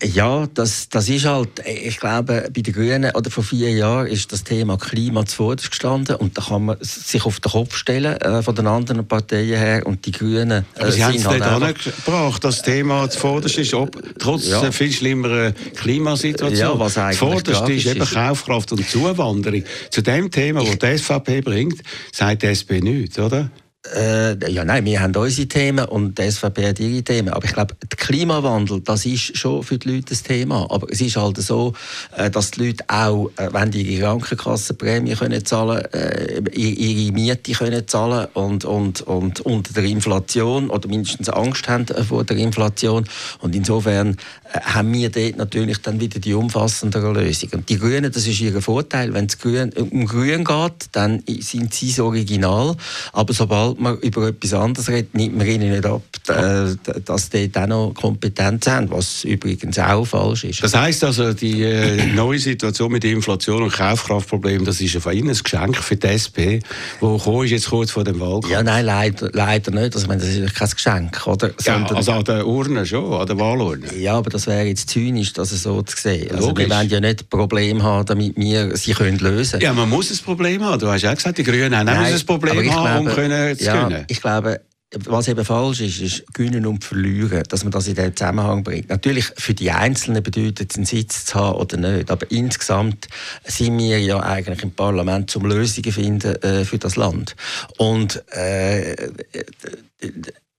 Ja, 0.04 0.48
das, 0.54 0.90
das 0.90 1.10
ist 1.10 1.26
halt, 1.26 1.50
ich 1.66 2.00
glaube, 2.00 2.50
bei 2.54 2.62
den 2.62 2.74
Grünen 2.74 3.12
oder 3.16 3.30
vor 3.30 3.44
vier 3.44 3.72
Jahren 3.72 4.08
ist 4.08 4.32
das 4.32 4.44
Thema 4.44 4.78
Klima 4.78 5.26
zuvorderst 5.26 5.72
gestanden 5.72 6.16
und 6.16 6.38
da 6.38 6.42
kann 6.42 6.66
man 6.66 6.78
sich 6.82 7.26
auf 7.26 7.40
den 7.40 7.52
Kopf 7.52 7.76
stellen 7.76 8.20
äh, 8.22 8.42
von 8.44 8.56
den 8.56 8.68
anderen 8.68 9.08
Parteien 9.08 9.58
her 9.58 9.86
und 9.86 10.06
die 10.06 10.12
Grünen 10.12 10.66
äh, 10.76 10.80
Aber 10.80 10.92
Sie 10.92 11.04
haben 11.04 11.16
es 11.16 11.26
halt 11.26 11.40
nicht 11.40 11.88
angebracht, 11.88 12.44
das 12.44 12.62
Thema 12.62 13.10
zuvorderst 13.10 13.58
ist, 13.58 13.74
ob, 13.74 14.02
trotz 14.20 14.48
ja. 14.48 14.62
der 14.62 14.72
viel 14.72 14.92
schlimmeren 14.92 15.54
Klimasituation. 15.76 16.58
Ja, 16.58 16.80
was 16.80 16.98
eigentlich 16.98 17.20
zuvorderst 17.20 17.70
ist 17.70 17.86
eben 17.88 18.06
Kaufkraft 18.06 18.72
und 18.72 18.90
Zuwanderung. 18.90 19.64
Zu 19.90 20.02
dem 20.02 20.32
Thema, 20.32 20.64
das 20.64 20.78
die 20.78 20.98
SVP 20.98 21.42
bringt, 21.42 21.82
sagt 22.12 22.44
die 22.44 22.48
SP 22.48 22.82
nichts, 22.82 23.20
oder? 23.20 23.50
Äh, 23.96 24.52
ja, 24.52 24.64
nein, 24.64 24.86
wir 24.86 25.02
haben 25.02 25.16
unsere 25.16 25.48
Themen 25.48 25.86
und 25.86 26.18
die 26.18 26.30
SVP 26.30 26.68
hat 26.68 26.80
ihre 26.80 27.02
Themen. 27.02 27.30
Aber 27.30 27.46
ich 27.46 27.54
glaube, 27.54 27.76
der 27.82 27.98
Klimawandel, 27.98 28.82
das 28.82 29.06
ist 29.06 29.38
schon 29.38 29.64
für 29.64 29.78
die 29.78 29.96
Leute 29.96 30.14
ein 30.14 30.24
Thema. 30.24 30.68
Aber 30.70 30.88
es 30.92 31.02
ist 31.02 31.16
halt 31.16 31.38
so, 31.38 31.74
äh, 32.16 32.30
dass 32.30 32.52
die 32.52 32.68
Leute 32.68 32.84
auch, 32.88 33.32
äh, 33.38 33.50
wenn 33.52 33.72
die 33.72 33.82
ihre 33.82 34.08
Krankenkassenprämie 34.08 35.16
können 35.16 35.44
zahlen, 35.44 35.84
äh, 35.94 36.42
ihre 36.54 37.12
Miete 37.14 37.52
können 37.54 37.88
zahlen 37.88 38.28
und, 38.34 38.66
und, 38.66 39.02
und 39.02 39.42
unter 39.42 39.74
der 39.74 39.84
Inflation 39.86 40.70
oder 40.70 40.88
mindestens 40.88 41.30
Angst 41.30 41.68
haben 41.68 41.86
vor 41.88 42.24
der 42.24 42.38
Inflation. 42.38 43.06
Und 43.40 43.56
insofern 43.56 44.18
äh, 44.54 44.60
haben 44.60 44.94
wir 44.94 45.10
dort 45.10 45.38
natürlich 45.38 45.82
dann 45.82 46.00
wieder 46.00 46.20
die 46.20 46.34
umfassendere 46.34 47.12
Lösung. 47.12 47.50
Und 47.54 47.70
die 47.70 47.80
Grünen, 47.80 48.12
das 48.12 48.28
ist 48.28 48.40
ihr 48.40 48.62
Vorteil. 48.62 49.14
Wenn 49.14 49.26
es 49.26 49.38
um 49.80 50.06
Grün 50.06 50.44
geht, 50.44 50.90
dann 50.92 51.24
sind 51.40 51.74
sie 51.74 51.88
das 51.88 52.00
Original. 52.00 52.76
Aber 53.14 53.34
sobald 53.34 53.79
man 53.80 53.98
über 54.00 54.28
etwas 54.28 54.54
anderes 54.54 54.90
redet, 54.90 55.14
nimmt 55.16 55.38
man 55.38 55.48
ihnen 55.48 55.72
nicht 55.72 55.86
ab, 55.86 56.02
äh, 56.28 56.76
dass 57.06 57.30
die 57.30 57.52
auch 57.56 57.68
noch 57.68 57.94
Kompetenz 57.94 58.68
haben, 58.68 58.90
was 58.92 59.24
übrigens 59.24 59.80
auch 59.80 60.06
falsch 60.06 60.44
ist. 60.44 60.64
Das 60.64 60.76
heisst 60.76 61.04
also, 61.04 61.34
die 61.34 61.64
äh, 61.64 62.08
neue 62.14 62.40
Situation 62.40 62.92
mit 62.92 63.04
Inflation 63.04 63.64
und 63.64 63.74
Kaufkraftproblemen, 63.74 64.66
das 64.66 64.82
ist 64.82 64.96
auf 64.98 65.12
Ihnen 65.12 65.30
ein 65.30 65.38
Geschenk 65.38 65.78
für 65.78 65.96
die 65.96 66.08
SP, 66.08 66.60
wo 67.00 67.44
ist 67.44 67.52
jetzt 67.52 67.70
kurz 67.70 67.92
vor 67.92 68.04
dem 68.04 68.20
Wahlkampf? 68.20 68.50
Ja, 68.50 68.64
nein, 68.64 68.86
leider, 68.86 69.30
leider 69.34 69.72
nicht. 69.72 69.96
Also, 69.96 70.08
das 70.08 70.24
ist 70.24 70.56
kein 70.56 70.70
Geschenk. 70.70 71.28
Oder? 71.28 71.52
Ja, 71.64 71.86
also 71.86 72.12
an 72.12 72.24
der 72.24 72.46
Urne 72.46 72.86
schon, 72.86 73.14
an 73.14 73.28
der 73.28 73.40
Wahlurne. 73.40 73.96
Ja, 73.98 74.16
aber 74.16 74.30
das 74.30 74.48
wäre 74.48 74.66
jetzt 74.66 74.90
zynisch, 74.90 75.34
das 75.34 75.50
so 75.50 75.82
zu 75.82 75.98
sehen. 75.98 76.32
Also, 76.36 76.56
wir 76.56 76.70
wollen 76.70 76.90
ja 76.90 77.00
nicht 77.00 77.22
ein 77.22 77.28
Problem 77.30 77.84
haben, 77.84 78.06
damit 78.06 78.36
wir 78.36 78.76
sie 78.78 78.94
können 78.94 79.18
lösen 79.18 79.52
können. 79.52 79.64
Ja, 79.64 79.74
man 79.74 79.90
muss 79.90 80.12
ein 80.12 80.18
Problem 80.18 80.64
haben. 80.64 80.80
Du 80.80 80.88
hast 80.88 81.02
ja 81.02 81.14
gesagt, 81.14 81.38
die 81.38 81.44
Grünen 81.44 81.76
haben 81.76 81.86
nein, 81.86 82.14
ein 82.14 82.26
Problem 82.26 82.72
haben, 82.74 83.08
um 83.08 83.14
können 83.14 83.58
zu 83.60 83.66
ja, 83.66 83.84
gewinnen. 83.84 84.06
Ich 84.08 84.22
glaube, 84.22 84.62
was 85.06 85.28
eben 85.28 85.46
falsch 85.46 85.82
ist, 85.82 86.02
ist 86.02 86.34
gewinnen 86.34 86.66
und 86.66 86.84
verlieren, 86.84 87.44
dass 87.48 87.64
man 87.64 87.72
das 87.72 87.88
in 87.88 87.96
den 87.96 88.16
Zusammenhang 88.16 88.64
bringt. 88.64 88.90
Natürlich 88.90 89.26
für 89.38 89.54
die 89.54 89.70
Einzelnen 89.70 90.24
bedeutet 90.24 90.72
es, 90.72 90.78
einen 90.78 90.86
Sitz 90.86 91.26
zu 91.26 91.36
haben 91.36 91.58
oder 91.58 91.78
nicht, 91.78 92.10
aber 92.10 92.30
insgesamt 92.32 93.08
sind 93.46 93.78
wir 93.78 94.00
ja 94.00 94.20
eigentlich 94.20 94.64
im 94.64 94.72
Parlament 94.72 95.30
zum 95.30 95.46
Lösungen 95.46 95.92
finden 95.92 96.36
äh, 96.42 96.66
für 96.66 96.80
das 96.80 96.96
Land. 96.96 97.36
Und 97.78 98.24
äh, 98.32 98.96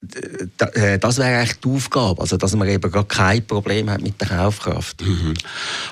das 0.03 1.19
wäre 1.19 1.41
eigentlich 1.41 1.61
die 1.61 1.69
Aufgabe, 1.69 2.23
also 2.23 2.39
dass 2.39 2.57
man 2.57 2.67
eben 2.69 2.91
gar 2.91 3.07
kein 3.07 3.47
Problem 3.47 3.91
hat 3.91 4.01
mit 4.01 4.19
der 4.19 4.29
Kaufkraft. 4.29 5.03
Mhm. 5.03 5.35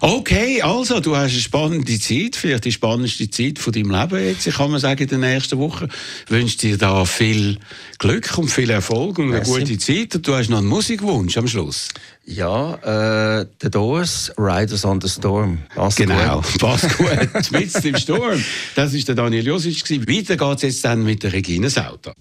Okay, 0.01 0.63
also 0.63 1.01
du 1.01 1.15
hast 1.15 1.33
eine 1.33 1.41
spannende 1.41 2.01
Zeit, 2.01 2.35
vielleicht 2.35 2.65
die 2.65 2.73
spannendste 2.73 3.29
Zeit 3.31 3.59
von 3.59 3.71
deinem 3.71 3.91
Leben 3.91 4.25
jetzt, 4.25 4.47
ich 4.47 4.55
kann 4.55 4.71
man 4.71 4.81
sagen, 4.81 5.03
in 5.03 5.09
den 5.09 5.21
nächsten 5.21 5.59
Wochen. 5.59 5.89
Ich 6.25 6.31
wünsche 6.31 6.57
dir 6.57 6.79
da 6.79 7.05
viel 7.05 7.59
Glück 7.99 8.39
und 8.39 8.49
viel 8.49 8.71
Erfolg 8.71 9.19
und 9.19 9.27
eine 9.27 9.45
Merci. 9.45 9.61
gute 9.61 9.79
Zeit. 9.79 10.15
Und 10.15 10.27
du 10.27 10.35
hast 10.35 10.49
noch 10.49 10.59
einen 10.59 10.69
Musikwunsch 10.69 11.37
am 11.37 11.47
Schluss. 11.47 11.89
Ja, 12.25 13.41
äh, 13.41 13.47
The 13.61 13.71
Doors, 13.71 14.33
Riders 14.39 14.87
on 14.87 15.03
the 15.03 15.09
Storm. 15.09 15.59
Passt 15.75 15.99
genau, 15.99 16.41
gut. 16.41 16.59
passt 16.59 16.97
gut. 16.97 17.51
Mitten 17.51 17.87
im 17.87 17.97
Sturm. 17.97 18.43
Das 18.75 18.95
war 18.95 19.01
der 19.01 19.15
Daniel 19.15 19.47
Josic. 19.47 20.09
Weiter 20.09 20.37
geht 20.39 20.57
es 20.57 20.63
jetzt 20.63 20.85
dann 20.85 21.05
mit 21.05 21.23
der 21.23 21.33
Regina 21.33 21.69
Sauter. 21.69 22.15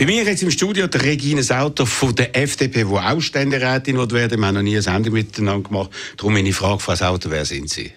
Bei 0.00 0.06
mir 0.06 0.24
jetzt 0.24 0.42
im 0.42 0.50
Studio 0.50 0.86
der 0.86 1.02
Regine 1.02 1.42
Sauter 1.42 1.84
von 1.84 2.14
der 2.14 2.34
FDP, 2.34 2.84
die 2.84 2.86
auch 2.86 3.20
Ständerätin 3.20 3.98
wird 3.98 4.12
werden. 4.12 4.40
Wir 4.40 4.46
haben 4.46 4.54
noch 4.54 4.62
nie 4.62 4.72
eine 4.72 4.80
Sendung 4.80 5.12
miteinander 5.12 5.68
gemacht. 5.68 5.90
Darum 6.16 6.32
meine 6.32 6.54
Frage, 6.54 6.80
Frau 6.80 6.94
Sauter, 6.94 7.30
wer 7.30 7.44
sind 7.44 7.68
Sie? 7.68 7.92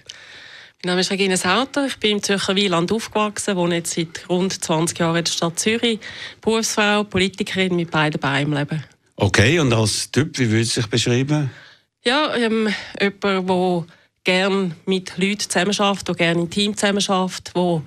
Mein 0.84 0.90
Name 0.90 1.00
ist 1.00 1.12
Regine 1.12 1.38
Sauter, 1.38 1.86
ich 1.88 1.96
bin 1.96 2.18
im 2.18 2.22
Zürcher 2.22 2.58
Wieland 2.58 2.92
aufgewachsen, 2.92 3.56
wohne 3.56 3.76
jetzt 3.76 3.94
seit 3.94 4.28
rund 4.28 4.52
20 4.52 5.00
Jahren 5.00 5.16
in 5.16 5.24
der 5.24 5.32
Stadt 5.32 5.58
Zürich, 5.58 6.00
Berufsfrau, 6.42 7.06
Politikerin 7.06 7.78
mit 7.78 7.90
beiden 7.90 8.20
Beinen 8.20 8.52
im 8.52 8.58
Leben. 8.58 8.84
Okay, 9.16 9.60
und 9.60 9.72
als 9.72 10.12
Typ, 10.12 10.38
wie 10.40 10.50
würde 10.50 10.66
Sie 10.66 10.72
sich 10.72 10.88
beschreiben? 10.88 11.52
Ja, 12.04 12.36
ähm, 12.36 12.68
jemand, 13.00 13.24
der 13.24 13.86
gerne 14.26 14.72
mit 14.86 15.18
Leuten 15.18 15.40
zusammenarbeitet, 15.40 16.10
der 16.10 16.16
gerne 16.16 16.42
im 16.42 16.50
Team 16.50 16.76
zusammenarbeitet, 16.76 17.56
der 17.56 17.82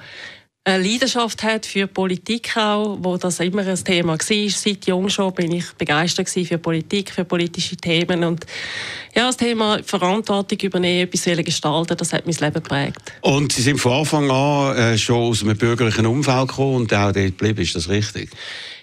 eine 0.66 0.82
Leidenschaft 0.82 1.44
hat 1.44 1.64
für 1.64 1.86
Politik 1.86 2.56
auch, 2.56 2.98
wo 3.00 3.16
das 3.16 3.38
immer 3.38 3.64
ein 3.64 3.84
Thema 3.84 4.14
war. 4.14 4.50
Seit 4.50 4.86
jung 4.86 5.08
schon 5.08 5.32
bin 5.32 5.52
ich 5.52 5.72
begeistert 5.78 6.28
für 6.28 6.58
Politik, 6.58 7.12
für 7.12 7.24
politische 7.24 7.76
Themen 7.76 8.24
und 8.24 8.44
ja, 9.14 9.26
das 9.26 9.36
Thema 9.36 9.78
Verantwortung 9.84 10.58
übernehmen, 10.58 11.08
etwas 11.08 11.44
gestalten, 11.44 11.96
das 11.96 12.12
hat 12.12 12.26
mein 12.26 12.34
Leben 12.34 12.54
geprägt. 12.54 13.12
Und 13.20 13.52
Sie 13.52 13.62
sind 13.62 13.78
von 13.78 13.92
Anfang 13.92 14.28
an 14.28 14.76
äh, 14.76 14.98
schon 14.98 15.30
aus 15.30 15.42
einem 15.42 15.56
bürgerlichen 15.56 16.04
Umfeld 16.04 16.48
gekommen 16.48 16.76
und 16.76 16.92
auch 16.92 17.12
dort 17.12 17.14
geblieben, 17.14 17.62
ist 17.62 17.76
das 17.76 17.88
richtig? 17.88 18.30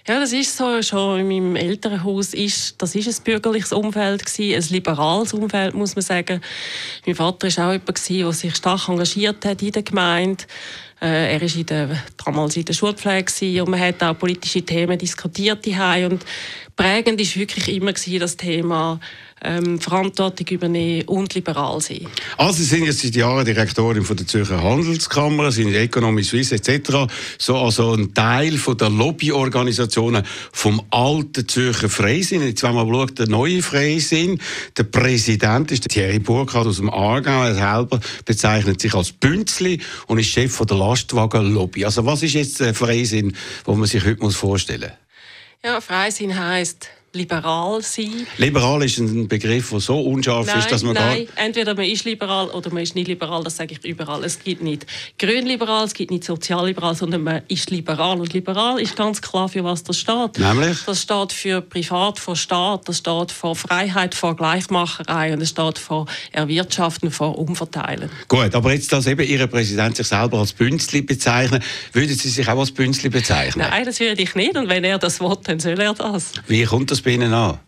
Ja, 0.06 0.20
das 0.20 0.34
ist 0.34 0.54
so. 0.54 0.82
Schon 0.82 1.20
in 1.20 1.28
meinem 1.28 1.56
Elternhaus 1.56 2.34
ist, 2.34 2.74
das 2.76 2.94
ist 2.94 3.08
ein 3.08 3.24
bürgerliches 3.24 3.72
Umfeld 3.72 4.26
gewesen, 4.26 4.54
ein 4.54 4.74
liberales 4.74 5.32
Umfeld, 5.32 5.74
muss 5.74 5.96
man 5.96 6.02
sagen. 6.02 6.42
Mein 7.06 7.14
Vater 7.14 7.46
ist 7.46 7.58
auch 7.58 7.72
jemand 7.72 7.94
gewesen, 7.94 8.18
der 8.18 8.32
sich 8.32 8.54
stark 8.54 8.88
engagiert 8.88 9.44
hat 9.46 9.62
in 9.62 9.72
der 9.72 9.82
Gemeinde. 9.82 10.44
Äh, 11.00 11.34
er 11.34 11.42
ist 11.42 11.56
in 11.56 11.66
der, 11.66 12.02
damals 12.24 12.56
in 12.56 12.64
der 12.64 12.72
Schulpflege 12.72 13.62
und 13.62 13.70
man 13.70 13.80
hat 13.80 14.02
auch 14.02 14.18
politische 14.18 14.62
Themen 14.62 14.98
diskutiert. 14.98 15.66
Daheim 15.66 16.12
und 16.12 16.24
prägend 16.76 17.20
ist 17.20 17.36
wirklich 17.36 17.68
immer 17.68 17.92
das 17.92 18.36
Thema 18.36 19.00
ähm, 19.44 19.80
Verantwortung 19.80 20.46
übernehmen 20.48 21.06
und 21.06 21.34
liberal 21.34 21.80
sein. 21.80 22.06
Also 22.36 22.58
Sie 22.58 22.64
sind 22.64 22.84
jetzt 22.84 23.00
seit 23.00 23.14
Jahren 23.14 23.44
Direktorin 23.44 24.04
von 24.04 24.16
der 24.16 24.26
Zürcher 24.26 24.62
Handelskammer, 24.62 25.52
sind 25.52 25.68
in 25.68 25.74
Economy 25.74 26.22
Suisse 26.22 26.54
etc. 26.54 27.12
So 27.38 27.56
also 27.56 27.92
ein 27.92 28.14
Teil 28.14 28.56
von 28.58 28.76
der 28.76 28.90
Lobbyorganisationen 28.90 30.24
vom 30.52 30.82
alten 30.90 31.46
Zürcher 31.46 31.88
Freisinn. 31.88 32.42
Jetzt 32.42 32.62
wenn 32.62 32.74
man 32.74 32.88
schaut, 32.88 33.18
der 33.18 33.28
neue 33.28 33.62
Freisinn, 33.62 34.40
der 34.76 34.84
Präsident 34.84 35.70
ist 35.70 35.88
Thierry 35.88 36.18
Burkhardt 36.18 36.66
aus 36.66 36.76
dem 36.76 36.90
Aargau. 36.90 37.44
Er 37.44 37.54
selber 37.54 38.00
bezeichnet 38.24 38.80
sich 38.80 38.94
als 38.94 39.12
Bünzli 39.12 39.80
und 40.06 40.18
ist 40.18 40.30
Chef 40.30 40.52
von 40.52 40.66
der 40.66 40.78
Lastwagenlobby. 40.78 41.84
Also 41.84 42.04
was 42.06 42.22
ist 42.22 42.34
jetzt 42.34 42.60
der 42.60 42.74
Freisinn, 42.74 43.36
wo 43.64 43.74
man 43.74 43.86
sich 43.86 44.04
heute 44.04 44.22
muss 44.22 44.36
vorstellen 44.36 44.90
muss? 44.90 45.04
Ja, 45.64 45.80
Freisinn 45.80 46.38
heisst 46.38 46.90
liberal 47.14 47.82
sein. 47.82 48.26
Liberal 48.38 48.82
ist 48.82 48.98
ein 48.98 49.28
Begriff, 49.28 49.70
der 49.70 49.80
so 49.80 50.00
unscharf 50.00 50.46
Nein, 50.46 50.58
ist, 50.58 50.70
dass 50.70 50.82
man 50.82 50.94
nein, 50.94 51.28
entweder 51.36 51.74
man 51.74 51.84
ist 51.84 52.04
liberal 52.04 52.48
oder 52.48 52.72
man 52.72 52.82
ist 52.82 52.94
nicht 52.94 53.08
liberal, 53.08 53.42
das 53.44 53.56
sage 53.56 53.74
ich 53.74 53.84
überall. 53.84 54.24
Es 54.24 54.38
gibt 54.38 54.62
nicht 54.62 54.86
grünliberal, 55.18 55.84
es 55.84 55.94
gibt 55.94 56.10
nicht 56.10 56.24
sozialliberal, 56.24 56.94
sondern 56.94 57.22
man 57.22 57.42
ist 57.48 57.70
liberal. 57.70 58.20
Und 58.20 58.32
liberal 58.32 58.80
ist 58.80 58.96
ganz 58.96 59.22
klar, 59.22 59.48
für 59.48 59.64
was 59.64 59.84
das 59.84 59.98
steht. 59.98 60.38
Nämlich? 60.38 60.78
Das 60.84 61.02
steht 61.02 61.32
für 61.32 61.60
Privat 61.60 62.18
vor 62.18 62.36
Staat, 62.36 62.88
das 62.88 62.98
steht 62.98 63.32
für 63.32 63.54
Freiheit 63.54 64.14
vor 64.14 64.36
Gleichmacherei 64.36 65.32
und 65.32 65.40
es 65.40 65.50
steht 65.50 65.78
für 65.78 66.06
Erwirtschaften 66.32 67.10
vor 67.10 67.38
Umverteilen. 67.38 68.10
Gut, 68.28 68.54
aber 68.54 68.72
jetzt, 68.72 68.92
dass 68.92 69.06
eben 69.06 69.26
Ihr 69.26 69.46
Präsident 69.46 69.96
sich 69.96 70.06
selber 70.06 70.38
als 70.38 70.52
Bünzli 70.52 71.02
bezeichnet, 71.02 71.62
würden 71.92 72.14
Sie 72.14 72.28
sich 72.28 72.48
auch 72.48 72.58
als 72.58 72.72
Bünzli 72.72 73.08
bezeichnen? 73.08 73.66
Nein, 73.70 73.84
das 73.84 74.00
würde 74.00 74.20
ich 74.22 74.34
nicht. 74.34 74.56
Und 74.56 74.68
wenn 74.68 74.84
er 74.84 74.98
das 74.98 75.20
will, 75.20 75.36
dann 75.44 75.60
soll 75.60 75.80
er 75.80 75.94
das. 75.94 76.32
Wie 76.46 76.64
kommt 76.64 76.90
das 76.90 77.03
bei 77.04 77.12
Ihnen 77.12 77.32
an? 77.32 77.58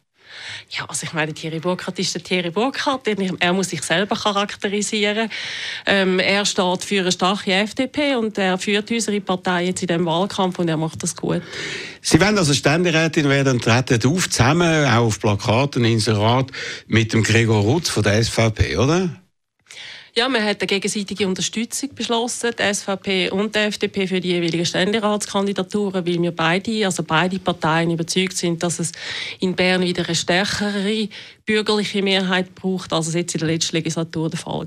Ja, 0.69 0.85
also 0.87 1.05
ich 1.05 1.13
meine, 1.13 1.33
Thierry 1.33 1.61
Burkhardt 1.61 1.99
ist 1.99 2.15
der 2.15 2.23
Thierry 2.23 2.51
Burkhardt. 2.51 3.07
Er 3.07 3.53
muss 3.53 3.71
sich 3.71 3.83
selber 3.83 4.17
charakterisieren. 4.17 5.31
Ähm, 5.87 6.19
er 6.19 6.45
steht 6.45 6.85
für 6.85 7.01
eine 7.01 7.13
starke 7.13 7.53
FDP 7.53 8.17
und 8.17 8.37
er 8.37 8.59
führt 8.59 8.91
unsere 8.91 9.21
Partei 9.21 9.67
jetzt 9.67 9.83
in 9.83 9.89
diesem 9.89 10.07
Wahlkampf 10.07 10.59
und 10.59 10.69
er 10.69 10.77
macht 10.77 11.03
das 11.03 11.15
gut. 11.15 11.43
Sie 12.01 12.21
wollen 12.21 12.37
also 12.37 12.53
Ständerätin 12.53 13.29
werden 13.29 13.55
und 13.55 13.65
treten 13.65 14.05
auf, 14.09 14.29
zusammen, 14.29 14.87
auch 14.87 15.07
auf 15.07 15.21
Plakaten, 15.21 15.85
Inserat, 15.85 16.51
mit 16.89 17.13
dem 17.13 17.23
Gregor 17.23 17.63
Rutz 17.63 17.89
von 17.89 18.03
der 18.03 18.23
SVP, 18.23 18.77
oder? 18.77 19.11
Ja, 20.19 20.31
man 20.31 20.43
hat 20.43 20.63
eine 20.63 20.67
gegenseitige 20.67 21.29
Unterstützung 21.29 21.95
beschlossen, 21.95 22.51
die 22.59 22.75
SVP 22.75 23.29
und 23.29 23.55
die 23.55 23.59
FDP 23.59 24.07
für 24.07 24.19
die 24.19 24.31
jeweiligen 24.31 24.65
Ständeratskandidaturen, 24.65 26.07
weil 26.07 26.23
wir 26.23 26.35
beide, 26.35 26.87
also 26.87 27.03
beide 27.03 27.39
Parteien 27.39 27.91
überzeugt 27.91 28.35
sind, 28.35 28.63
dass 28.63 28.79
es 28.79 28.93
in 29.41 29.55
Bern 29.55 29.83
wieder 29.83 30.07
eine 30.07 30.15
stärkere 30.15 31.07
bürgerliche 31.47 32.03
Mehrheit 32.03 32.57
braucht, 32.57 32.93
als 32.93 33.07
es 33.07 33.15
jetzt 33.15 33.35
in 33.35 33.39
der 33.39 33.49
letzten 33.49 33.77
Legislatur 33.77 34.29
der 34.29 34.39
Fall 34.39 34.67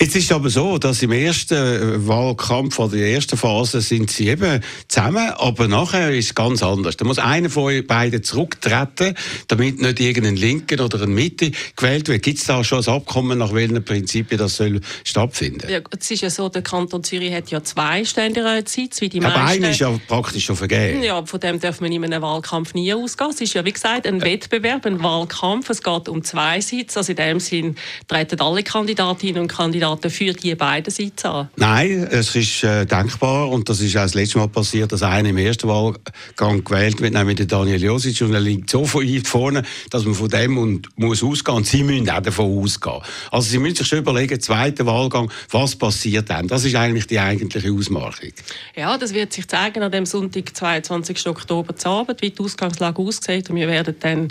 Jetzt 0.00 0.14
ist 0.14 0.30
aber 0.30 0.48
so, 0.48 0.78
dass 0.78 1.02
im 1.02 1.10
ersten 1.10 2.06
Wahlkampf 2.06 2.78
oder 2.78 2.96
der 2.96 3.10
ersten 3.10 3.36
Phase 3.36 3.80
sind 3.80 4.08
sie 4.10 4.28
eben 4.28 4.62
zusammen, 4.86 5.30
aber 5.36 5.66
nachher 5.66 6.14
ist 6.14 6.26
es 6.26 6.34
ganz 6.36 6.62
anders. 6.62 6.96
Da 6.96 7.04
muss 7.04 7.18
einer 7.18 7.50
von 7.50 7.64
euch 7.64 7.84
beiden 7.84 8.22
zurücktreten, 8.22 9.16
damit 9.48 9.82
nicht 9.82 9.98
irgendein 9.98 10.36
Linken 10.36 10.80
oder 10.80 11.02
ein 11.02 11.12
Mitte 11.12 11.50
gewählt 11.74 12.06
wird. 12.06 12.22
Gibt 12.22 12.38
es 12.38 12.44
da 12.44 12.62
schon 12.62 12.84
ein 12.84 12.88
Abkommen, 12.88 13.38
nach 13.38 13.52
welchen 13.52 13.84
Prinzipien 13.84 14.38
das 14.38 14.56
soll 14.56 14.80
stattfinden? 15.02 15.68
Ja, 15.68 15.80
es 15.98 16.10
ist 16.12 16.22
ja 16.22 16.30
so, 16.30 16.48
der 16.48 16.62
Kanton 16.62 17.02
Zürich 17.02 17.32
hat 17.32 17.50
ja 17.50 17.64
zwei 17.64 18.04
Ständerätssitze, 18.04 19.00
wie 19.00 19.08
die 19.08 19.20
aber 19.20 19.36
meisten. 19.36 19.64
einer 19.64 19.72
ist 19.72 19.80
ja 19.80 19.92
praktisch 20.06 20.44
schon 20.44 20.54
vergeben. 20.54 21.02
Ja, 21.02 21.26
von 21.26 21.40
dem 21.40 21.58
darf 21.58 21.80
man 21.80 21.90
in 21.90 22.04
einem 22.04 22.22
Wahlkampf 22.22 22.74
nie 22.74 22.94
ausgehen. 22.94 23.30
Es 23.30 23.40
ist 23.40 23.54
ja, 23.54 23.64
wie 23.64 23.72
gesagt, 23.72 24.06
ein 24.06 24.20
Wettbewerb, 24.20 24.86
ein 24.86 25.02
Wahlkampf. 25.02 25.68
Es 25.70 25.82
geht 25.88 26.08
um 26.08 26.22
zwei 26.22 26.60
Sitze. 26.60 26.98
Also 26.98 27.12
in 27.12 27.16
dem 27.16 27.40
Sinn 27.40 27.76
treten 28.06 28.40
alle 28.40 28.62
Kandidatinnen 28.62 29.42
und 29.42 29.48
Kandidaten 29.48 30.10
für 30.10 30.32
die 30.32 30.54
beiden 30.54 30.92
Sitze 30.92 31.30
an. 31.30 31.48
Nein, 31.56 32.06
es 32.10 32.34
ist 32.34 32.64
äh, 32.64 32.84
denkbar 32.84 33.48
und 33.48 33.68
das 33.68 33.80
ist 33.80 33.96
auch 33.96 34.02
das 34.02 34.14
letzte 34.14 34.38
Mal 34.38 34.48
passiert, 34.48 34.92
dass 34.92 35.02
einer 35.02 35.28
im 35.28 35.38
ersten 35.38 35.68
Wahlgang 35.68 36.64
gewählt 36.64 37.00
wird, 37.00 37.14
nämlich 37.14 37.36
der 37.36 37.46
Daniel 37.46 37.82
Josic 37.82 38.20
und 38.22 38.34
er 38.34 38.40
liegt 38.40 38.70
so 38.70 38.82
weit 38.94 39.26
vorne, 39.26 39.62
dass 39.90 40.04
man 40.04 40.14
von 40.14 40.28
dem 40.28 40.58
und 40.58 40.88
muss 40.96 41.22
ausgehen 41.22 41.58
und 41.58 41.66
sie 41.66 41.82
müssen 41.82 42.10
auch 42.10 42.20
davon 42.20 42.58
ausgehen. 42.58 43.00
Also 43.30 43.50
sie 43.50 43.58
müssen 43.58 43.76
sich 43.76 43.86
schon 43.86 43.98
überlegen, 43.98 44.40
zweiter 44.40 44.86
Wahlgang, 44.86 45.30
was 45.50 45.76
passiert 45.76 46.30
dann? 46.30 46.48
Das 46.48 46.64
ist 46.64 46.74
eigentlich 46.74 47.06
die 47.06 47.18
eigentliche 47.18 47.72
Ausmachung. 47.72 48.32
Ja, 48.76 48.98
das 48.98 49.14
wird 49.14 49.32
sich 49.32 49.48
zeigen 49.48 49.82
an 49.82 49.92
dem 49.92 50.06
Sonntag, 50.06 50.54
22. 50.54 51.26
Oktober 51.28 51.76
zu 51.76 51.88
Abend, 51.88 52.20
wie 52.22 52.30
die 52.30 52.42
Ausgangslage 52.42 53.00
aussieht. 53.00 53.50
Und 53.50 53.56
wir 53.56 53.68
werden 53.68 53.94
dann 54.00 54.28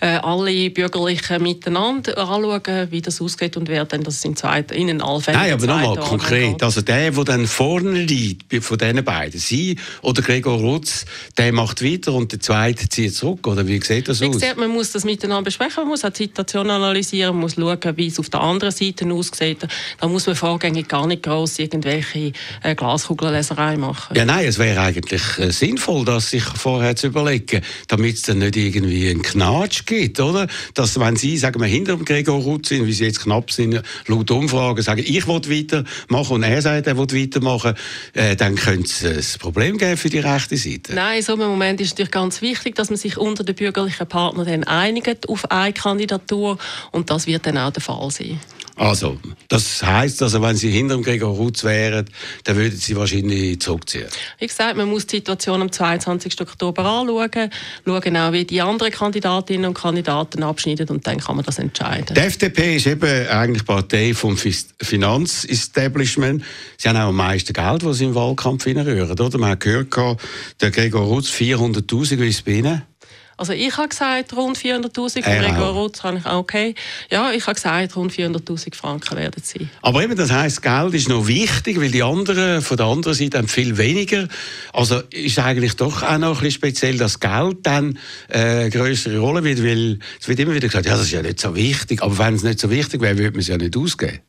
äh, 0.00 0.16
alle 0.16 0.70
Bürgerlichen 0.86 1.42
miteinander 1.42 2.16
anschauen, 2.18 2.90
wie 2.90 3.00
das 3.00 3.20
ausgeht 3.20 3.56
und 3.56 3.68
wer 3.68 3.84
dann 3.84 4.02
das 4.02 4.24
in, 4.24 4.36
zweit, 4.36 4.72
in 4.72 4.86
den 4.86 5.02
Allfällen 5.02 5.38
Nein, 5.38 5.52
aber 5.52 5.66
nochmal 5.66 5.96
konkret. 5.96 6.62
Also 6.62 6.80
der, 6.80 7.10
der 7.10 7.24
dann 7.24 7.46
vorne 7.46 8.02
liegt, 8.02 8.52
von 8.64 8.78
diesen 8.78 9.04
beiden, 9.04 9.40
Sie 9.40 9.78
oder 10.02 10.22
Gregor 10.22 10.58
Rutz, 10.58 11.04
der 11.36 11.52
macht 11.52 11.82
weiter 11.82 12.12
und 12.12 12.32
der 12.32 12.40
Zweite 12.40 12.88
zieht 12.88 13.14
zurück, 13.14 13.46
oder 13.46 13.66
wie 13.66 13.80
sieht 13.82 14.08
das 14.08 14.20
Wie 14.20 14.26
aus? 14.26 14.34
gesagt, 14.34 14.58
man 14.58 14.70
muss 14.70 14.92
das 14.92 15.04
miteinander 15.04 15.44
besprechen, 15.44 15.74
man 15.78 15.88
muss 15.88 16.04
auch 16.04 16.10
die 16.10 16.24
Situation 16.24 16.70
analysieren, 16.70 17.32
man 17.32 17.42
muss 17.42 17.54
schauen, 17.54 17.96
wie 17.96 18.06
es 18.06 18.18
auf 18.18 18.30
der 18.30 18.40
anderen 18.40 18.72
Seite 18.72 19.06
aussieht. 19.12 19.66
Da 20.00 20.08
muss 20.08 20.26
man 20.26 20.36
vorgängig 20.36 20.88
gar 20.88 21.06
nicht 21.06 21.22
gross 21.22 21.58
irgendwelche 21.58 22.32
äh, 22.62 22.74
Glaskugelleserei 22.74 23.76
machen. 23.76 24.16
Ja, 24.16 24.24
nein, 24.24 24.46
es 24.46 24.58
wäre 24.58 24.80
eigentlich 24.80 25.22
äh, 25.38 25.50
sinnvoll, 25.50 26.04
das 26.04 26.30
sich 26.30 26.44
vorher 26.44 26.96
zu 26.96 27.08
überlegen, 27.08 27.62
damit 27.88 28.16
es 28.16 28.22
dann 28.22 28.38
nicht 28.38 28.56
irgendwie 28.56 29.10
einen 29.10 29.22
Knatsch 29.22 29.86
gibt, 29.86 30.20
oder? 30.20 30.46
Dass, 30.76 31.00
wenn 31.00 31.16
Sie, 31.16 31.38
sagen 31.38 31.60
wir, 31.60 31.66
hinter 31.66 31.96
dem 31.96 32.04
Gregor 32.04 32.38
Rutz 32.38 32.68
sind, 32.68 32.86
wie 32.86 32.92
Sie 32.92 33.04
jetzt 33.04 33.22
knapp 33.22 33.50
sind, 33.50 33.82
laut 34.06 34.30
Umfragen 34.30 34.82
sagen, 34.82 35.02
ich 35.04 35.26
will 35.26 35.40
weitermachen 35.40 36.34
und 36.34 36.42
er 36.42 36.60
sagt, 36.60 36.86
er 36.86 36.98
will 36.98 37.10
weitermachen, 37.10 37.74
äh, 38.12 38.36
dann 38.36 38.56
könnte 38.56 39.08
es 39.08 39.36
ein 39.36 39.38
Problem 39.38 39.78
geben 39.78 39.96
für 39.96 40.10
die 40.10 40.18
rechte 40.18 40.58
Seite. 40.58 40.94
Nein, 40.94 41.22
so 41.22 41.32
einem 41.32 41.48
Moment 41.48 41.80
ist 41.80 41.86
es 41.86 41.92
natürlich 41.94 42.10
ganz 42.10 42.42
wichtig, 42.42 42.74
dass 42.74 42.90
man 42.90 42.98
sich 42.98 43.16
unter 43.16 43.42
den 43.42 43.54
bürgerlichen 43.54 44.06
Partnern 44.06 44.46
dann 44.46 44.64
einigt 44.64 45.28
auf 45.30 45.50
eine 45.50 45.72
Kandidatur 45.72 46.58
und 46.92 47.10
das 47.10 47.26
wird 47.26 47.46
dann 47.46 47.56
auch 47.56 47.70
der 47.70 47.82
Fall 47.82 48.10
sein. 48.10 48.38
Also, 48.76 49.18
das 49.48 49.82
heisst, 49.82 50.22
also, 50.22 50.42
wenn 50.42 50.54
Sie 50.54 50.70
hinter 50.70 50.96
dem 50.96 51.02
Gregor 51.02 51.34
Rutz 51.34 51.64
wären, 51.64 52.04
dann 52.44 52.56
würden 52.56 52.76
Sie 52.76 52.94
wahrscheinlich 52.94 53.58
zurückziehen. 53.60 54.06
Wie 54.38 54.46
gesagt, 54.46 54.76
man 54.76 54.88
muss 54.88 55.06
die 55.06 55.16
Situation 55.16 55.62
am 55.62 55.72
22. 55.72 56.38
Oktober 56.42 56.84
anschauen, 56.84 57.50
schauen 57.86 58.16
auch, 58.18 58.32
wie 58.32 58.44
die 58.44 58.60
anderen 58.60 58.92
Kandidatinnen 58.92 59.66
und 59.66 59.74
Kandidaten 59.74 60.42
abschneiden 60.42 60.88
und 60.90 61.06
dann 61.06 61.18
kann 61.18 61.36
man 61.36 61.44
das 61.44 61.58
entscheiden. 61.58 62.14
Die 62.14 62.20
FDP 62.20 62.76
ist 62.76 62.86
eben 62.86 63.28
eigentlich 63.28 63.64
Partei 63.64 64.12
vom 64.12 64.36
Finanzestablishment. 64.36 66.44
Sie 66.76 66.88
haben 66.88 66.96
auch 66.96 67.08
am 67.08 67.16
meisten 67.16 67.54
Geld, 67.54 67.82
das 67.82 67.96
sie 67.96 68.04
im 68.04 68.14
Wahlkampf 68.14 68.66
reinrühren, 68.66 69.10
oder? 69.10 69.38
Man 69.38 69.52
hat 69.52 69.60
gehört, 69.60 69.94
der 70.60 70.70
Gregor 70.70 71.06
Rutz 71.06 71.30
400'000, 71.30 72.20
wie 72.20 72.28
ist 72.28 72.36
es 72.36 72.42
bei 72.42 72.52
Ihnen? 72.52 72.82
Also 73.38 73.52
ich 73.52 73.76
habe 73.76 73.88
gesagt, 73.88 74.34
rund 74.34 74.56
400'000, 74.56 75.22
Er 75.22 75.42
Gregor. 75.42 75.68
Rutz 75.70 76.02
habe 76.02 76.18
ich 76.18 76.24
auch 76.26 76.38
okay. 76.38 76.74
Ja, 77.10 77.32
ich 77.32 77.46
habe 77.46 77.54
gesagt, 77.54 77.94
rund 77.94 78.12
400'000 78.12 78.74
Franken 78.74 79.16
werden 79.16 79.42
es 79.42 79.50
sein. 79.50 79.70
Aber 79.82 80.02
eben, 80.02 80.16
das 80.16 80.32
heisst, 80.32 80.62
Geld 80.62 80.94
ist 80.94 81.08
noch 81.08 81.26
wichtig, 81.26 81.78
weil 81.78 81.90
die 81.90 82.02
anderen 82.02 82.62
von 82.62 82.76
der 82.78 82.86
anderen 82.86 83.14
Seite 83.14 83.38
haben 83.38 83.48
viel 83.48 83.76
weniger. 83.76 84.26
Also 84.72 85.02
ist 85.10 85.38
eigentlich 85.38 85.76
doch 85.76 86.02
auch 86.02 86.18
noch 86.18 86.28
ein 86.28 86.34
bisschen 86.34 86.50
speziell, 86.52 86.96
dass 86.96 87.20
Geld 87.20 87.58
dann 87.64 87.98
äh, 88.28 88.38
eine 88.38 88.70
größere 88.70 89.18
Rolle 89.18 89.44
wird, 89.44 89.62
weil 89.62 89.98
es 90.18 90.28
wird 90.28 90.38
immer 90.38 90.54
wieder 90.54 90.68
gesagt, 90.68 90.86
ja, 90.86 90.92
das 90.92 91.02
ist 91.02 91.12
ja 91.12 91.20
nicht 91.22 91.38
so 91.38 91.54
wichtig. 91.54 92.02
Aber 92.02 92.16
wenn 92.18 92.34
es 92.34 92.42
nicht 92.42 92.58
so 92.58 92.70
wichtig 92.70 93.02
wäre, 93.02 93.18
würde 93.18 93.32
man 93.32 93.40
es 93.40 93.48
ja 93.48 93.58
nicht 93.58 93.76
ausgeben. 93.76 94.20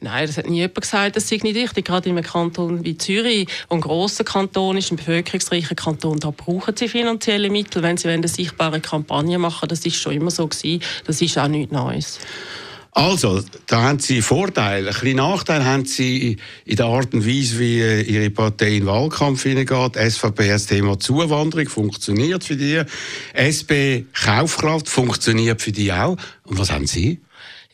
Nein, 0.00 0.26
das 0.26 0.36
hat 0.36 0.48
nie 0.48 0.58
jemand 0.58 0.80
gesagt, 0.80 1.16
das 1.16 1.28
sei 1.28 1.38
nicht 1.42 1.54
wichtig. 1.54 1.84
Gerade 1.84 2.08
in 2.08 2.16
einem 2.16 2.24
Kanton 2.24 2.84
wie 2.84 2.96
Zürich, 2.96 3.46
der 3.46 3.76
ein 3.76 3.80
grosser 3.80 4.24
Kanton 4.24 4.76
ist, 4.76 4.90
ein 4.92 4.96
bevölkerungsreicher 4.96 5.74
Kanton, 5.74 6.18
da 6.18 6.30
brauchen 6.30 6.76
sie 6.76 6.88
finanzielle 6.88 7.50
Mittel, 7.50 7.82
wenn 7.82 7.96
sie 7.96 8.08
eine 8.08 8.20
sichtbare 8.52 8.80
Kampagne 8.80 9.38
machen 9.38 9.68
Das 9.68 9.84
ist 9.84 9.96
schon 9.96 10.12
immer 10.12 10.30
so 10.30 10.46
gewesen. 10.46 10.82
Das 11.06 11.20
ist 11.20 11.38
auch 11.38 11.48
nichts 11.48 11.72
Neues. 11.72 12.18
Also, 12.94 13.42
da 13.68 13.82
haben 13.84 14.00
Sie 14.00 14.20
Vorteile. 14.20 14.88
Ein 14.88 14.92
bisschen 14.92 15.16
Nachteil 15.16 15.64
haben 15.64 15.86
Sie 15.86 16.36
in 16.66 16.76
der 16.76 16.84
Art 16.84 17.14
und 17.14 17.26
Weise, 17.26 17.58
wie 17.58 17.78
Ihre 17.78 18.28
Partei 18.28 18.76
in 18.76 18.80
den 18.80 18.86
Wahlkampf 18.86 19.44
hineingeht. 19.44 19.96
SVP 19.96 20.44
hat 20.44 20.50
das 20.50 20.66
Thema 20.66 20.98
Zuwanderung, 20.98 21.68
funktioniert 21.68 22.44
für 22.44 22.56
die. 22.56 22.82
SP 23.32 24.04
Kaufkraft, 24.12 24.90
funktioniert 24.90 25.62
für 25.62 25.72
die 25.72 25.90
auch. 25.90 26.18
Und 26.44 26.58
was 26.58 26.70
haben 26.70 26.86
Sie? 26.86 27.20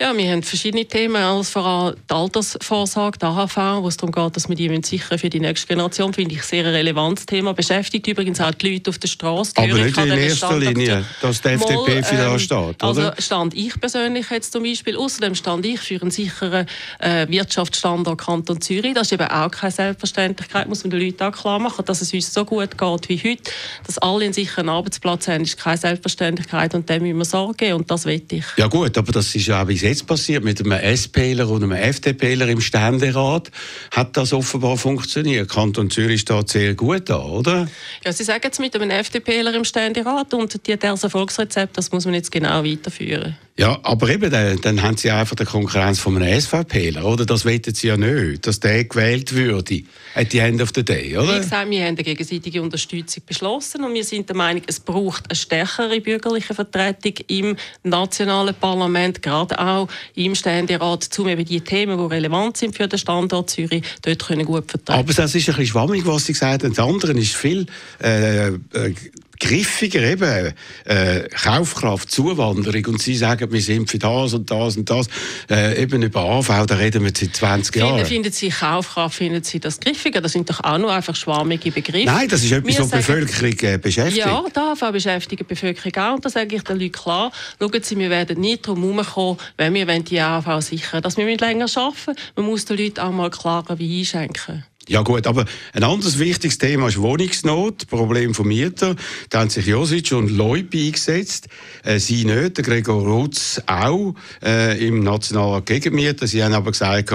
Ja, 0.00 0.16
wir 0.16 0.30
haben 0.30 0.44
verschiedene 0.44 0.84
Themen, 0.84 1.16
als 1.16 1.50
vor 1.50 1.66
allem 1.66 1.96
die 2.08 2.14
Altersvorsorge, 2.14 3.18
die 3.18 3.26
AHV, 3.26 3.82
wo 3.82 3.88
es 3.88 3.96
darum 3.96 4.12
geht, 4.12 4.37
dass 4.37 4.48
wir 4.48 4.54
die 4.54 4.80
sichern 4.84 5.18
für 5.18 5.28
die 5.28 5.40
nächste 5.40 5.66
Generation, 5.66 6.14
finde 6.14 6.37
ich 6.37 6.44
sehr 6.44 6.64
ein 6.64 6.72
relevantes 6.72 7.26
Thema. 7.26 7.52
Beschäftigt 7.52 8.06
übrigens 8.06 8.40
auch 8.40 8.52
die 8.52 8.74
Leute 8.74 8.90
auf 8.90 8.98
der 8.98 9.08
Straße. 9.08 9.54
Aber 9.56 9.66
ich 9.66 9.96
nicht 9.96 9.98
in 9.98 10.08
erster. 10.12 10.56
Linie, 10.56 11.04
dass 11.20 11.42
die 11.42 11.48
FDP 11.48 11.74
Mal, 11.74 12.02
für 12.04 12.14
das 12.14 12.32
ähm, 12.32 12.38
steht, 12.38 12.82
Also 12.84 13.00
oder? 13.00 13.14
stand 13.18 13.54
ich 13.54 13.80
persönlich 13.80 14.30
jetzt 14.30 14.52
zum 14.52 14.62
Beispiel. 14.62 14.96
Außerdem 14.96 15.34
stand 15.34 15.66
ich 15.66 15.80
für 15.80 16.00
einen 16.00 16.12
sicheren 16.12 16.68
äh, 17.00 17.26
Wirtschaftsstandort 17.28 18.20
Kanton 18.20 18.61
Zürich. 18.61 18.94
Das 18.94 19.08
ist 19.08 19.14
eben 19.14 19.26
auch 19.26 19.50
keine 19.50 19.72
Selbstverständlichkeit, 19.72 20.68
muss 20.68 20.84
man 20.84 20.92
den 20.92 21.00
Leuten 21.00 21.24
auch 21.24 21.32
klar 21.32 21.58
machen. 21.58 21.84
Dass 21.84 22.02
es 22.02 22.14
uns 22.14 22.32
so 22.32 22.44
gut 22.44 22.78
geht 22.78 23.08
wie 23.08 23.30
heute, 23.30 23.50
dass 23.84 23.98
alle 23.98 24.26
einen 24.26 24.32
sicheren 24.32 24.68
Arbeitsplatz 24.68 25.26
haben, 25.26 25.42
ist 25.42 25.58
keine 25.58 25.76
Selbstverständlichkeit 25.76 26.72
und 26.76 26.88
dem 26.88 27.02
müssen 27.02 27.18
wir 27.18 27.24
Sorge 27.24 27.54
geben 27.54 27.78
und 27.78 27.90
das 27.90 28.04
will 28.04 28.22
ich. 28.30 28.44
Ja 28.56 28.68
gut, 28.68 28.96
aber 28.96 29.11
das 29.11 29.34
ist 29.34 29.44
ja 29.48 29.64
auch 29.64 29.66
jetzt 29.88 30.07
passiert. 30.07 30.44
Mit 30.44 30.64
einem 30.64 30.96
SPler 30.96 31.48
und 31.48 31.62
einem 31.62 31.72
FDPler 31.72 32.48
im 32.48 32.61
Ständerat 32.61 33.51
hat 33.90 34.16
das 34.16 34.33
offenbar 34.33 34.77
funktioniert. 34.77 35.48
Kanton 35.48 35.90
Zürich 35.90 36.20
steht 36.20 36.48
sehr 36.48 36.74
gut 36.74 37.09
da, 37.09 37.18
oder? 37.18 37.68
Ja, 38.05 38.12
Sie 38.12 38.24
sagen 38.24 38.40
jetzt 38.44 38.61
mit 38.61 38.74
einem 38.74 38.90
FDPler 38.90 39.55
im 39.55 39.64
Ständerat 39.64 40.33
und 40.35 40.66
die, 40.66 40.72
Erfolgsrezept, 40.72 41.77
das 41.77 41.90
muss 41.90 42.05
man 42.05 42.14
jetzt 42.14 42.31
genau 42.31 42.64
weiterführen. 42.64 43.37
Ja, 43.58 43.76
aber 43.82 44.08
eben, 44.10 44.30
dann, 44.30 44.60
dann 44.60 44.82
haben 44.82 44.96
sie 44.96 45.10
einfach 45.10 45.34
die 45.34 45.44
Konkurrenz 45.44 45.98
von 45.98 46.16
einem 46.16 46.40
SVPler, 46.40 47.04
oder? 47.04 47.26
Das 47.26 47.44
wettet 47.44 47.76
sie 47.76 47.88
ja 47.88 47.96
nicht, 47.96 48.46
dass 48.46 48.60
der 48.60 48.84
gewählt 48.84 49.34
würde 49.34 49.82
at 50.14 50.30
the 50.30 50.38
end 50.38 50.62
of 50.62 50.70
the 50.76 50.84
day, 50.84 51.10
Wie 51.10 51.16
oder? 51.16 51.40
gesagt, 51.40 51.68
wir 51.68 51.80
haben 51.80 51.88
eine 51.88 52.04
gegenseitige 52.04 52.62
Unterstützung 52.62 53.24
beschlossen 53.26 53.82
und 53.82 53.94
wir 53.94 54.04
sind 54.04 54.28
der 54.28 54.36
Meinung, 54.36 54.62
es 54.68 54.78
braucht 54.78 55.24
eine 55.28 55.34
stärkere 55.34 56.00
bürgerliche 56.00 56.54
Vertretung 56.54 57.14
im 57.26 57.56
nationalen 57.82 58.54
Parlament, 58.54 59.22
gerade 59.22 59.58
auch 59.58 59.88
im 60.14 60.36
Ständerat, 60.36 61.08
um 61.18 61.26
eben 61.26 61.44
die 61.44 61.60
Themen, 61.60 61.98
die 61.98 62.14
relevant 62.14 62.58
sind 62.58 62.76
für 62.76 62.86
den 62.86 62.98
Standort 63.00 63.50
Zürich, 63.50 63.82
dort 64.02 64.24
können 64.24 64.44
gut 64.44 64.70
vertreten. 64.70 65.00
Aber 65.00 65.12
das 65.12 65.34
ist 65.34 65.48
ein 65.48 65.56
bisschen 65.56 65.66
schwammig, 65.66 66.06
was 66.06 66.26
Sie 66.26 66.32
gesagt 66.32 66.62
haben. 66.62 66.74
Das 66.74 66.86
andere 66.86 67.12
ist 67.18 67.34
viel 67.34 67.66
äh, 68.00 68.50
äh, 68.50 68.94
griffiger, 69.38 70.03
eben 70.03 70.55
äh, 70.85 71.29
Kaufkraft, 71.29 72.11
Zuwanderung. 72.11 72.87
Und 72.87 73.03
Sie 73.03 73.16
sagen, 73.16 73.51
wir 73.53 73.61
sind 73.61 73.90
für 73.90 73.98
das 73.98 74.35
und 74.35 74.51
das 74.51 74.77
und 74.77 74.88
das. 74.88 75.09
Äh, 75.51 75.83
eben 75.83 76.03
über 76.03 76.20
AV, 76.20 76.66
da 76.66 76.77
reden 76.77 77.05
wir 77.05 77.12
seit 77.14 77.35
20 77.37 77.72
Finden, 77.72 77.88
Jahren. 77.88 78.07
finden 78.07 78.33
Sie 78.33 78.48
Kaufkraft, 78.48 79.16
finden 79.16 79.42
Sie 79.42 79.61
das 79.61 79.81
griffiger? 79.81 80.20
Das 80.20 80.33
sind 80.33 80.48
doch 80.48 80.62
auch 80.62 80.79
nur 80.79 80.92
einfach 80.92 81.16
schwammige 81.16 81.70
Begriffe. 81.70 82.07
Nein, 82.07 82.29
das 82.29 82.44
ist 82.44 82.53
etwas, 82.53 82.79
was 82.79 82.90
die 82.90 82.96
Bevölkerung 82.96 83.59
äh, 83.62 83.79
beschäftigt. 83.79 84.27
Ja, 84.27 84.44
die 84.55 84.59
AHV 84.59 84.92
beschäftigt 84.92 85.40
die 85.40 85.44
Bevölkerung 85.44 85.96
auch. 85.96 86.14
Und 86.14 86.24
da 86.24 86.31
sage 86.31 86.57
ich 86.57 86.62
den 86.62 86.79
Leuten 86.79 86.92
klar, 86.92 87.33
schauen 87.59 87.83
Sie, 87.83 87.98
wir 87.98 88.11
werden 88.11 88.40
nicht 88.40 88.66
drum 88.66 88.83
herumkommen, 88.83 89.38
wenn 89.57 89.74
wir 89.74 89.87
die 90.01 90.20
AHV 90.20 90.62
sichern 90.64 91.03
dass 91.03 91.16
wir 91.16 91.27
länger 91.37 91.66
arbeiten 91.74 92.20
Man 92.37 92.46
muss 92.46 92.64
den 92.64 92.79
Leuten 92.79 93.01
auch 93.01 93.12
mal 93.12 93.31
klarer 93.31 93.79
wie 93.79 94.01
einschenken. 94.01 94.64
Ja 94.88 95.03
gut, 95.03 95.27
aber 95.27 95.44
ein 95.74 95.85
anderes 95.85 96.18
wichtiges 96.18 96.57
Thema 96.57 96.88
ist 96.88 97.01
Wohnungsnot, 97.01 97.88
Problem 97.88 98.33
von 98.33 98.48
Mietern. 98.48 98.96
Da 99.29 99.40
haben 99.40 99.51
sich 99.51 99.66
Josic 99.66 100.12
und 100.12 100.31
Leub 100.31 100.72
eingesetzt. 100.72 101.48
Äh, 101.85 101.98
sie 101.98 102.24
nicht, 102.24 102.57
der 102.57 102.64
Gregor 102.64 103.03
Rutz 103.03 103.61
auch 103.66 104.14
äh, 104.42 104.83
im 104.87 105.01
Nationalrat 105.01 105.66
gegen 105.66 105.94
Mieter. 105.94 106.27
Sie 106.27 106.42
haben 106.42 106.55
aber 106.55 106.70
gesagt, 106.70 107.11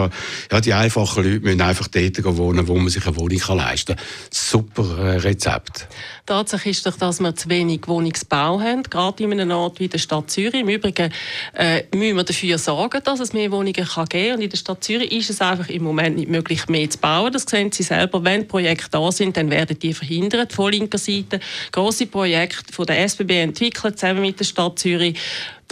ja, 0.51 0.61
die 0.61 0.73
einfachen 0.73 1.23
Leute 1.23 1.39
müssen 1.39 1.61
einfach 1.61 1.87
dort 1.87 2.37
wohnen, 2.37 2.67
wo 2.67 2.75
man 2.75 2.89
sich 2.89 3.07
eine 3.07 3.17
Wohnung 3.17 3.39
kann 3.39 3.57
leisten 3.57 3.95
kann. 3.95 4.05
Super 4.29 4.97
äh, 4.99 5.17
Rezept. 5.17 5.87
Tatsache 6.25 6.69
ist 6.69 6.85
doch, 6.85 6.95
dass 6.95 7.19
wir 7.19 7.35
zu 7.35 7.49
wenig 7.49 7.85
Wohnungsbau 7.85 8.61
haben, 8.61 8.83
gerade 8.83 9.23
in 9.23 9.33
einem 9.33 9.51
Ort 9.51 9.81
wie 9.81 9.89
der 9.89 9.97
Stadt 9.97 10.31
Zürich. 10.31 10.61
Im 10.61 10.69
Übrigen 10.69 11.11
äh, 11.53 11.83
müssen 11.93 12.15
wir 12.15 12.23
dafür 12.23 12.57
sorgen, 12.57 13.01
dass 13.03 13.19
es 13.19 13.33
mehr 13.33 13.51
Wohnungen 13.51 13.73
kann 13.73 14.05
geben 14.05 14.29
kann. 14.29 14.37
Und 14.37 14.43
in 14.43 14.49
der 14.49 14.57
Stadt 14.57 14.83
Zürich 14.85 15.11
ist 15.11 15.29
es 15.29 15.41
einfach 15.41 15.67
im 15.67 15.83
Moment 15.83 16.15
nicht 16.15 16.29
möglich, 16.29 16.67
mehr 16.69 16.89
zu 16.89 16.97
bauen. 16.97 17.33
Das 17.33 17.43
sehen 17.43 17.73
Sie 17.73 17.83
selber. 17.83 18.23
Wenn 18.23 18.47
Projekte 18.47 18.87
da 18.91 19.11
sind, 19.11 19.35
dann 19.35 19.51
werden 19.51 19.77
die 19.77 19.93
verhindert 19.93 20.53
von 20.53 20.71
linker 20.71 20.97
Seite. 20.97 21.41
Grosse 21.73 22.05
Projekte 22.05 22.71
von 22.71 22.85
der 22.85 23.03
SBB 23.03 23.41
entwickelt, 23.41 23.99
zusammen 23.99 24.21
mit 24.21 24.39
der 24.39 24.45
Stadt 24.45 24.79
Zürich. 24.79 25.19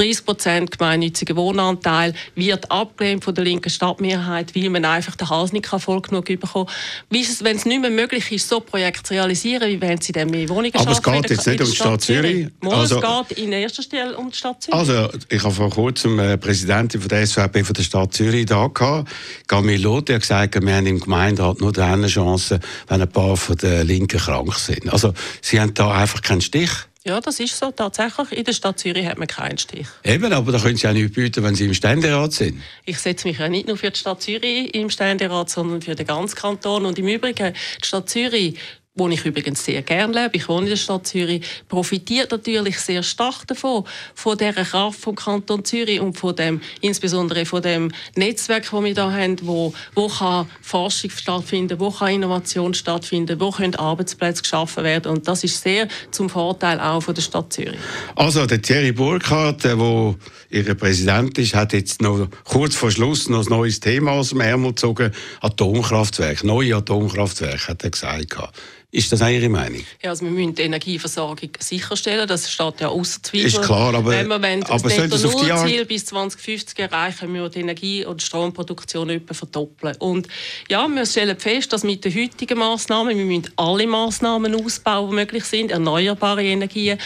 30 0.01 0.25
Prozent 0.25 0.77
gemeinnütziger 0.79 1.35
Wohnanteil 1.35 2.13
wird 2.33 2.71
abgelehnt 2.71 3.23
von 3.23 3.35
der 3.35 3.43
linken 3.43 3.69
Stadtmehrheit, 3.69 4.55
weil 4.55 4.69
man 4.69 4.83
einfach 4.83 5.15
den 5.15 5.29
Hals 5.29 5.53
nicht 5.53 5.67
voll 5.67 6.01
genug 6.01 6.25
bekommen 6.25 6.65
kann. 6.65 6.75
Wie 7.11 7.19
ist 7.21 7.29
es, 7.29 7.43
wenn 7.43 7.55
es 7.55 7.65
nicht 7.65 7.81
mehr 7.81 7.91
möglich 7.91 8.31
ist, 8.31 8.49
so 8.49 8.59
Projekte 8.61 9.03
zu 9.03 9.13
realisieren, 9.13 9.69
wie 9.69 9.79
wollen 9.79 10.01
Sie 10.01 10.11
denn 10.11 10.29
mehr 10.31 10.49
Wohnungen 10.49 10.73
Aber 10.73 10.91
es 10.91 10.97
schaffen 10.97 11.13
in 11.15 11.21
geht 11.21 11.29
der- 11.29 11.37
jetzt 11.37 11.47
nicht 11.47 11.59
der 11.59 11.65
um 11.67 11.71
die 11.71 11.77
Stadt 11.77 12.01
Zürich. 12.01 12.47
Mal, 12.61 12.73
Also- 12.73 12.99
es 13.01 13.27
geht 13.27 13.37
in 13.37 13.51
erster 13.51 13.83
Stelle 13.83 14.17
um 14.17 14.31
die 14.31 14.37
Stadt 14.37 14.63
Zürich. 14.63 14.79
Also, 14.79 15.09
ich 15.29 15.43
habe 15.43 15.53
vor 15.53 15.69
kurzem 15.69 16.17
äh, 16.17 16.37
Präsidentin 16.37 16.99
von 16.99 17.07
der 17.09 17.21
SVP 17.27 17.63
von 17.63 17.73
der 17.75 17.83
Stadt 17.83 18.13
Zürich 18.13 18.47
da 18.47 18.67
gehabt. 18.67 19.09
Camille 19.47 19.83
Loth, 19.83 20.09
die 20.09 20.13
hat 20.15 20.21
gesagt, 20.21 20.59
wir 20.65 20.75
haben 20.75 20.87
im 20.87 20.99
Gemeinderat 20.99 21.61
nur 21.61 21.71
dann 21.73 21.91
eine 21.99 22.07
Chance, 22.07 22.59
wenn 22.87 23.01
ein 23.01 23.09
paar 23.09 23.37
von 23.37 23.55
den 23.57 23.85
Linken 23.85 24.19
krank 24.19 24.55
sind. 24.55 24.91
Also, 24.91 25.13
sie 25.41 25.59
haben 25.61 25.73
da 25.75 25.91
einfach 25.91 26.21
keinen 26.23 26.41
Stich. 26.41 26.71
Ja, 27.03 27.19
das 27.19 27.39
ist 27.39 27.57
so 27.57 27.71
tatsächlich. 27.71 28.31
In 28.31 28.43
der 28.43 28.53
Stadt 28.53 28.77
Zürich 28.77 29.05
hat 29.05 29.17
man 29.17 29.27
keinen 29.27 29.57
Stich. 29.57 29.87
Eben, 30.03 30.31
aber 30.31 30.51
da 30.51 30.59
können 30.59 30.77
sie 30.77 30.87
auch 30.87 30.93
nicht 30.93 31.13
bieten, 31.13 31.43
wenn 31.43 31.55
sie 31.55 31.65
im 31.65 31.73
Ständerat 31.73 32.33
sind. 32.33 32.61
Ich 32.85 32.99
setze 32.99 33.27
mich 33.27 33.39
ja 33.39 33.49
nicht 33.49 33.67
nur 33.67 33.77
für 33.77 33.89
die 33.89 33.97
Stadt 33.97 34.21
Zürich 34.21 34.73
im 34.75 34.89
Ständerat, 34.91 35.49
sondern 35.49 35.81
für 35.81 35.95
den 35.95 36.05
ganzen 36.05 36.35
Kanton. 36.35 36.85
Und 36.85 36.99
im 36.99 37.07
Übrigen, 37.07 37.53
die 37.81 37.87
Stadt 37.87 38.07
Zürich 38.07 38.59
wo 38.95 39.07
ich 39.07 39.25
übrigens 39.25 39.63
sehr 39.63 39.81
gerne 39.83 40.23
lebe, 40.23 40.35
ich 40.35 40.49
wohne 40.49 40.63
in 40.63 40.71
der 40.71 40.75
Stadt 40.75 41.07
Zürich, 41.07 41.41
profitiert 41.69 42.31
natürlich 42.31 42.77
sehr 42.77 43.03
stark 43.03 43.47
davon, 43.47 43.85
von 44.13 44.37
dieser 44.37 44.65
Kraft 44.65 44.99
vom 44.99 45.15
Kanton 45.15 45.63
Zürich 45.63 46.01
und 46.01 46.17
von 46.17 46.35
dem, 46.35 46.59
insbesondere 46.81 47.45
von 47.45 47.61
dem 47.61 47.93
Netzwerk, 48.17 48.69
das 48.69 48.83
wir 48.83 48.93
da 48.93 49.09
haben, 49.09 49.37
wo, 49.43 49.73
wo 49.95 50.09
kann 50.09 50.49
Forschung 50.61 51.09
stattfinden, 51.09 51.79
wo 51.79 51.89
kann 51.89 52.15
Innovation 52.15 52.73
stattfinden, 52.73 53.39
wo 53.39 53.51
können 53.51 53.75
Arbeitsplätze 53.75 54.41
geschaffen 54.41 54.83
werden 54.83 55.09
und 55.09 55.25
das 55.25 55.45
ist 55.45 55.61
sehr 55.63 55.87
zum 56.11 56.29
Vorteil 56.29 56.77
auch 56.81 56.99
von 56.99 57.15
der 57.15 57.21
Stadt 57.21 57.53
Zürich. 57.53 57.79
Also 58.17 58.45
der 58.45 58.61
Thierry 58.61 58.91
Burkhardt, 58.91 59.63
der 59.63 59.77
Ihr 60.49 60.75
Präsident 60.75 61.37
ist, 61.37 61.55
hat 61.55 61.71
jetzt 61.71 62.01
noch 62.01 62.27
kurz 62.43 62.75
vor 62.75 62.91
Schluss 62.91 63.29
noch 63.29 63.45
ein 63.45 63.49
neues 63.49 63.79
Thema 63.79 64.11
aus 64.11 64.29
dem 64.29 64.41
Ärmel 64.41 64.71
gezogen. 64.71 65.11
Atomkraftwerk, 65.39 66.43
neue 66.43 66.75
Atomkraftwerke, 66.75 67.69
hat 67.69 67.83
er 67.85 67.89
gesagt. 67.89 68.37
Ist 68.93 69.09
das 69.11 69.21
auch 69.21 69.27
Ihre 69.29 69.47
Meinung? 69.47 69.81
Ja, 70.03 70.09
also 70.09 70.25
wir 70.25 70.31
müssen 70.31 70.53
die 70.53 70.63
Energieversorgung 70.63 71.49
sicherstellen, 71.59 72.27
das 72.27 72.51
steht 72.51 72.81
ja 72.81 72.89
außer 72.89 73.23
Zweifel. 73.23 73.45
Ist 73.47 73.61
klar, 73.61 73.93
aber- 73.95 74.11
Wenn 74.11 74.27
wir 74.27 74.41
wollen, 74.41 74.63
aber 74.63 74.89
das 74.89 74.97
Netto-Null-Ziel 74.97 75.85
bis 75.85 76.05
2050 76.07 76.77
erreichen, 76.77 77.31
müssen 77.31 77.43
wir 77.43 77.49
die 77.49 77.59
Energie- 77.61 78.05
und 78.05 78.21
Stromproduktion 78.21 79.09
etwa 79.09 79.33
verdoppeln. 79.33 79.95
Und 79.99 80.27
ja, 80.69 80.85
wir 80.89 81.05
stellen 81.05 81.39
fest, 81.39 81.71
dass 81.71 81.83
mit 81.83 82.03
den 82.03 82.13
heutigen 82.13 82.59
Massnahmen, 82.59 83.17
wir 83.17 83.23
müssen 83.23 83.49
alle 83.55 83.87
Massnahmen 83.87 84.53
ausbauen, 84.61 85.09
die 85.11 85.15
möglich 85.15 85.45
sind, 85.45 85.71
erneuerbare 85.71 86.43
Energien, 86.43 86.99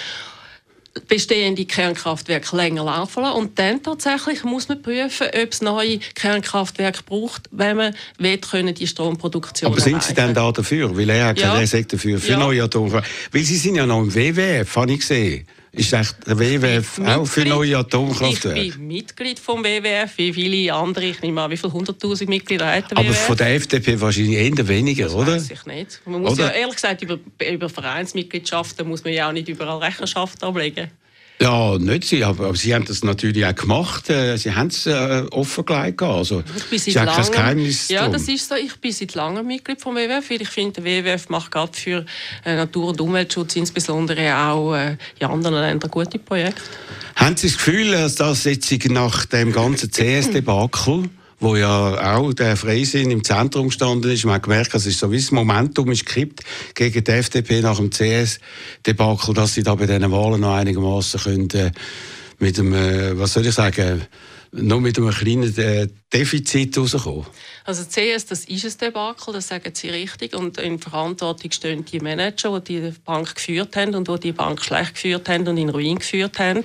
bestehende 1.08 1.66
Kernkraftwerke 1.66 2.56
länger 2.56 2.86
laufen 2.86 3.24
lassen. 3.24 3.38
Und 3.38 3.60
dann 3.60 3.84
tatsächlich 3.84 4.44
muss 4.44 4.68
man 4.70 4.82
prüfen, 4.82 5.28
ob 5.28 5.52
es 5.52 5.62
neue 5.62 6.00
Kernkraftwerke 6.16 7.04
braucht, 7.04 7.44
wenn 7.52 7.78
man 7.78 7.96
will, 8.18 8.38
können 8.38 8.74
die 8.74 8.88
Stromproduktion 8.88 9.72
Aber 9.72 9.82
sind 9.82 10.02
Sie 10.04 10.14
denn 10.14 10.34
da 10.34 10.52
dafür? 10.52 10.96
Weil 10.98 11.10
er 11.10 11.28
hat 11.28 11.36
gesagt, 11.36 11.54
Ja. 11.54 11.60
er 11.60 11.68
sagt 11.68 11.94
dafür, 11.94 12.20
für 12.20 12.32
Ja. 12.32 12.40
neue 12.40 12.64
Atomkraftwerke. 12.64 13.08
Weil 13.32 13.44
Sie 13.44 13.58
sind 13.58 13.76
ja 13.76 13.86
noch 13.86 14.02
im 14.02 14.14
WWF, 14.14 14.76
habe 14.76 14.94
ich 14.94 15.00
gesehen. 15.00 15.48
Ist 15.76 15.94
echt 15.94 16.16
der 16.26 16.40
WWF 16.40 17.00
auch 17.00 17.26
für 17.26 17.42
Mitglied. 17.42 17.48
neue 17.48 17.78
Atomkraftwerke? 17.78 18.60
Ich 18.62 18.74
bin 18.76 18.88
Mitglied 18.88 19.40
vom 19.40 19.64
WWF, 19.64 20.18
wie 20.18 20.34
viele 20.34 20.74
andere. 20.74 21.06
Ich 21.06 21.22
nehme 21.22 21.42
an, 21.42 21.52
wie 21.52 21.58
viele 21.58 21.74
hunderttausend 21.74 22.30
Mitglieder 22.30 22.66
hat 22.68 22.92
der 22.92 22.98
Aber 22.98 23.10
WWF? 23.10 23.18
von 23.26 23.38
der 23.38 23.56
FDP 23.56 24.00
wahrscheinlich 24.00 24.36
eher 24.38 24.68
weniger, 24.68 25.14
oder? 25.14 25.34
Weiß 25.36 25.52
ich 25.52 25.66
nicht. 25.66 26.02
Man 26.06 26.22
muss 26.22 26.34
Oder? 26.34 26.46
ja 26.46 26.52
ehrlich 26.62 26.76
gesagt 26.76 27.02
über, 27.02 27.20
über 27.52 27.70
Vereinsmitgliedschaften 27.70 28.88
muss 28.88 29.04
man 29.04 29.14
ja 29.14 29.28
auch 29.28 29.34
nicht 29.34 29.50
überall 29.50 29.80
Rechenschaft 29.80 30.44
ablegen. 30.44 30.90
Ja, 31.42 31.78
nicht 31.78 32.06
Sie, 32.06 32.24
aber, 32.24 32.46
aber 32.46 32.56
Sie 32.56 32.74
haben 32.74 32.86
das 32.86 33.04
natürlich 33.04 33.46
auch 33.46 33.56
gemacht. 33.56 34.10
Äh, 34.10 34.38
Sie 34.38 34.54
haben 34.54 34.68
es 34.68 34.86
äh, 34.86 35.24
offengelegt. 35.32 36.02
Also, 36.02 36.44
Ich 36.56 36.64
bin 36.66 36.80
seit 36.80 36.94
ja 36.94 37.06
kein 37.06 37.16
langem, 37.16 37.32
Geheimnis 37.34 37.90
ja, 37.90 38.04
drum. 38.04 38.14
das 38.14 38.28
ist 38.28 38.48
so. 38.48 38.56
Ich 38.56 38.76
bin 38.78 38.92
seit 38.94 39.16
langem 39.16 39.46
Mitglied 39.46 39.82
vom 39.82 39.96
WWF, 39.96 40.30
weil 40.30 40.42
ich 40.42 40.50
finde, 40.50 40.82
der 40.82 41.04
WWF 41.04 41.28
macht 41.30 41.52
gerade 41.52 41.74
für 41.74 42.06
äh, 42.46 42.56
Natur- 42.56 42.90
und 42.90 43.02
Umweltschutz 43.02 43.58
insbesondere 43.58 44.38
auch 44.38 44.76
äh, 44.76 44.98
in 45.20 45.28
anderen 45.28 45.56
Ländern 45.56 45.92
gute 45.92 46.20
Projekte. 46.20 46.62
Haben 47.18 47.36
Sie 47.36 47.48
das 47.48 47.58
Gefühl, 47.58 47.92
dass 47.92 48.16
das 48.16 48.46
jetzt 48.46 48.72
nach 48.90 49.26
dem 49.26 49.52
ganzen 49.52 49.92
CS-Debakel, 49.92 51.10
wo 51.46 51.56
ja 51.56 52.18
auch 52.18 52.34
der 52.34 52.58
Freisinn 52.58 53.12
im 53.12 53.24
Zentrum 53.24 53.68
gestanden 53.68 54.10
ist, 54.10 54.26
man 54.26 54.36
hat 54.36 54.44
gemerkt, 54.44 54.74
es 54.74 54.88
ist 54.88 54.98
so 54.98 55.12
wie 55.12 55.24
Momentum 55.30 55.92
ist 55.92 56.04
gekippt 56.04 56.42
gegen 56.74 57.04
die 57.04 57.12
FDP 57.12 57.62
nach 57.62 57.78
dem 57.78 57.92
CS-Debakel, 57.92 59.36
dass 59.36 59.54
sie 59.54 59.62
da 59.62 59.76
bei 59.76 59.86
diesen 59.86 60.12
Wahlen 60.12 60.42
noch 60.42 60.56
einigermaßen 60.56 61.20
können, 61.20 61.50
äh, 61.52 61.72
mit 62.40 62.58
einem, 62.58 62.74
äh, 62.74 63.20
was 63.20 63.34
soll 63.34 63.46
ich 63.46 63.54
sagen, 63.54 64.02
nur 64.56 64.82
mit 64.82 64.98
einem 64.98 65.12
kleinen 65.12 65.58
äh, 65.58 65.88
Defizit 66.14 66.78
rauskommen. 66.78 67.26
Also 67.66 67.84
CS, 67.84 68.28
das 68.28 68.46
ist 68.46 68.64
ein 68.64 68.88
Debakel, 68.88 69.34
das 69.34 69.48
sagen 69.48 69.72
Sie 69.74 69.90
richtig. 69.90 70.36
Und 70.36 70.58
in 70.60 70.80
Verantwortung 70.80 71.52
stehen 71.52 71.84
die 71.84 72.00
Manager, 72.00 72.60
die 72.60 72.80
die 72.80 72.94
Bank 73.04 73.36
geführt 73.36 73.76
haben 73.76 73.96
und 73.96 74.08
die 74.08 74.20
die 74.20 74.32
Bank 74.32 74.64
schlecht 74.64 74.94
geführt 74.94 75.28
haben 75.28 75.48
und 75.48 75.58
in 75.58 75.70
Ruin 75.70 75.98
geführt 75.98 76.40
haben. 76.40 76.64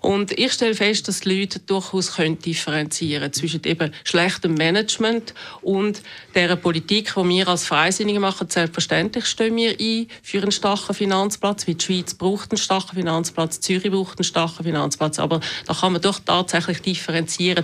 Und 0.00 0.32
ich 0.38 0.52
stelle 0.52 0.74
fest, 0.74 1.08
dass 1.08 1.20
die 1.20 1.40
Leute 1.40 1.58
durchaus 1.58 2.14
können 2.14 2.38
differenzieren 2.38 3.32
zwischen 3.32 3.62
eben 3.64 3.92
schlechtem 4.04 4.54
Management 4.54 5.34
und 5.60 6.00
der 6.34 6.56
Politik, 6.56 7.12
die 7.14 7.28
wir 7.28 7.48
als 7.48 7.66
Freisinnige 7.66 8.20
machen. 8.20 8.48
Selbstverständlich 8.48 9.26
stehen 9.26 9.56
wir 9.56 9.78
ein 9.78 10.06
für 10.22 10.40
einen 10.40 10.52
starken 10.52 10.94
Finanzplatz, 10.94 11.66
wie 11.66 11.74
die 11.74 11.84
Schweiz 11.84 12.14
braucht 12.14 12.52
einen 12.52 12.58
starken 12.58 12.96
Finanzplatz, 12.96 13.60
Zürich 13.60 13.90
braucht 13.90 14.18
einen 14.18 14.24
starken 14.24 14.64
Finanzplatz. 14.64 15.18
Aber 15.18 15.40
da 15.66 15.74
kann 15.74 15.92
man 15.92 16.00
doch 16.00 16.20
tatsächlich 16.20 16.80
differenzieren 16.80 17.09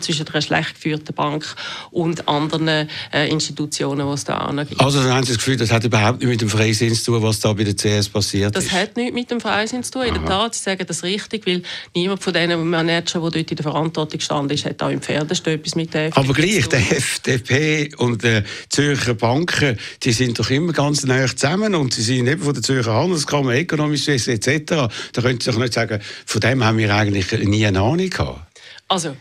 zwischen 0.01 0.29
einer 0.29 0.43
schlecht 0.43 0.75
geführten 0.75 1.15
Bank 1.15 1.45
und 1.91 2.29
anderen 2.29 2.89
äh, 3.13 3.29
Institutionen, 3.29 4.07
die 4.07 4.13
es 4.15 4.25
da 4.25 4.51
gibt. 4.69 4.81
Also 4.81 5.03
dann 5.03 5.13
haben 5.13 5.25
Sie 5.25 5.33
das 5.33 5.39
Gefühl, 5.39 5.57
das 5.57 5.71
hat 5.73 5.85
überhaupt 5.85 6.21
nicht 6.21 6.29
mit 6.29 6.41
dem 6.41 6.49
Freisinn 6.49 6.95
zu 6.95 7.13
tun, 7.13 7.23
was 7.23 7.41
da 7.41 7.53
bei 7.53 7.65
der 7.65 7.75
CS 7.77 8.09
passiert 8.09 8.55
Das 8.57 8.65
ist? 8.67 8.73
hat 8.73 8.97
nichts 8.97 9.15
mit 9.15 9.31
dem 9.31 9.41
Freisinn 9.41 9.83
zu 9.83 9.93
tun. 9.93 10.03
In 10.03 10.15
der 10.15 10.25
Tat, 10.25 10.55
Sie 10.55 10.63
sagen 10.63 10.85
das 10.87 11.03
richtig, 11.03 11.47
weil 11.47 11.63
niemand 11.95 12.23
von 12.23 12.33
diesen 12.33 12.69
Managern, 12.69 13.23
die 13.25 13.31
dort 13.31 13.51
in 13.51 13.57
der 13.57 13.63
Verantwortung 13.63 14.21
standen, 14.21 14.53
ist, 14.55 14.65
hat 14.65 14.83
auch 14.83 14.91
im 14.91 15.01
Pferdestall 15.01 15.55
etwas 15.55 15.75
mit 15.75 15.95
der 15.95 16.17
Aber 16.17 16.31
FDP 16.31 16.43
gleich, 16.43 16.63
zu 16.65 16.69
tun. 16.71 16.79
die 16.89 16.95
FDP 16.97 17.95
und 17.97 18.23
die 18.23 18.43
Zürcher 18.69 19.15
Banken, 19.15 19.79
die 20.03 20.13
sind 20.13 20.39
doch 20.39 20.51
immer 20.51 20.73
ganz 20.73 21.05
nah 21.05 21.27
zusammen 21.27 21.75
und 21.75 21.95
sie 21.95 22.03
sind 22.03 22.27
eben 22.27 22.43
von 22.43 22.55
der 22.55 22.63
Zürcher 22.63 22.95
Handelskammer, 22.95 23.55
Suisse 23.97 24.33
etc. 24.33 24.89
Da 25.13 25.23
können 25.23 25.41
Sie 25.41 25.51
doch 25.51 25.59
nicht 25.59 25.73
sagen, 25.73 26.01
von 26.25 26.41
dem 26.41 26.65
haben 26.65 26.79
wir 26.79 26.95
eigentlich 26.95 27.33
nie 27.47 27.67
eine 27.67 27.81
Ahnung 27.81 28.11
gehabt. 28.11 28.46
Also, 28.89 29.17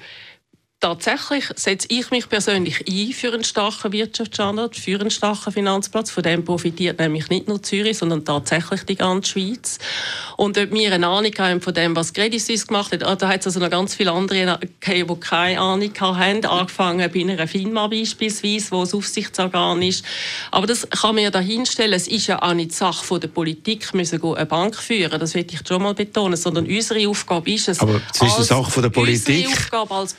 tatsächlich 0.85 1.45
setze 1.55 1.87
ich 1.89 2.11
mich 2.11 2.29
persönlich 2.29 2.85
ein 2.87 3.11
für 3.11 3.33
einen 3.33 3.43
starken 3.43 3.91
Wirtschaftsstandort, 3.91 4.75
für 4.75 4.99
einen 4.99 5.09
starken 5.09 5.51
Finanzplatz. 5.51 6.11
Von 6.11 6.21
dem 6.21 6.45
profitiert 6.45 6.99
nämlich 6.99 7.27
nicht 7.29 7.47
nur 7.47 7.63
Zürich, 7.63 7.97
sondern 7.97 8.23
tatsächlich 8.23 8.83
die 8.83 8.95
ganze 8.95 9.31
Schweiz. 9.31 9.79
Und 10.37 10.59
ob 10.59 10.71
wir 10.71 10.93
eine 10.93 11.07
Ahnung 11.07 11.31
haben 11.39 11.59
von 11.59 11.73
dem, 11.73 11.95
was 11.95 12.13
Credit 12.13 12.39
Suisse 12.39 12.67
gemacht 12.67 12.91
hat, 12.91 13.03
ah, 13.03 13.15
da 13.15 13.29
hat 13.29 13.39
es 13.39 13.47
also 13.47 13.61
noch 13.61 13.71
ganz 13.71 13.95
viele 13.95 14.11
andere 14.11 14.59
gegeben, 14.79 15.15
die 15.15 15.19
keine 15.19 15.59
Ahnung 15.59 15.91
haben. 15.99 16.45
Angefangen 16.45 17.11
bei 17.11 17.21
einer 17.21 17.47
FINMA 17.47 17.87
beispielsweise, 17.87 18.69
wo 18.69 18.81
das 18.81 18.93
Aufsichtsorgan 18.93 19.81
ist. 19.81 20.05
Aber 20.51 20.67
das 20.67 20.87
kann 20.87 21.15
man 21.15 21.23
ja 21.23 21.31
dahinstellen. 21.31 21.93
Es 21.93 22.07
ist 22.07 22.27
ja 22.27 22.43
auch 22.43 22.53
nicht 22.53 22.73
Sache 22.73 23.03
von 23.03 23.19
der 23.19 23.29
Politik, 23.29 23.91
müssen 23.95 24.21
eine 24.23 24.45
Bank 24.45 24.75
führen. 24.75 25.19
Das 25.19 25.33
will 25.33 25.47
ich 25.49 25.67
schon 25.67 25.81
mal 25.81 25.95
betonen. 25.95 26.37
Sondern 26.37 26.67
unsere 26.67 27.09
Aufgabe 27.09 27.51
ist 27.51 27.69
es, 27.69 27.79
Aber 27.79 27.99
es 28.13 28.21
ist 28.21 28.35
eine 28.35 28.43
Sache 28.43 28.69
von 28.69 28.83
der 28.83 28.91
Politik. 28.91 29.47
Unsere 29.47 29.63
Aufgabe 29.63 29.95
als 29.95 30.13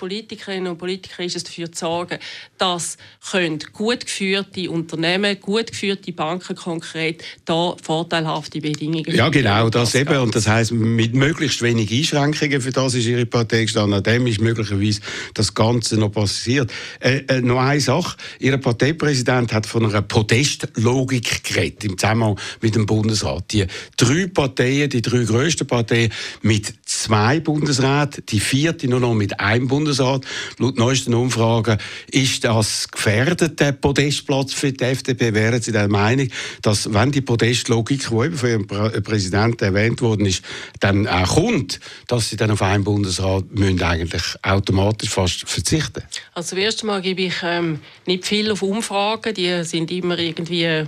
Politikerinnen 0.57 0.73
und 0.73 0.79
Politiker 0.79 1.25
ist 1.25 1.37
es, 1.37 1.45
dafür 1.45 1.71
zu 1.73 1.81
sorgen, 1.81 2.19
dass 2.59 2.97
können 3.31 3.59
gut 3.73 4.07
geführte 4.07 4.71
Unternehmen, 4.71 5.39
gut 5.41 5.69
geführte 5.69 6.13
Banken 6.13 6.57
konkret 6.57 7.23
da 7.45 7.75
vorteilhafte 7.83 8.61
Bedingungen 8.61 9.15
Ja, 9.15 9.29
genau, 9.29 9.69
das 9.69 9.93
Bürger 9.93 10.13
eben. 10.13 10.23
Und 10.23 10.35
das 10.35 10.47
heisst, 10.47 10.73
mit 10.73 11.15
möglichst 11.15 11.63
wenig 11.63 11.93
Einschränkungen, 11.93 12.61
für 12.61 12.73
das 12.73 12.95
ist 12.95 13.07
Ihre 13.07 13.27
Partei 13.27 13.63
gestanden. 13.63 13.95
An 13.95 14.03
dem 14.03 14.27
ist 14.27 14.41
möglicherweise 14.41 15.01
das 15.35 15.55
Ganze 15.55 15.97
noch 15.97 16.11
passiert. 16.11 16.73
Äh, 17.01 17.23
äh, 17.29 17.41
noch 17.41 17.61
eine 17.61 17.81
Sache. 17.81 18.17
Ihr 18.39 18.57
Parteipräsident 18.57 19.53
hat 19.53 19.67
von 19.67 19.85
einer 19.85 20.03
Podestlogik 20.03 21.45
geredet 21.45 21.85
im 21.85 21.99
Zusammenhang 21.99 22.39
mit 22.61 22.75
dem 22.75 22.87
Bundesrat. 22.87 23.53
Die 23.53 23.67
drei 23.97 24.27
Parteien, 24.27 24.91
die 24.91 25.03
drei 25.03 25.25
grössten 25.25 25.67
Parteien 25.67 26.13
mit 26.43 26.73
zwei 26.85 27.41
Bundesräten, 27.41 28.25
die 28.27 28.41
vierte 28.41 28.89
nur 28.89 29.01
noch 29.01 29.15
mit 29.15 29.41
einem 29.41 29.69
Bundesrat. 29.69 30.25
Laut 30.59 30.77
neuesten 30.77 31.15
Umfragen 31.15 31.79
ist 32.11 32.45
das 32.45 32.89
gefährdet, 32.89 33.61
der 33.61 33.73
Podestplatz 33.73 34.53
für 34.53 34.73
die 34.73 34.85
FDP. 34.85 35.35
Wären 35.35 35.61
Sie 35.61 35.73
der 35.73 35.89
Meinung, 35.89 36.29
dass, 36.63 36.93
wenn 36.93 37.13
die 37.13 37.21
Podestlogik, 37.21 38.09
die 38.09 38.15
eben 38.15 38.37
von 38.37 38.49
Ihrem 38.49 38.67
Prä- 38.67 39.01
Präsidenten 39.01 39.65
erwähnt 39.65 40.03
worden 40.03 40.27
ist, 40.27 40.43
dann 40.81 41.07
auch 41.07 41.35
kommt, 41.35 41.81
dass 42.07 42.31
Sie 42.31 42.37
dann 42.37 42.51
auf 42.51 42.63
einen 42.63 42.85
Bundesrat 42.85 43.45
müssen 43.51 43.83
eigentlich 43.83 44.23
automatisch 44.43 45.11
fast 45.11 45.49
verzichten 45.49 46.03
Also 46.35 46.57
zuerst 46.57 46.83
einmal 46.83 47.03
gebe 47.03 47.23
ich 47.23 47.37
ähm, 47.43 47.81
nicht 48.07 48.27
viel 48.27 48.51
auf 48.51 48.63
Umfragen, 48.63 49.35
die 49.35 49.65
sind 49.65 49.91
immer 49.91 50.19
irgendwie 50.19 50.65
äh, 50.65 50.87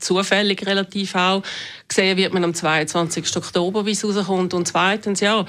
zufällig 0.00 0.66
relativ 0.66 1.14
auch. 1.14 1.42
Gesehen 1.88 2.16
wird 2.16 2.32
man 2.32 2.44
am 2.44 2.54
22. 2.54 3.36
Oktober, 3.36 3.86
wie 3.86 3.92
es 3.92 4.04
rauskommt. 4.04 4.54
Und 4.54 4.68
zweitens, 4.68 5.20
ja, 5.20 5.46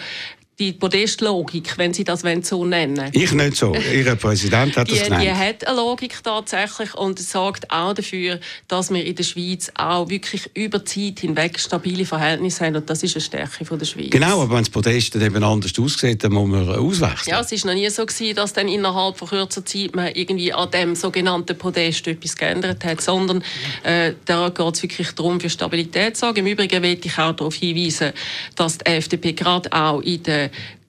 die 0.57 0.71
Podestlogik, 0.71 1.77
wenn 1.77 1.93
Sie 1.93 2.05
das 2.05 2.23
so 2.43 2.63
nennen 2.63 3.09
Ich 3.11 3.33
nicht 3.33 3.57
so. 3.57 3.75
Ihr 3.75 4.15
Präsident 4.15 4.77
hat 4.77 4.87
die, 4.87 4.93
das 4.93 5.03
die 5.03 5.09
genannt. 5.09 5.37
hat 5.37 5.67
eine 5.67 5.75
Logik 5.75 6.23
tatsächlich 6.23 6.93
und 6.95 7.19
sorgt 7.19 7.69
auch 7.71 7.93
dafür, 7.93 8.39
dass 8.67 8.89
wir 8.89 9.03
in 9.03 9.15
der 9.15 9.23
Schweiz 9.23 9.69
auch 9.75 10.09
wirklich 10.09 10.49
über 10.53 10.85
Zeit 10.85 11.19
hinweg 11.19 11.59
stabile 11.59 12.05
Verhältnisse 12.05 12.65
haben 12.65 12.77
und 12.77 12.89
das 12.89 13.03
ist 13.03 13.15
eine 13.15 13.21
Stärke 13.21 13.65
von 13.65 13.77
der 13.77 13.85
Schweiz. 13.85 14.11
Genau, 14.11 14.41
aber 14.43 14.55
wenn 14.55 14.63
das 14.63 14.69
Podest 14.69 15.15
dann 15.15 15.23
eben 15.23 15.43
anders 15.43 15.77
aussieht, 15.77 16.23
dann 16.23 16.31
muss 16.31 16.47
man 16.47 16.69
auswechseln. 16.69 17.35
Ja, 17.35 17.41
es 17.41 17.51
ist 17.51 17.65
noch 17.65 17.73
nie 17.73 17.89
so 17.89 18.05
gewesen, 18.05 18.35
dass 18.35 18.53
dann 18.53 18.69
innerhalb 18.69 19.17
von 19.17 19.27
kurzer 19.27 19.65
Zeit 19.65 19.93
man 19.93 20.13
irgendwie 20.13 20.53
an 20.53 20.71
dem 20.71 20.95
sogenannten 20.95 21.57
Podest 21.57 22.07
etwas 22.07 22.35
geändert 22.37 22.83
hat, 22.85 23.01
sondern 23.01 23.43
äh, 23.83 24.13
da 24.23 24.49
geht 24.49 24.75
es 24.75 24.83
wirklich 24.83 25.11
darum, 25.11 25.41
für 25.41 25.49
Stabilität 25.49 26.15
zu 26.15 26.21
sorgen. 26.21 26.39
Im 26.39 26.47
Übrigen 26.47 26.81
will 26.81 26.97
ich 27.03 27.17
auch 27.19 27.33
darauf 27.33 27.55
hinweisen, 27.55 28.13
dass 28.55 28.77
die 28.77 28.85
FDP 28.85 29.33
gerade 29.33 29.71
auch 29.73 29.99
in 30.01 30.23
der 30.23 30.44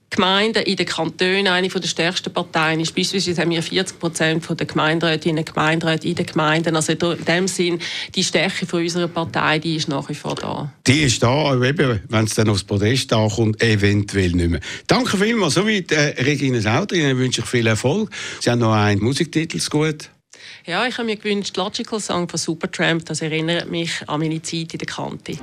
Gemeinden 0.09 0.63
in 0.63 0.77
den 0.77 0.85
Kantonen 0.85 1.47
eine 1.47 1.67
der 1.67 1.87
stärksten 1.87 2.33
Parteien 2.33 2.79
ist. 2.79 2.95
Beispielsweise 2.95 3.41
haben 3.41 3.51
wir 3.51 3.61
40 3.61 3.99
Prozent 3.99 4.47
der 4.49 4.65
Gemeinderätinnen 4.65 5.39
und 5.39 5.53
Gemeinderäte 5.53 6.07
in 6.07 6.15
den 6.15 6.25
Gemeinden. 6.25 6.75
Also 6.75 6.93
in 6.93 7.25
dem 7.25 7.47
Sinn, 7.47 7.79
die 8.15 8.23
Stärke 8.23 8.65
von 8.65 8.81
unserer 8.81 9.09
Partei, 9.09 9.59
die 9.59 9.75
ist 9.75 9.89
nach 9.89 10.07
wie 10.07 10.15
vor 10.15 10.35
da. 10.35 10.71
Die 10.87 11.03
ist 11.03 11.21
da, 11.21 11.53
eben, 11.61 12.01
wenn 12.07 12.25
es 12.25 12.35
dann 12.35 12.49
aufs 12.49 12.63
Podest 12.63 13.11
ankommt, 13.11 13.61
eventuell 13.61 14.31
nicht 14.31 14.49
mehr. 14.49 14.59
Danke 14.87 15.17
vielmals. 15.17 15.55
Soweit 15.55 15.91
äh, 15.91 16.15
Regina 16.23 16.61
Sauter. 16.61 16.95
Ihnen 16.95 17.17
wünsche 17.17 17.41
ich 17.41 17.47
viel 17.47 17.67
Erfolg. 17.67 18.09
Sie 18.39 18.49
haben 18.49 18.59
noch 18.59 18.73
einen 18.73 19.01
Musiktitel 19.01 19.59
zu 19.59 19.69
gut. 19.69 20.09
Ja, 20.65 20.87
ich 20.87 20.97
habe 20.97 21.05
mir 21.05 21.17
gewünscht, 21.17 21.55
Logical 21.57 21.99
Song 21.99 22.29
von 22.29 22.39
Supertramp. 22.39 23.05
Das 23.05 23.21
erinnert 23.21 23.69
mich 23.69 23.91
an 24.07 24.21
meine 24.21 24.41
Zeit 24.41 24.73
in 24.73 24.79
der 24.79 24.87
Kante. 24.87 25.37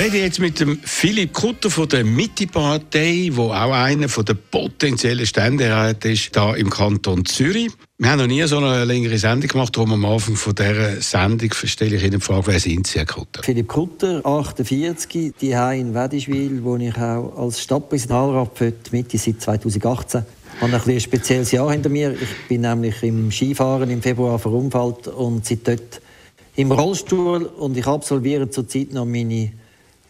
Yeah. 0.00 0.06
Ich 0.06 0.14
rede 0.14 0.24
jetzt 0.24 0.40
mit 0.40 0.58
dem 0.58 0.80
Philipp 0.82 1.34
Kutter 1.34 1.68
von 1.68 1.86
der 1.86 2.04
Mitte-Partei, 2.04 3.28
wo 3.32 3.50
auch 3.50 3.72
einer 3.72 4.06
der 4.06 4.34
potenziellen 4.34 5.26
Ständeräte 5.26 6.12
ist, 6.12 6.34
da 6.34 6.54
im 6.54 6.70
Kanton 6.70 7.26
Zürich. 7.26 7.70
Wir 7.98 8.10
haben 8.10 8.20
noch 8.20 8.26
nie 8.26 8.42
so 8.46 8.56
eine 8.56 8.86
längere 8.86 9.18
Sendung 9.18 9.48
gemacht, 9.48 9.76
darum 9.76 9.92
am 9.92 10.06
Anfang 10.06 10.36
von 10.36 10.54
dieser 10.54 11.02
Sendung 11.02 11.52
stelle 11.52 11.96
ich 11.96 12.02
Ihnen 12.02 12.18
die 12.18 12.20
Frage, 12.20 12.46
wer 12.46 12.58
sind 12.58 12.86
Sie, 12.86 12.98
Herr 12.98 13.04
Kutter? 13.04 13.42
Philipp 13.42 13.68
Kutter, 13.68 14.24
48, 14.24 15.34
die 15.38 15.50
in 15.50 15.94
Wedischwil, 15.94 16.64
wo 16.64 16.76
ich 16.76 16.96
auch 16.96 17.36
als 17.36 17.60
Stadtpräsidentalrat 17.60 18.50
für 18.54 18.70
die 18.70 18.96
Mitte 18.96 19.18
seit 19.18 19.42
2018 19.42 20.24
Ich 20.56 20.62
habe 20.62 20.76
ein, 20.76 20.80
ein 20.82 21.00
spezielles 21.00 21.52
Jahr 21.52 21.70
hinter 21.72 21.90
mir. 21.90 22.14
Ich 22.14 22.48
bin 22.48 22.62
nämlich 22.62 23.02
im 23.02 23.30
Skifahren 23.30 23.90
im 23.90 24.00
Februar 24.00 24.38
verunfallt 24.38 25.08
und 25.08 25.44
seit 25.44 25.68
dort 25.68 26.00
im 26.56 26.72
Rollstuhl 26.72 27.44
und 27.44 27.76
ich 27.76 27.86
absolviere 27.86 28.48
zurzeit 28.48 28.94
noch 28.94 29.04
meine 29.04 29.52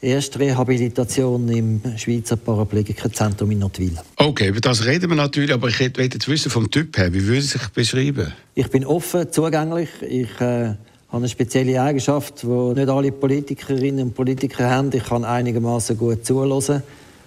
erste 0.02 0.38
Rehabilitation 0.38 1.48
im 1.48 1.80
Schweizer 1.96 2.36
Paraplegikerzentrum 2.36 3.50
in 3.50 3.58
Notwil. 3.58 3.96
Okay, 4.16 4.48
über 4.48 4.60
das 4.60 4.84
reden 4.84 5.10
wir 5.10 5.16
natürlich, 5.16 5.52
aber 5.52 5.68
ich 5.68 5.78
möchte 5.80 6.02
jetzt 6.02 6.28
wissen 6.28 6.50
vom 6.50 6.70
Typ 6.70 6.96
her, 6.96 7.12
wie 7.12 7.26
würden 7.26 7.42
Sie 7.42 7.58
sich 7.58 7.68
beschreiben? 7.68 8.32
Ich 8.54 8.68
bin 8.68 8.84
offen, 8.86 9.30
zugänglich. 9.30 9.88
Ich 10.02 10.40
äh, 10.40 10.74
habe 10.74 10.76
eine 11.12 11.28
spezielle 11.28 11.80
Eigenschaft, 11.82 12.42
die 12.42 12.46
nicht 12.46 12.88
alle 12.88 13.12
Politikerinnen 13.12 14.08
und 14.08 14.14
Politiker 14.14 14.70
haben. 14.70 14.90
Ich 14.92 15.04
kann 15.04 15.24
einigermaßen 15.24 15.98
gut 15.98 16.24
zuhören. 16.24 16.82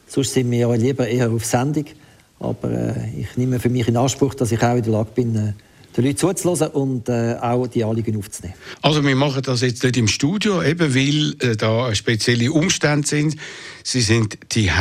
Sonst 0.07 0.33
sind 0.33 0.49
wir 0.51 0.59
ja 0.59 0.73
lieber 0.73 1.07
eher 1.07 1.31
auf 1.31 1.45
Sendung. 1.45 1.85
Aber 2.39 2.71
äh, 2.71 2.93
ich 3.19 3.37
nehme 3.37 3.59
für 3.59 3.69
mich 3.69 3.87
in 3.87 3.97
Anspruch, 3.97 4.33
dass 4.33 4.51
ich 4.51 4.61
auch 4.61 4.75
in 4.75 4.83
der 4.83 4.91
Lage 4.91 5.09
bin, 5.15 5.35
äh, 5.35 5.53
den 5.95 6.05
Leuten 6.05 6.17
zuzuhören 6.17 6.71
und 6.71 7.09
äh, 7.09 7.35
auch 7.41 7.67
die 7.67 7.83
Anliegen 7.83 8.17
aufzunehmen. 8.17 8.55
Also 8.81 9.03
wir 9.03 9.15
machen 9.15 9.41
das 9.43 9.61
jetzt 9.61 9.83
nicht 9.83 9.97
im 9.97 10.07
Studio, 10.07 10.61
eben 10.63 10.93
weil 10.93 11.35
äh, 11.39 11.55
da 11.55 11.93
spezielle 11.95 12.51
Umstände 12.51 13.07
sind. 13.07 13.35
Sie 13.83 14.01
sind 14.01 14.37
die 14.53 14.71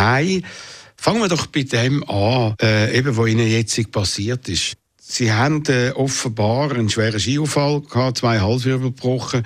Fangen 0.97 1.21
wir 1.21 1.29
doch 1.29 1.47
bei 1.47 1.65
dem 1.65 2.09
an, 2.09 2.55
äh, 2.63 2.97
eben, 2.97 3.17
was 3.17 3.29
Ihnen 3.29 3.49
jetzt 3.49 3.91
passiert 3.91 4.49
ist. 4.49 4.75
Sie 5.01 5.33
haben 5.33 5.65
äh, 5.67 5.91
offenbar 5.91 6.71
einen 6.71 6.89
schweren 6.89 7.19
Skiunfall 7.19 7.81
gehabt, 7.81 8.19
zwei 8.19 8.39
Halswirbel 8.39 8.93
gebrochen, 8.93 9.43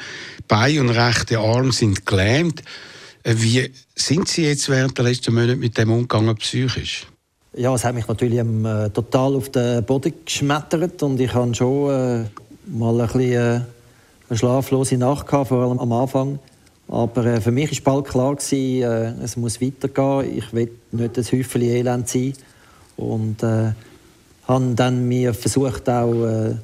Bein 0.47 0.81
und 0.81 0.91
rechte 0.91 1.39
Arm 1.39 1.73
sind 1.73 2.05
gelähmt. 2.05 2.63
Äh, 3.23 3.37
wie 3.39 3.73
sind 3.95 4.29
Sie 4.29 4.45
jetzt 4.45 4.69
während 4.69 4.99
der 4.99 5.07
letzten 5.07 5.35
Monate 5.35 5.57
mit 5.57 5.79
dem 5.79 5.91
umgegangen 5.91 6.37
psychisch? 6.37 7.07
Ja, 7.59 7.75
es 7.75 7.85
hat 7.85 7.95
mich 7.95 8.07
natürlich 8.07 8.39
äh, 8.39 8.91
total 8.91 9.35
auf 9.35 9.49
den 9.49 9.83
Boden 9.83 10.13
geschmettert 10.27 11.03
und 11.03 11.19
ich 11.19 11.33
hatte 11.33 11.55
schon 11.55 11.91
äh, 11.91 12.25
mal 12.67 13.01
ein 13.01 13.07
bisschen, 13.07 13.33
äh, 13.33 13.61
eine 14.29 14.39
schlaflose 14.39 14.99
Nacht, 14.99 15.27
gehabt, 15.27 15.49
vor 15.49 15.63
allem 15.63 15.79
am 15.79 15.91
Anfang. 15.91 16.39
Aber 16.87 17.25
äh, 17.25 17.41
für 17.41 17.53
mich 17.53 17.83
war 17.87 17.95
bald 17.95 18.09
klar, 18.09 18.37
gewesen, 18.37 18.83
äh, 18.83 19.25
es 19.25 19.39
muss 19.39 19.63
weitergehen. 19.63 20.37
Ich 20.37 20.53
will 20.53 20.71
nicht 20.93 21.17
ein 21.17 21.25
Häufchen 21.25 21.63
Elend 21.63 22.09
sein. 22.11 22.35
Und 22.99 23.43
äh, 23.43 23.73
habe 24.47 24.75
dann 24.75 25.09
mir 25.09 25.33
versucht, 25.33 25.89
auch 25.89 26.13
äh, 26.13 26.57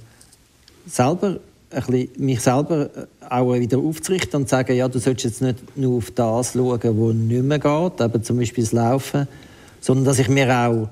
selber, 0.86 1.38
bisschen, 1.70 2.10
mich 2.18 2.42
selber 2.42 2.90
auch 3.30 3.54
wieder 3.54 3.78
aufzurichten 3.78 4.42
und 4.42 4.46
zu 4.46 4.56
sagen, 4.56 4.76
ja, 4.76 4.88
du 4.88 4.98
solltest 4.98 5.24
jetzt 5.24 5.40
nicht 5.40 5.74
nur 5.74 5.96
auf 5.96 6.10
das 6.10 6.52
schauen, 6.52 6.80
was 6.82 7.14
nicht 7.14 7.42
mehr 7.44 7.58
geht, 7.58 8.00
eben 8.02 8.22
zum 8.22 8.36
Beispiel 8.36 8.64
das 8.64 8.72
Laufen, 8.72 9.26
sondern 9.82 10.06
dass 10.06 10.18
ich 10.18 10.28
mir 10.28 10.48
auch 10.50 10.88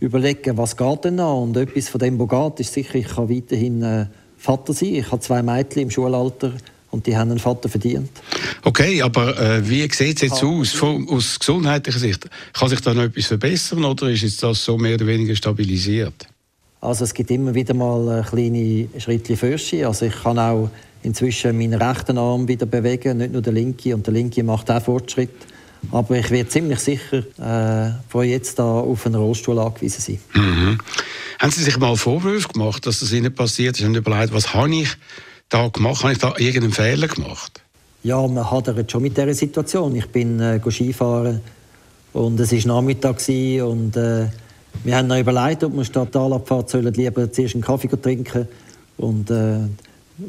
überlege, 0.00 0.56
was 0.56 0.76
geht 0.76 1.04
denn 1.04 1.16
noch? 1.16 1.42
Und 1.42 1.56
etwas 1.56 1.90
von 1.90 1.98
dem, 1.98 2.18
was 2.18 2.28
geht, 2.28 2.60
ist 2.60 2.72
sicher, 2.72 2.94
ich 2.94 3.08
kann 3.08 3.28
weiterhin 3.28 3.82
äh, 3.82 4.06
Vater 4.38 4.72
sein. 4.72 4.94
Ich 4.94 5.10
habe 5.10 5.20
zwei 5.20 5.42
Mädchen 5.42 5.82
im 5.82 5.90
Schulalter 5.90 6.52
und 6.90 7.06
die 7.06 7.16
haben 7.16 7.30
einen 7.30 7.40
Vater 7.40 7.68
verdient. 7.68 8.10
Okay, 8.62 9.02
aber 9.02 9.38
äh, 9.38 9.68
wie 9.68 9.82
sieht 9.92 10.16
es 10.16 10.20
jetzt 10.22 10.44
aus 10.44 10.70
von, 10.70 11.08
aus 11.08 11.38
gesundheitlicher 11.38 11.98
Sicht? 11.98 12.28
Kann 12.52 12.68
sich 12.68 12.80
da 12.80 12.94
noch 12.94 13.02
etwas 13.02 13.26
verbessern 13.26 13.84
oder 13.84 14.08
ist 14.08 14.22
jetzt 14.22 14.42
das 14.42 14.64
so 14.64 14.78
mehr 14.78 14.94
oder 14.94 15.06
weniger 15.06 15.34
stabilisiert? 15.34 16.28
Also 16.80 17.04
es 17.04 17.14
gibt 17.14 17.30
immer 17.30 17.54
wieder 17.54 17.74
mal 17.74 18.20
äh, 18.20 18.22
kleine 18.22 18.88
Schritte 18.98 19.36
Fürsche. 19.36 19.86
Also 19.86 20.06
ich 20.06 20.22
kann 20.22 20.38
auch 20.38 20.70
inzwischen 21.02 21.56
meinen 21.56 21.80
rechten 21.80 22.18
Arm 22.18 22.46
wieder 22.46 22.66
bewegen, 22.66 23.18
nicht 23.18 23.32
nur 23.32 23.42
der 23.42 23.54
linke. 23.54 23.94
Und 23.94 24.06
der 24.06 24.14
linke 24.14 24.44
macht 24.44 24.70
auch 24.70 24.82
Fortschritt. 24.82 25.30
Aber 25.90 26.16
ich 26.16 26.30
werde 26.30 26.48
ziemlich 26.48 26.80
sicher 26.80 27.24
äh, 27.38 27.92
von 28.08 28.24
jetzt 28.26 28.58
an 28.60 28.66
auf 28.66 29.06
einen 29.06 29.16
Rollstuhl 29.16 29.58
angewiesen 29.58 30.00
sein. 30.00 30.18
Mhm. 30.34 30.78
Haben 31.38 31.50
Sie 31.50 31.62
sich 31.62 31.78
mal 31.78 31.96
Vorwürfe 31.96 32.48
gemacht, 32.48 32.86
dass 32.86 33.00
das 33.00 33.12
Ihnen 33.12 33.34
passiert 33.34 33.78
ist 33.78 33.86
und 33.86 33.94
überlegt, 33.94 34.32
was 34.32 34.54
habe 34.54 34.74
ich 34.74 34.88
da 35.48 35.68
gemacht? 35.68 36.02
Habe 36.02 36.12
ich 36.12 36.18
da 36.18 36.34
irgendeinen 36.38 36.72
Fehler 36.72 37.08
gemacht? 37.08 37.60
Ja, 38.02 38.26
man 38.26 38.50
hadert 38.50 38.90
schon 38.90 39.02
mit 39.02 39.16
dieser 39.16 39.34
Situation. 39.34 39.96
Ich 39.96 40.06
bin 40.06 40.38
äh, 40.40 40.60
Skifahren 40.70 41.40
und 42.12 42.38
es 42.38 42.52
war 42.52 42.74
Nachmittag 42.74 43.16
und 43.28 43.96
äh, 43.96 44.26
wir 44.82 44.96
haben 44.96 45.06
noch 45.08 45.18
überlegt, 45.18 45.64
ob 45.64 45.76
wir 45.76 45.84
statt 45.84 46.12
Talabfahrt 46.12 46.70
sollen 46.70 46.92
lieber 46.92 47.30
zuerst 47.32 47.54
einen 47.54 47.62
Kaffee 47.62 47.88
trinken 47.88 48.48
und 48.98 49.30
äh, 49.30 49.60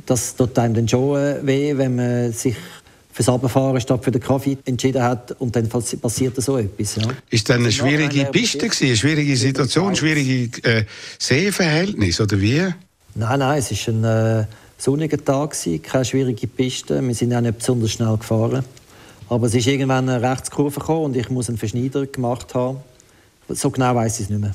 das 0.05 0.35
tut 0.35 0.57
einem 0.57 0.73
dann 0.73 0.87
schon 0.87 1.17
äh, 1.17 1.45
weh, 1.45 1.77
wenn 1.77 1.95
man 1.95 2.31
sich 2.31 2.55
fürs 3.15 3.29
Abfahren 3.29 3.79
statt 3.79 4.03
für 4.03 4.11
den 4.11 4.21
Kaffee 4.21 4.57
entschieden 4.65 5.01
hat 5.01 5.31
und 5.39 5.55
dann 5.55 5.69
pass- 5.69 5.95
passiert 5.95 6.35
so 6.43 6.57
etwas. 6.57 6.97
Ja. 6.97 7.03
Ist 7.29 7.49
dann 7.49 7.61
eine 7.61 7.71
schwierige 7.71 8.25
Piste 8.25 8.67
gewesen, 8.67 8.87
eine 8.87 8.97
schwierige 8.97 9.37
Situation, 9.37 9.95
schwierige 9.95 10.61
äh, 10.63 10.83
Sehverhältnis 11.17 12.19
oder 12.19 12.41
wie? 12.41 12.61
Nein, 13.15 13.39
nein, 13.39 13.59
es 13.59 13.71
war 13.87 13.93
ein 13.93 14.03
äh, 14.41 14.45
sonniger 14.77 15.23
Tag, 15.23 15.51
gewesen, 15.51 15.81
keine 15.81 16.03
schwierige 16.03 16.45
Piste. 16.47 17.01
Wir 17.01 17.15
sind 17.15 17.33
auch 17.33 17.39
nicht 17.39 17.57
besonders 17.57 17.91
schnell 17.93 18.17
gefahren. 18.17 18.65
Aber 19.29 19.47
es 19.47 19.55
ist 19.55 19.65
irgendwann 19.65 20.09
eine 20.09 20.21
Rechtskurve 20.21 20.81
gekommen 20.81 21.05
und 21.05 21.15
ich 21.15 21.29
muss 21.29 21.47
einen 21.47 21.57
Verschneider 21.57 22.05
gemacht 22.07 22.53
haben. 22.53 22.79
So 23.47 23.69
genau 23.69 23.95
weiß 23.95 24.19
ich 24.19 24.25
es 24.25 24.29
nicht 24.29 24.41
mehr. 24.41 24.53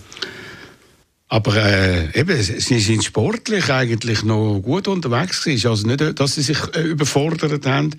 Aber 1.29 1.57
äh, 1.57 2.19
eben, 2.19 2.43
sie 2.43 2.81
sind 2.81 3.05
sportlich 3.05 3.71
eigentlich 3.71 4.23
noch 4.23 4.61
gut 4.61 4.87
unterwegs 4.87 5.43
gewesen. 5.45 5.69
Also 5.69 5.87
nicht, 5.87 6.21
dass 6.21 6.35
sie 6.35 6.43
sich 6.43 6.59
äh, 6.75 6.83
überfordert 6.83 7.65
haben 7.65 7.95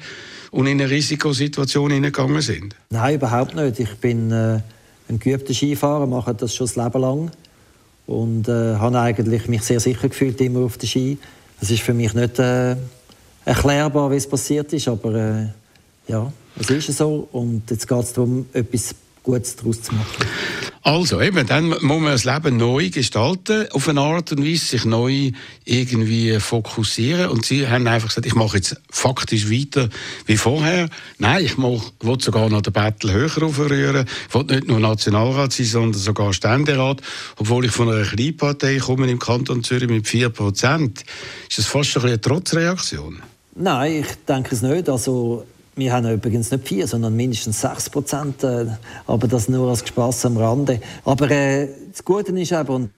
und 0.52 0.68
in 0.68 0.80
eine 0.80 0.89
Risikosituation 0.89 1.91
hineingegangen 1.91 2.41
sind. 2.41 2.76
Nein, 2.89 3.16
überhaupt 3.16 3.56
nicht. 3.56 3.80
Ich 3.80 3.95
bin 3.95 4.32
äh, 4.32 4.60
ein 5.10 5.20
geübter 5.20 5.54
Skifahrer, 5.54 6.06
mache 6.06 6.34
das 6.34 6.56
schon 6.56 6.68
das 6.68 6.76
Leben 6.76 7.02
lang 7.02 7.32
und 8.06 8.47
äh, 8.47 8.76
habe 8.76 8.99
eigentlich 8.99 9.47
mich 9.47 9.64
sehr 9.64 9.80
sicher 9.80 10.10
gefühlt 10.10 10.39
immer 10.41 10.60
auf 10.60 10.78
der 10.78 10.88
Ski. 10.88 11.18
Es 11.62 11.72
ist 11.72 11.82
für 11.82 11.93
mich 11.93 12.14
nicht 12.14 12.38
äh, 12.39 12.76
erklärbar, 13.45 14.12
wie 14.12 14.16
es 14.16 14.28
passiert 14.28 14.72
ist, 14.74 14.88
aber 14.88 15.16
äh, 15.16 15.47
ja, 16.08 16.32
es 16.60 16.70
ist 16.70 16.97
so 16.97 17.28
und 17.32 17.70
jetzt 17.70 17.88
geht 17.88 18.04
es 18.04 18.14
darum, 18.14 18.45
etwas 18.54 18.93
Gutes 19.24 19.56
daraus 19.56 19.82
zu 19.82 19.95
machen. 19.95 20.71
Also 20.84 21.22
eben, 21.22 21.46
dann 21.46 21.70
muss 21.70 21.82
man 21.82 22.06
das 22.06 22.24
Leben 22.24 22.58
neu 22.58 22.90
gestalten, 22.90 23.68
auf 23.72 23.88
eine 23.88 24.02
Art 24.02 24.32
und 24.32 24.44
Weise, 24.44 24.66
sich 24.66 24.84
neu 24.84 25.32
irgendwie 25.64 26.40
fokussieren. 26.40 27.30
Und 27.30 27.46
sie 27.46 27.68
haben 27.68 27.86
einfach 27.88 28.10
gesagt, 28.10 28.26
ich 28.26 28.34
mache 28.34 28.58
jetzt 28.58 28.82
faktisch 28.90 29.50
weiter 29.52 29.90
wie 30.26 30.38
vorher. 30.38 30.90
Nein, 31.20 31.46
ich 31.46 31.58
will 31.58 31.82
sogar 32.20 32.50
noch 32.50 32.62
den 32.62 32.74
Battle 32.74 33.14
höher 33.14 33.44
aufrühren. 33.44 34.08
Ich 34.28 34.34
will 34.34 34.44
nicht 34.46 34.68
nur 34.68 34.80
Nationalrat 34.80 35.54
sein, 35.54 35.68
sondern 35.68 36.02
sogar 36.02 36.34
Ständerat. 36.34 37.02
Obwohl 37.38 37.66
ich 37.66 37.72
von 37.72 37.90
einer 37.90 38.04
Kleinpartei 38.04 38.78
komme 38.78 39.10
im 39.10 39.20
Kanton 39.20 39.64
Zürich 39.64 39.90
mit 39.90 40.06
4%. 40.06 41.00
Ist 41.48 41.58
das 41.58 41.66
fast 41.68 41.96
ein 41.98 42.12
eine 42.12 42.20
Trotzreaktion? 42.20 43.22
Nein, 43.56 44.02
ich 44.02 44.26
denke 44.28 44.56
es 44.56 44.62
nicht. 44.62 44.90
Also, 44.90 45.46
wir 45.76 45.94
haben 45.94 46.12
übrigens 46.12 46.52
nicht 46.52 46.68
vier, 46.68 46.88
sondern 46.88 47.16
mindestens 47.16 47.62
sechs 47.62 47.90
Prozent. 47.90 48.44
Äh, 48.44 48.68
aber 49.08 49.28
das 49.28 49.50
nur 49.50 49.70
als 49.70 49.88
Spass 49.88 50.26
am 50.26 50.38
Rande. 50.38 50.82
Aber 51.06 51.30
äh, 51.32 51.68
das 51.92 52.04
Gute 52.04 52.38
ist 52.40 52.52
eben, 52.52 52.70
und 52.70 52.90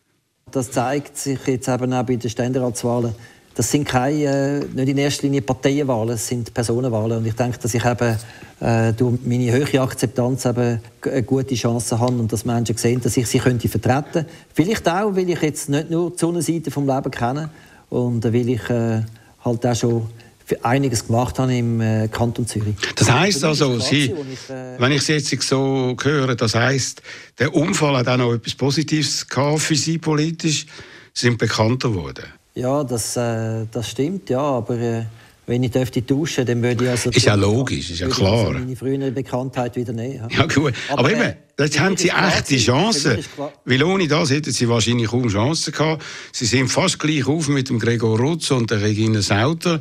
das 0.51 0.71
zeigt 0.71 1.17
sich 1.17 1.39
jetzt 1.45 1.67
eben 1.67 1.93
auch 1.93 2.03
bei 2.03 2.15
den 2.15 2.29
Ständeratswahlen, 2.29 3.15
das 3.55 3.69
sind 3.69 3.87
keine, 3.87 4.23
äh, 4.23 4.65
nicht 4.73 4.89
in 4.89 4.97
erster 4.97 5.23
Linie 5.23 5.43
Parteienwahlen, 5.43 6.15
es 6.15 6.27
sind 6.27 6.53
Personenwahlen. 6.53 7.19
Und 7.19 7.25
ich 7.27 7.35
denke, 7.35 7.59
dass 7.59 7.73
ich 7.73 7.85
eben 7.85 8.17
äh, 8.59 8.93
durch 8.93 9.19
meine 9.23 9.53
hohe 9.53 9.81
Akzeptanz 9.81 10.45
eben 10.45 10.79
eine 11.05 11.23
gute 11.23 11.53
Chance 11.53 11.99
habe 11.99 12.13
und 12.13 12.33
dass 12.33 12.45
Menschen 12.45 12.77
sehen, 12.77 13.01
dass 13.01 13.15
ich 13.15 13.27
sie 13.27 13.39
könnte 13.39 13.67
vertreten 13.67 14.25
Vielleicht 14.53 14.87
auch, 14.89 15.15
weil 15.15 15.29
ich 15.29 15.41
jetzt 15.41 15.69
nicht 15.69 15.91
nur 15.91 16.11
die 16.11 16.17
Sonnenseite 16.17 16.71
vom 16.71 16.87
Leben 16.87 17.11
kenne 17.11 17.49
und 17.89 18.25
äh, 18.25 18.33
weil 18.33 18.49
ich 18.49 18.69
äh, 18.69 19.01
halt 19.45 19.65
auch 19.65 19.75
schon 19.75 20.07
für 20.45 20.63
einiges 20.65 21.07
gemacht 21.07 21.39
habe 21.39 21.55
im 21.55 21.79
äh, 21.79 22.07
Kanton 22.09 22.45
Zürich. 22.45 22.75
Das 22.95 23.09
mich 23.09 23.43
also, 23.43 23.79
Sie, 23.79 24.05
klar 24.05 24.49
äh, 24.49 24.77
wenn 24.77 24.91
ich 24.91 25.03
Sie 25.03 25.13
jetzt 25.13 25.41
so 25.41 25.95
höre, 26.01 26.35
das 26.35 26.55
heisst, 26.55 27.01
der 27.39 27.55
Unfall 27.55 27.97
hat 27.97 28.07
auch 28.07 28.17
noch 28.17 28.33
etwas 28.33 28.53
Positives 28.55 29.27
gehabt 29.27 29.61
für 29.61 29.75
Sie 29.75 29.97
politisch, 29.97 30.65
Sie 31.13 31.27
sind 31.27 31.37
bekannter 31.37 31.89
geworden. 31.89 32.25
Ja, 32.55 32.83
das, 32.83 33.15
äh, 33.15 33.65
das 33.71 33.89
stimmt, 33.89 34.29
ja, 34.29 34.39
aber 34.41 34.77
äh, 34.77 35.03
wenn 35.45 35.63
ich 35.63 35.71
dürfte 35.71 36.05
tauschen, 36.05 36.45
dann 36.45 36.61
würde 36.61 36.85
ich 36.85 36.89
also... 36.89 37.09
Ist 37.09 37.25
ja 37.25 37.35
logisch, 37.35 37.89
ist 37.89 37.99
ja 37.99 38.07
ich 38.07 38.13
also 38.13 38.25
klar. 38.25 38.53
meine 38.53 38.75
frühere 38.75 39.11
Bekanntheit 39.11 39.75
wieder 39.75 39.91
nehmen. 39.93 40.27
Ja 40.29 40.45
gut, 40.45 40.73
aber, 40.89 41.11
eben, 41.11 41.21
äh, 41.21 41.35
jetzt 41.59 41.79
haben 41.79 41.97
Sie 41.97 42.09
klar 42.09 42.35
echte 42.37 42.57
Chancen. 42.57 43.19
klar- 43.35 43.51
Weil 43.65 43.83
ohne 43.83 44.07
das 44.07 44.29
hätten 44.29 44.51
Sie 44.51 44.69
wahrscheinlich 44.69 45.07
kaum 45.07 45.27
Chancen 45.29 45.73
gehabt. 45.73 46.03
Sie 46.31 46.45
sind 46.45 46.69
fast 46.69 46.99
gleich 46.99 47.27
auf 47.27 47.47
mit 47.47 47.69
dem 47.69 47.79
Gregor 47.79 48.19
Rutz 48.19 48.51
und 48.51 48.71
der 48.71 48.81
Regina 48.81 49.21
Sauter. 49.21 49.79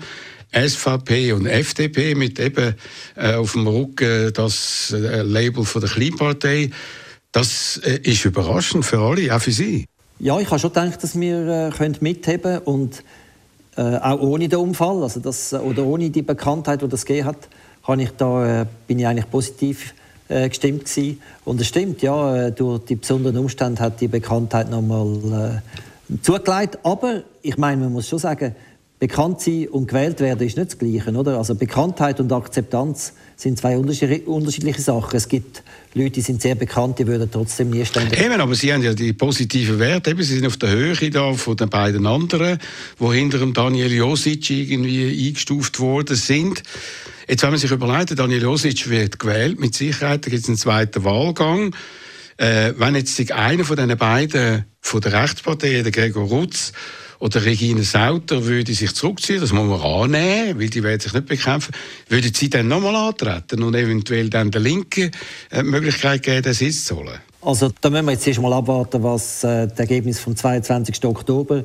SVP 0.52 1.32
und 1.32 1.46
FDP 1.46 2.14
mit 2.14 2.38
eben 2.38 2.74
äh, 3.16 3.34
auf 3.34 3.52
dem 3.52 3.66
Rücken 3.66 4.32
das 4.34 4.92
äh, 4.92 5.22
Label 5.22 5.64
von 5.64 5.80
der 5.80 5.90
Kleinpartei. 5.90 6.70
Das 7.32 7.80
äh, 7.84 7.98
ist 8.02 8.24
überraschend 8.24 8.84
für 8.84 8.98
alle, 8.98 9.34
auch 9.34 9.40
für 9.40 9.52
Sie. 9.52 9.86
Ja, 10.18 10.38
ich 10.38 10.48
habe 10.50 10.60
schon 10.60 10.72
gedacht, 10.72 11.02
dass 11.02 11.18
wir 11.18 11.48
äh, 11.48 11.70
können 11.76 11.96
mitheben 12.00 12.58
und 12.58 13.02
äh, 13.76 13.96
auch 13.96 14.20
ohne 14.20 14.48
den 14.48 14.58
Unfall, 14.58 15.02
also 15.02 15.18
das, 15.20 15.52
äh, 15.52 15.56
oder 15.56 15.84
ohne 15.84 16.10
die 16.10 16.22
Bekanntheit, 16.22 16.82
die 16.82 16.88
das 16.88 17.06
gegeben 17.06 17.28
hat, 17.28 17.48
habe 17.84 18.02
ich 18.02 18.10
da, 18.10 18.62
äh, 18.62 18.66
bin 18.86 18.98
ich 18.98 19.06
eigentlich 19.06 19.30
positiv 19.30 19.94
äh, 20.28 20.48
gestimmt 20.48 20.84
gewesen. 20.84 21.20
Und 21.44 21.60
es 21.60 21.68
stimmt, 21.68 22.02
ja, 22.02 22.36
äh, 22.36 22.52
durch 22.52 22.84
die 22.84 22.96
besonderen 22.96 23.38
Umstände 23.38 23.82
hat 23.82 24.00
die 24.00 24.08
Bekanntheit 24.08 24.70
nochmal 24.70 25.62
äh, 26.10 26.18
zugelegt. 26.22 26.78
Aber 26.82 27.22
ich 27.40 27.56
meine, 27.56 27.82
man 27.82 27.92
muss 27.92 28.08
schon 28.08 28.18
sagen, 28.18 28.54
bekannt 29.02 29.40
sein 29.40 29.66
und 29.66 29.88
gewählt 29.88 30.20
werden 30.20 30.46
ist 30.46 30.56
nicht 30.56 30.70
das 30.70 30.78
Gleiche, 30.78 31.10
oder? 31.10 31.36
Also 31.36 31.56
Bekanntheit 31.56 32.20
und 32.20 32.32
Akzeptanz 32.32 33.14
sind 33.34 33.58
zwei 33.58 33.76
unterschiedliche, 33.76 34.80
Sachen. 34.80 35.16
Es 35.16 35.26
gibt 35.26 35.64
Leute, 35.94 36.10
die 36.10 36.20
sind 36.20 36.40
sehr 36.40 36.54
bekannt, 36.54 37.00
die 37.00 37.06
würden 37.08 37.28
trotzdem 37.28 37.70
nie 37.70 37.84
ständig 37.84 38.24
Eben, 38.24 38.40
aber 38.40 38.54
Sie 38.54 38.72
haben 38.72 38.80
ja 38.80 38.94
die 38.94 39.12
positiven 39.12 39.80
Werte. 39.80 40.10
Eben, 40.10 40.22
Sie 40.22 40.36
sind 40.36 40.46
auf 40.46 40.56
der 40.56 40.70
Höhe 40.70 41.10
da 41.10 41.32
von 41.32 41.56
den 41.56 41.68
beiden 41.68 42.06
anderen, 42.06 42.60
wo 42.96 43.12
hinter 43.12 43.38
dem 43.38 43.52
Daniel 43.52 43.92
Josic 43.92 44.50
irgendwie 44.50 45.26
eingestuft 45.26 45.80
worden 45.80 46.14
sind. 46.14 46.62
Jetzt, 47.26 47.42
wenn 47.42 47.50
man 47.50 47.58
sich 47.58 47.72
überlegt, 47.72 48.16
Daniel 48.16 48.42
Josic 48.42 48.88
wird 48.88 49.18
gewählt, 49.18 49.58
mit 49.58 49.74
Sicherheit, 49.74 50.24
da 50.24 50.30
gibt 50.30 50.44
es 50.44 50.48
einen 50.48 50.58
zweiten 50.58 51.02
Wahlgang. 51.02 51.74
Äh, 52.36 52.74
wenn 52.76 52.94
jetzt 52.94 53.16
sich 53.16 53.34
einer 53.34 53.64
von 53.64 53.74
diesen 53.74 53.98
beiden 53.98 54.64
von 54.80 55.00
der 55.00 55.12
Rechtspartei, 55.12 55.82
der 55.82 55.90
Gregor 55.90 56.28
Rutz 56.28 56.72
oder 57.22 57.44
Regine 57.44 57.84
Sauter, 57.84 58.46
würde 58.46 58.74
sich 58.74 58.92
zurückziehen, 58.96 59.40
das 59.40 59.52
muss 59.52 59.64
man 59.64 59.80
annehmen, 59.80 60.58
weil 60.58 60.68
die 60.68 60.82
werden 60.82 60.98
sich 60.98 61.12
nicht 61.12 61.26
bekämpfen, 61.26 61.72
würden 62.08 62.34
Sie 62.34 62.50
dann 62.50 62.66
nochmal 62.66 62.96
antreten 62.96 63.62
und 63.62 63.76
eventuell 63.76 64.28
dann 64.28 64.50
der 64.50 64.60
Linken 64.60 65.12
äh, 65.50 65.62
die 65.62 65.70
Möglichkeit 65.70 66.24
geben, 66.24 66.42
den 66.42 66.52
Sitz 66.52 66.84
zu 66.84 66.96
holen? 66.96 67.20
Also 67.40 67.70
da 67.80 67.90
müssen 67.90 68.06
wir 68.06 68.12
jetzt 68.12 68.26
erst 68.26 68.40
mal 68.40 68.52
abwarten, 68.52 69.04
was 69.04 69.44
äh, 69.44 69.68
das 69.68 69.78
Ergebnis 69.78 70.18
vom 70.18 70.34
22. 70.34 71.04
Oktober 71.04 71.58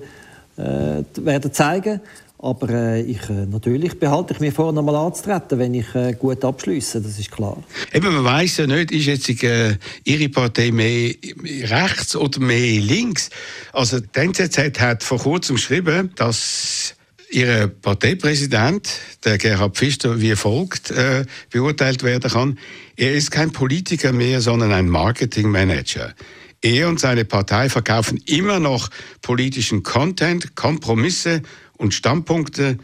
äh, 0.57 1.03
werden 1.21 1.51
zeigen. 1.51 2.01
Aber 2.39 2.69
äh, 2.69 3.01
ich, 3.01 3.29
äh, 3.29 3.45
natürlich 3.47 3.99
behalte 3.99 4.33
ich 4.33 4.39
mir 4.39 4.51
vor, 4.51 4.71
nochmal 4.71 4.95
anzutreten, 4.95 5.57
wenn 5.57 5.73
ich 5.73 5.95
äh, 5.95 6.13
gut 6.13 6.45
abschließe, 6.45 7.01
das 7.01 7.17
ist 7.17 7.31
klar. 7.31 7.63
Eben, 7.91 8.13
man 8.13 8.23
weiß 8.23 8.57
ja 8.57 8.67
nicht, 8.67 8.91
ist 8.91 9.05
jetzt 9.05 9.43
äh, 9.43 9.77
Ihre 10.03 10.29
Partei 10.29 10.71
mehr 10.71 11.15
rechts 11.63 12.15
oder 12.15 12.39
mehr 12.39 12.79
links? 12.79 13.31
Also 13.73 13.99
die 13.99 14.19
NZZ 14.19 14.79
hat 14.79 15.03
vor 15.03 15.17
kurzem 15.17 15.55
geschrieben, 15.55 16.11
dass 16.15 16.93
Ihr 17.29 17.67
Parteipräsident, 17.67 18.87
der 19.25 19.37
Gerhard 19.37 19.75
Pfister, 19.75 20.21
wie 20.21 20.35
folgt 20.35 20.91
äh, 20.91 21.25
beurteilt 21.49 22.03
werden 22.03 22.31
kann. 22.31 22.59
Er 22.95 23.13
ist 23.13 23.31
kein 23.31 23.51
Politiker 23.51 24.13
mehr, 24.13 24.41
sondern 24.41 24.71
ein 24.71 24.87
Marketingmanager. 24.87 26.13
Er 26.61 26.89
und 26.89 26.99
seine 26.99 27.25
Partei 27.25 27.69
verkaufen 27.69 28.21
immer 28.25 28.59
noch 28.59 28.89
politischen 29.21 29.83
Content, 29.83 30.55
Kompromisse 30.55 31.41
und 31.77 31.93
Standpunkte, 31.93 32.77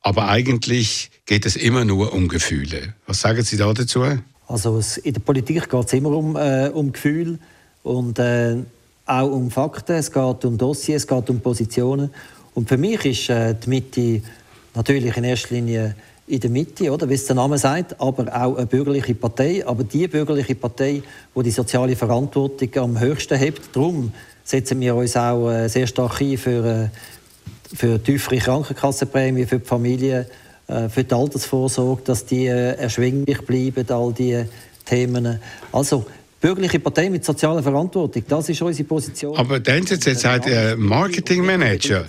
aber 0.00 0.28
eigentlich 0.28 1.10
geht 1.26 1.46
es 1.46 1.56
immer 1.56 1.84
nur 1.84 2.12
um 2.12 2.28
Gefühle. 2.28 2.94
Was 3.06 3.20
sagen 3.20 3.42
Sie 3.42 3.56
da 3.56 3.72
dazu? 3.72 4.04
Also 4.48 4.80
in 5.02 5.14
der 5.14 5.20
Politik 5.20 5.70
geht 5.70 5.86
es 5.86 5.92
immer 5.92 6.10
um, 6.10 6.36
äh, 6.36 6.68
um 6.68 6.92
Gefühl 6.92 7.38
und 7.82 8.18
äh, 8.18 8.56
auch 9.06 9.30
um 9.30 9.50
Fakten. 9.50 9.96
Es 9.96 10.10
geht 10.10 10.44
um 10.44 10.58
Dossiers, 10.58 11.02
es 11.02 11.06
geht 11.06 11.30
um 11.30 11.40
Positionen. 11.40 12.10
Und 12.54 12.68
für 12.68 12.76
mich 12.76 13.04
ist 13.04 13.30
äh, 13.30 13.54
die 13.54 13.68
Mitte 13.68 14.22
natürlich 14.74 15.16
in 15.16 15.24
erster 15.24 15.54
Linie 15.54 15.94
in 16.26 16.40
der 16.40 16.50
Mitte, 16.50 16.90
oder, 16.90 17.08
wie 17.08 17.14
es 17.14 17.26
der 17.26 17.36
Name 17.36 17.58
sagt, 17.58 18.00
aber 18.00 18.28
auch 18.34 18.56
eine 18.56 18.66
bürgerliche 18.66 19.14
Partei. 19.14 19.66
Aber 19.66 19.84
die 19.84 20.06
bürgerliche 20.06 20.54
Partei, 20.54 21.02
die 21.34 21.42
die 21.42 21.50
soziale 21.50 21.96
Verantwortung 21.96 22.68
am 22.76 23.00
höchsten 23.00 23.36
hebt. 23.36 23.60
Darum 23.72 24.12
setzen 24.44 24.80
wir 24.80 24.94
uns 24.94 25.16
auch 25.16 25.50
äh, 25.50 25.68
sehr 25.68 25.86
stark 25.86 26.20
ein 26.20 26.38
für, 26.38 26.64
äh, 26.64 26.88
für 27.74 28.02
tiefere 28.02 28.38
Krankenkassenprämien 28.38 29.46
für 29.46 29.58
die 29.58 29.66
Familien, 29.66 30.26
äh, 30.66 30.88
für 30.88 31.04
die 31.04 31.14
Altersvorsorge, 31.14 32.02
dass 32.04 32.26
die 32.26 32.46
äh, 32.46 32.76
erschwinglich 32.76 33.40
bleiben, 33.42 33.88
all 33.90 34.12
diese 34.12 34.48
Themen. 34.84 35.38
Also, 35.72 36.06
bürgerliche 36.40 36.80
Partei 36.80 37.08
mit 37.10 37.24
sozialer 37.24 37.62
Verantwortung, 37.62 38.22
das 38.28 38.48
ist 38.48 38.62
unsere 38.62 38.86
Position. 38.86 39.36
Aber 39.36 39.60
der 39.60 39.76
NZZ 39.76 40.20
sagt, 40.20 40.46
äh, 40.46 40.76
Marketingmanager. 40.76 42.06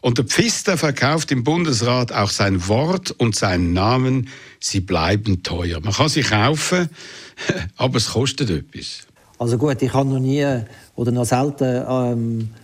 Und 0.00 0.18
der 0.18 0.24
Pfister 0.24 0.76
verkauft 0.76 1.30
im 1.30 1.44
Bundesrat 1.44 2.10
auch 2.12 2.30
sein 2.30 2.66
Wort 2.66 3.12
und 3.12 3.36
seinen 3.36 3.72
Namen. 3.72 4.28
Sie 4.58 4.80
bleiben 4.80 5.44
teuer. 5.44 5.78
Man 5.80 5.92
kann 5.92 6.08
sie 6.08 6.22
kaufen, 6.22 6.88
aber 7.76 7.98
es 7.98 8.10
kostet 8.10 8.50
etwas. 8.50 9.06
Also 9.38 9.58
gut, 9.58 9.80
ich 9.80 9.92
habe 9.92 10.08
noch 10.08 10.18
nie 10.18 10.44
oder 10.96 11.12
noch 11.12 11.24
selten 11.24 11.84
ähm, 11.88 12.40
äh, 12.40 12.61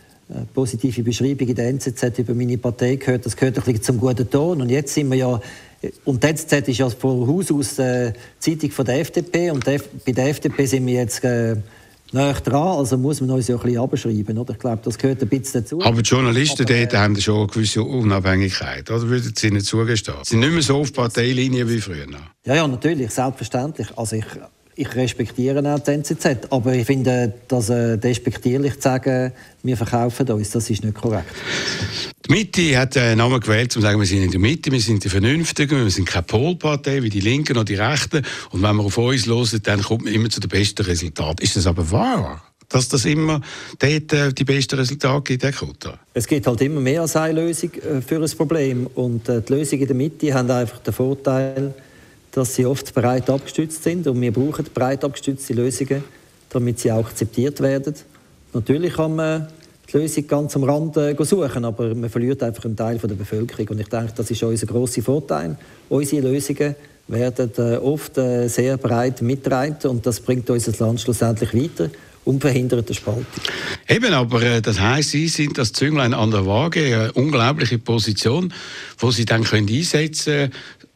positive 0.53 1.03
Beschreibung 1.03 1.49
in 1.49 1.55
der 1.55 1.69
NZZ 1.69 2.19
über 2.19 2.35
meine 2.35 2.59
Partei 2.59 2.97
gehört. 2.97 3.27
Das 3.27 3.37
gehört 3.37 3.59
ein 3.59 3.65
bisschen 3.65 3.83
zum 3.83 3.99
guten 3.99 4.29
Ton. 4.29 4.61
Und 4.61 4.71
jetzt 4.71 4.95
sind 4.95 5.11
wir 5.11 5.17
ja 5.17 5.41
und 6.05 6.23
die 6.23 6.27
NZZ 6.27 6.53
ist 6.69 6.79
ja 6.79 6.91
von 6.91 7.27
Haus 7.27 7.53
aus 7.53 7.79
äh, 7.79 8.13
Zeitung 8.41 8.71
von 8.71 8.85
der 8.85 9.01
FDP 9.01 9.51
und 9.51 9.65
der, 9.67 9.81
bei 10.05 10.13
der 10.13 10.29
FDP 10.29 10.67
sind 10.67 10.87
wir 10.87 10.95
jetzt 10.95 11.23
äh, 11.23 11.55
näher 12.13 12.35
dran, 12.35 12.79
also 12.79 12.97
muss 12.97 13.21
man 13.21 13.31
uns 13.31 13.49
ja 13.49 13.57
ein 13.57 13.63
bisschen 13.63 13.81
abschreiben. 13.81 14.39
Oder? 14.39 14.55
Ich 14.55 14.59
glaube, 14.59 14.81
das 14.83 14.99
gehört 14.99 15.23
ein 15.23 15.29
bisschen 15.29 15.63
dazu. 15.63 15.81
Aber 15.83 16.03
die 16.03 16.09
Journalisten 16.09 16.63
Aber, 16.63 16.75
äh, 16.75 16.87
dort 16.87 17.01
haben 17.01 17.21
schon 17.21 17.39
eine 17.39 17.47
gewisse 17.47 17.83
Unabhängigkeit, 17.83 18.91
oder? 18.91 19.09
Würden 19.09 19.33
Sie 19.37 19.47
ihnen 19.47 19.61
zugestehen? 19.61 20.19
Sie 20.23 20.31
sind 20.31 20.41
nicht 20.41 20.53
mehr 20.53 20.63
so 20.63 20.79
auf 20.79 20.93
Parteilinien 20.93 21.69
wie 21.69 21.81
früher. 21.81 22.07
Ja, 22.45 22.55
ja, 22.57 22.67
natürlich, 22.67 23.11
selbstverständlich. 23.11 23.89
Also 23.97 24.17
ich, 24.17 24.27
ich 24.79 24.95
respektiere 24.95 25.75
auch 25.75 25.81
die 25.81 25.91
NZZ, 25.91 26.51
aber 26.51 26.73
ich 26.73 26.87
finde, 26.87 27.35
dass 27.49 27.69
äh, 27.69 27.99
despektierlich 27.99 28.75
zu 28.75 28.83
sagen, 28.83 29.33
wir 29.65 29.77
verkaufen 29.77 30.31
uns, 30.31 30.51
das 30.51 30.71
ist 30.71 30.85
nicht 30.85 30.95
korrekt. 30.95 31.35
Die 32.29 32.33
Mitte 32.33 32.79
hat 32.79 32.97
einen 32.97 33.19
Namen 33.19 33.41
gewählt, 33.41 33.65
um 33.65 33.71
zu 33.71 33.81
sagen, 33.81 33.99
wir 33.99 34.07
sind 34.07 34.23
in 34.23 34.31
der 34.31 34.39
Mitte, 34.39 34.71
wir 34.71 34.81
sind 34.81 35.03
die 35.03 35.09
Vernünftigen, 35.09 35.83
wir 35.83 35.91
sind 35.91 36.07
keine 36.07 36.23
Polpartei 36.23 37.03
wie 37.03 37.09
die 37.09 37.21
Linken 37.21 37.57
oder 37.57 37.65
die 37.65 37.75
Rechten. 37.75 38.25
Und 38.51 38.63
wenn 38.63 38.77
man 38.77 38.87
auf 38.87 38.97
uns 38.97 39.27
hört, 39.27 39.67
dann 39.67 39.83
kommt 39.83 40.05
man 40.05 40.13
immer 40.13 40.31
zu 40.31 40.39
den 40.39 40.49
besten 40.49 40.83
Resultaten. 40.83 41.43
Ist 41.43 41.57
das 41.57 41.67
aber 41.67 41.91
wahr? 41.91 42.45
Dass 42.69 42.89
das 42.89 43.05
immer 43.05 43.41
dort 43.79 44.13
äh, 44.13 44.33
die 44.33 44.45
besten 44.45 44.79
Resultate 44.79 45.23
gibt, 45.23 45.43
Herr 45.43 45.53
Kutter? 45.53 45.99
Es 46.15 46.27
gibt 46.27 46.47
halt 46.47 46.61
immer 46.61 46.81
mehr 46.81 47.01
als 47.01 47.17
eine 47.17 47.41
Lösung 47.41 47.73
äh, 47.75 48.01
für 48.01 48.23
ein 48.23 48.31
Problem. 48.37 48.87
Und 48.95 49.29
äh, 49.29 49.41
die 49.41 49.55
Lösungen 49.55 49.83
in 49.83 49.89
der 49.89 49.97
Mitte 49.97 50.35
haben 50.35 50.51
einfach 50.51 50.79
den 50.79 50.93
Vorteil, 50.93 51.75
dass 52.33 52.55
sie 52.55 52.67
oft 52.67 52.95
breit 52.95 53.29
abgestützt 53.31 53.83
sind. 53.83 54.07
Und 54.07 54.21
wir 54.21 54.33
brauchen 54.33 54.67
breit 54.73 55.05
abgestützte 55.05 55.55
Lösungen, 55.55 56.05
damit 56.51 56.81
sie 56.81 56.93
auch 56.93 57.07
akzeptiert 57.07 57.61
werden. 57.61 57.95
Natürlich 58.53 58.95
kann 58.95 59.17
man 59.17 59.49
die 59.93 59.97
Lösung 59.97 60.27
ganz 60.27 60.57
am 60.57 60.65
Rand 60.65 60.97
äh, 60.97 61.17
suchen, 61.21 61.65
aber 61.65 61.95
man 61.95 62.11
verliert 62.11 62.43
einfach 62.43 62.65
einen 62.65 62.77
Teil 62.77 62.99
von 62.99 63.09
der 63.09 63.17
Bevölkerung. 63.17 63.69
Und 63.69 63.81
ich 63.81 63.89
denke, 63.89 64.13
das 64.15 64.31
ist 64.31 64.43
unser 64.43 64.67
grosser 64.67 65.03
Vorteil. 65.03 65.57
Unsere 65.89 66.29
Lösungen 66.29 66.75
werden 67.09 67.51
äh, 67.57 67.77
oft 67.77 68.19
äh, 68.19 68.49
sehr 68.49 68.77
breit 68.77 69.23
mitgetragen 69.23 69.77
und 69.91 70.07
das 70.07 70.21
bringt 70.21 70.49
unser 70.51 70.73
Land 70.85 71.01
schlussendlich 71.01 71.55
weiter 71.55 71.91
und 72.29 72.43
verhindert 72.43 72.87
eine 72.87 72.95
Spaltung. 72.95 73.25
Eben, 73.89 74.13
aber 74.13 74.43
äh, 74.43 74.61
das 74.61 74.79
heisst, 74.79 75.11
Sie 75.11 75.29
sind 75.29 75.57
das 75.57 75.73
Zünglein 75.73 76.13
an 76.13 76.31
der 76.31 76.45
Waage, 76.45 76.85
eine 76.85 77.13
unglaubliche 77.13 77.79
Position, 77.79 78.53
wo 78.99 79.11
Sie 79.11 79.25
dann 79.25 79.45
können 79.45 79.69
einsetzen 79.69 80.35
können, 80.35 80.53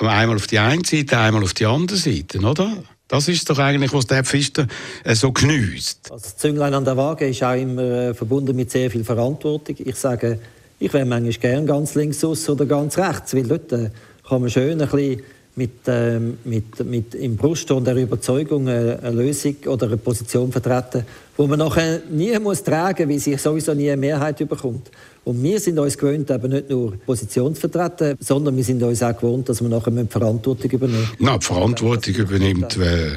einmal 0.06 0.36
auf 0.36 0.46
die 0.46 0.58
eine 0.58 0.84
Seite, 0.84 1.18
einmal 1.18 1.42
auf 1.42 1.54
die 1.54 1.66
andere 1.66 1.98
Seite, 1.98 2.38
oder? 2.38 2.76
Das 3.08 3.28
ist 3.28 3.48
doch 3.50 3.58
eigentlich, 3.58 3.92
was 3.92 4.06
der 4.06 4.24
Pfister 4.24 4.66
äh, 5.04 5.14
so 5.14 5.32
geniesst. 5.32 6.10
Also 6.10 6.22
das 6.22 6.36
Zünglein 6.38 6.72
an 6.72 6.84
der 6.84 6.96
Waage 6.96 7.28
ist 7.28 7.42
auch 7.42 7.54
immer 7.54 7.82
äh, 7.82 8.14
verbunden 8.14 8.56
mit 8.56 8.70
sehr 8.70 8.90
viel 8.90 9.04
Verantwortung. 9.04 9.76
Ich 9.78 9.96
sage, 9.96 10.38
ich 10.78 10.92
wäre 10.92 11.04
manchmal 11.04 11.32
gern 11.32 11.66
ganz 11.66 11.94
links 11.94 12.24
aus 12.24 12.48
oder 12.48 12.64
ganz 12.64 12.96
rechts, 12.96 13.34
weil 13.34 13.42
dort 13.42 13.70
äh, 13.72 13.90
kann 14.26 14.40
man 14.40 14.48
schön 14.48 14.80
ein 14.80 14.88
bisschen 14.88 15.22
mit, 15.54 15.72
ähm, 15.86 16.38
mit, 16.44 16.84
mit 16.84 17.14
im 17.14 17.36
Brustton 17.36 17.84
der 17.84 17.96
Überzeugung 17.96 18.66
eine 18.68 19.10
Lösung 19.10 19.56
oder 19.66 19.86
eine 19.86 19.98
Position 19.98 20.50
vertreten, 20.50 21.04
wo 21.36 21.46
man 21.46 21.58
nachher 21.58 22.00
nie 22.10 22.38
muss 22.38 22.62
tragen, 22.62 23.08
weil 23.10 23.18
sie 23.18 23.36
sowieso 23.36 23.74
nie 23.74 23.90
eine 23.90 24.00
Mehrheit 24.00 24.40
überkommt. 24.40 24.90
Und 25.24 25.42
wir 25.42 25.60
sind 25.60 25.78
uns 25.78 25.96
gewöhnt, 25.96 26.30
eben 26.30 26.50
nicht 26.50 26.68
nur 26.68 26.96
Position 27.06 27.54
zu 27.54 27.60
vertreten, 27.60 28.16
sondern 28.18 28.56
wir 28.56 28.64
sind 28.64 28.82
uns 28.82 29.02
auch 29.02 29.16
gewohnt, 29.16 29.48
dass 29.48 29.62
wir 29.62 29.68
nachher 29.68 29.92
müssen 29.92 30.08
Verantwortung 30.08 30.70
übernehmen 30.70 31.08
Na, 31.18 31.38
die 31.38 31.46
Verantwortung 31.46 32.14
übernimmt 32.14 32.76
äh, 32.76 33.12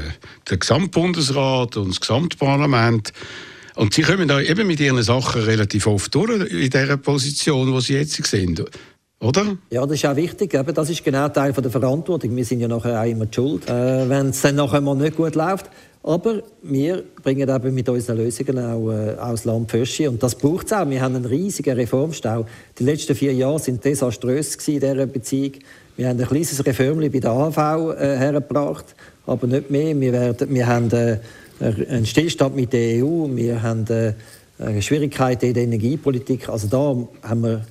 der 0.48 0.58
Gesamtbundesrat 0.58 1.78
und 1.78 1.90
das 1.90 2.00
Gesamtparlament. 2.00 3.12
Und 3.76 3.94
Sie 3.94 4.04
kommen 4.04 4.28
da 4.28 4.40
eben 4.40 4.68
mit 4.68 4.80
Ihren 4.80 5.02
Sachen 5.02 5.42
relativ 5.42 5.88
oft 5.88 6.14
durch 6.14 6.50
in 6.52 6.70
dieser 6.70 6.98
Position, 6.98 7.74
wo 7.74 7.80
Sie 7.80 7.94
jetzt 7.94 8.24
sind. 8.24 8.64
Oder? 9.20 9.58
Ja, 9.72 9.86
das 9.86 9.96
ist 9.96 10.06
auch 10.06 10.16
wichtig. 10.16 10.54
Eben, 10.54 10.74
das 10.74 10.90
ist 10.90 11.04
genau 11.04 11.30
Teil 11.30 11.54
von 11.54 11.64
der 11.64 11.72
Verantwortung. 11.72 12.36
Wir 12.36 12.46
sind 12.46 12.60
ja 12.60 12.68
nachher 12.68 13.02
auch 13.02 13.06
immer 13.06 13.26
die 13.26 13.34
schuld, 13.34 13.68
äh, 13.68 14.08
wenn 14.08 14.30
es 14.30 14.42
dann 14.42 14.56
nachher 14.56 14.82
mal 14.82 14.96
nicht 14.96 15.16
gut 15.16 15.36
läuft. 15.36 15.70
Aber 16.08 16.44
wir 16.62 17.04
bringen 17.24 17.50
eben 17.50 17.74
mit 17.74 17.90
unseren 17.90 18.18
Lösungen 18.18 18.60
auch 18.60 18.92
äh, 18.92 19.16
aus 19.16 19.44
Land 19.44 19.72
Fische. 19.72 20.08
Und 20.08 20.22
das 20.22 20.36
braucht 20.36 20.68
es 20.68 20.74
auch. 20.74 20.88
Wir 20.88 21.02
haben 21.02 21.16
einen 21.16 21.26
riesigen 21.26 21.76
Reformstau. 21.76 22.46
Die 22.78 22.84
letzten 22.84 23.16
vier 23.16 23.34
Jahre 23.34 23.58
sind 23.58 23.84
desaströs 23.84 24.54
in 24.68 24.80
dieser 24.80 25.08
Beziehung. 25.08 25.54
Wir 25.98 26.10
haben 26.10 26.20
ein 26.20 26.28
kleines 26.28 26.64
Reformchen 26.64 27.12
bei 27.12 27.20
der 27.20 27.32
AV 27.32 27.58
äh, 27.58 28.18
hergebracht, 28.18 28.86
aber 29.26 29.48
nicht 29.48 29.72
mehr. 29.72 30.00
Wir, 30.00 30.14
werden, 30.14 30.54
wir 30.54 30.68
haben 30.68 30.92
äh, 30.92 31.18
einen 31.60 32.06
Stillstand 32.06 32.56
mit 32.56 32.72
der 32.72 33.04
EU. 33.04 33.28
Wir 33.36 33.64
haben 33.64 33.88
äh, 33.88 34.82
Schwierigkeiten 34.84 35.48
in 35.48 35.54
der 35.56 35.64
Energiepolitik. 35.64 36.50
Also 36.50 36.68
da 36.68 37.28
haben 37.28 37.42
wir 37.42 37.66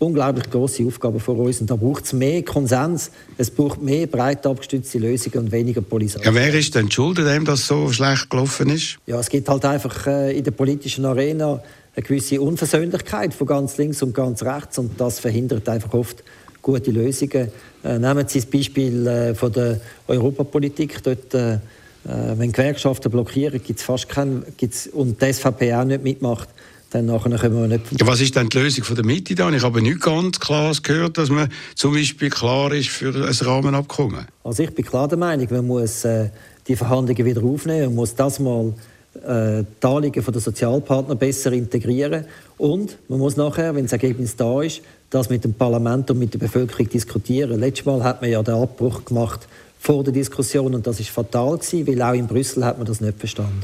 unglaublich 0.00 0.50
große 0.50 0.84
Aufgaben 0.84 1.20
vor 1.20 1.38
uns. 1.38 1.60
Und 1.60 1.70
da 1.70 1.76
braucht 1.76 2.04
es 2.04 2.12
mehr 2.12 2.42
Konsens, 2.42 3.10
es 3.36 3.50
braucht 3.50 3.80
mehr 3.80 4.06
breit 4.06 4.44
abgestützte 4.46 4.98
Lösungen 4.98 5.38
und 5.38 5.52
weniger 5.52 5.82
Polisierung. 5.82 6.24
Ja, 6.24 6.34
wer 6.34 6.52
ist 6.54 6.74
denn 6.74 6.90
schuld, 6.90 7.18
dem 7.18 7.44
das 7.44 7.66
so 7.66 7.92
schlecht 7.92 8.28
gelaufen 8.30 8.70
ist? 8.70 8.98
Ja, 9.06 9.20
es 9.20 9.28
gibt 9.28 9.48
halt 9.48 9.64
einfach 9.64 10.06
äh, 10.06 10.36
in 10.36 10.42
der 10.42 10.50
politischen 10.52 11.04
Arena 11.04 11.62
eine 11.94 12.02
gewisse 12.02 12.40
Unversöhnlichkeit 12.40 13.34
von 13.34 13.46
ganz 13.46 13.76
links 13.76 14.02
und 14.02 14.14
ganz 14.14 14.42
rechts 14.42 14.78
und 14.78 14.98
das 14.98 15.20
verhindert 15.20 15.68
einfach 15.68 15.92
oft 15.92 16.24
gute 16.62 16.90
Lösungen. 16.90 17.50
Äh, 17.84 17.98
nehmen 17.98 18.26
Sie 18.26 18.40
das 18.40 18.50
Beispiel 18.50 19.06
äh, 19.06 19.34
von 19.34 19.52
der 19.52 19.80
Europapolitik. 20.08 21.02
Dort, 21.02 21.60
wenn 22.02 22.50
Gewerkschaften 22.50 23.10
blockieren, 23.10 23.62
gibt's 23.62 23.82
fast 23.82 24.08
keinen, 24.08 24.42
gibt's, 24.56 24.86
und 24.86 25.20
die 25.20 25.32
SVP 25.34 25.74
auch 25.74 25.84
nicht 25.84 26.02
mitmacht, 26.02 26.48
dann 26.90 27.06
nachher 27.06 27.38
können 27.38 27.60
wir 27.60 27.68
nicht 27.68 28.06
was 28.06 28.20
ist 28.20 28.36
denn 28.36 28.48
die 28.48 28.58
Lösung 28.58 28.84
von 28.84 28.96
der 28.96 29.04
Mitte 29.04 29.34
dann? 29.34 29.54
Ich 29.54 29.62
habe 29.62 29.80
nicht 29.80 30.00
ganz 30.00 30.40
klar 30.40 30.74
gehört, 30.82 31.18
dass 31.18 31.30
man 31.30 31.48
zum 31.74 31.94
Beispiel 31.94 32.30
klar 32.30 32.72
ist 32.72 32.88
für 32.88 33.14
ein 33.14 33.46
Rahmenabkommen. 33.46 34.26
Also 34.44 34.62
ich 34.62 34.74
bin 34.74 34.84
klar 34.84 35.08
der 35.08 35.18
Meinung, 35.18 35.46
man 35.50 35.66
muss 35.66 36.04
äh, 36.04 36.30
die 36.66 36.76
Verhandlungen 36.76 37.24
wieder 37.24 37.42
aufnehmen, 37.42 37.86
man 37.86 37.94
muss 37.94 38.14
das 38.14 38.40
mal 38.40 38.74
äh, 39.14 39.64
die 39.82 39.86
Anliegen 39.86 40.24
der 40.24 40.40
Sozialpartner 40.40 41.14
besser 41.14 41.52
integrieren 41.52 42.24
und 42.58 42.98
man 43.08 43.18
muss 43.18 43.36
nachher, 43.36 43.74
wenn 43.74 43.84
das 43.84 43.92
Ergebnis 43.92 44.36
da 44.36 44.62
ist, 44.62 44.82
das 45.10 45.30
mit 45.30 45.44
dem 45.44 45.54
Parlament 45.54 46.10
und 46.10 46.18
mit 46.18 46.34
der 46.34 46.38
Bevölkerung 46.38 46.88
diskutieren. 46.88 47.58
Letztes 47.60 47.86
Mal 47.86 48.02
hat 48.04 48.20
man 48.20 48.30
ja 48.30 48.42
den 48.42 48.54
Abbruch 48.54 49.04
gemacht 49.04 49.46
vor 49.80 50.04
der 50.04 50.12
Diskussion 50.12 50.74
und 50.74 50.86
das 50.86 51.00
ist 51.00 51.08
fatal 51.08 51.56
gewesen, 51.56 51.86
weil 51.86 52.02
auch 52.02 52.12
in 52.12 52.26
Brüssel 52.26 52.64
hat 52.66 52.76
man 52.76 52.86
das 52.86 53.00
nicht 53.00 53.18
verstanden. 53.18 53.62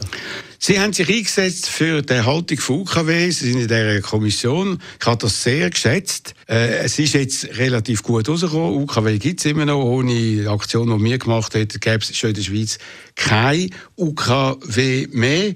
Sie 0.59 0.81
haben 0.81 0.95
sich 0.95 1.09
eingesetzt 1.09 1.69
für 1.69 2.01
die 2.01 2.23
Haltung 2.23 2.57
von 2.57 2.81
UKW. 2.81 3.31
Sie 3.31 3.53
sind 3.53 3.61
in 3.61 3.69
dieser 3.69 4.01
Kommission. 4.01 4.81
Ich 4.99 5.07
habe 5.07 5.19
das 5.19 5.43
sehr 5.43 5.69
geschätzt. 5.69 6.35
Äh, 6.49 6.79
es 6.79 6.99
ist 6.99 7.13
jetzt 7.13 7.59
relativ 7.59 8.03
gut 8.03 8.27
rausgekommen. 8.31 8.83
UKW 8.83 9.19
gibt 9.19 9.41
es 9.41 9.47
immer 9.47 9.67
noch. 9.67 9.85
Ohne 9.85 10.15
die 10.15 10.47
Aktion, 10.47 10.89
die 10.89 11.05
wir 11.05 11.19
gemacht 11.19 11.55
hätten, 11.55 11.79
gäbe 11.81 11.99
es 11.99 12.17
schon 12.17 12.31
in 12.31 12.37
der 12.37 12.43
Schweiz 12.43 12.79
kein 13.15 13.69
UKW 13.99 15.09
mehr. 15.13 15.53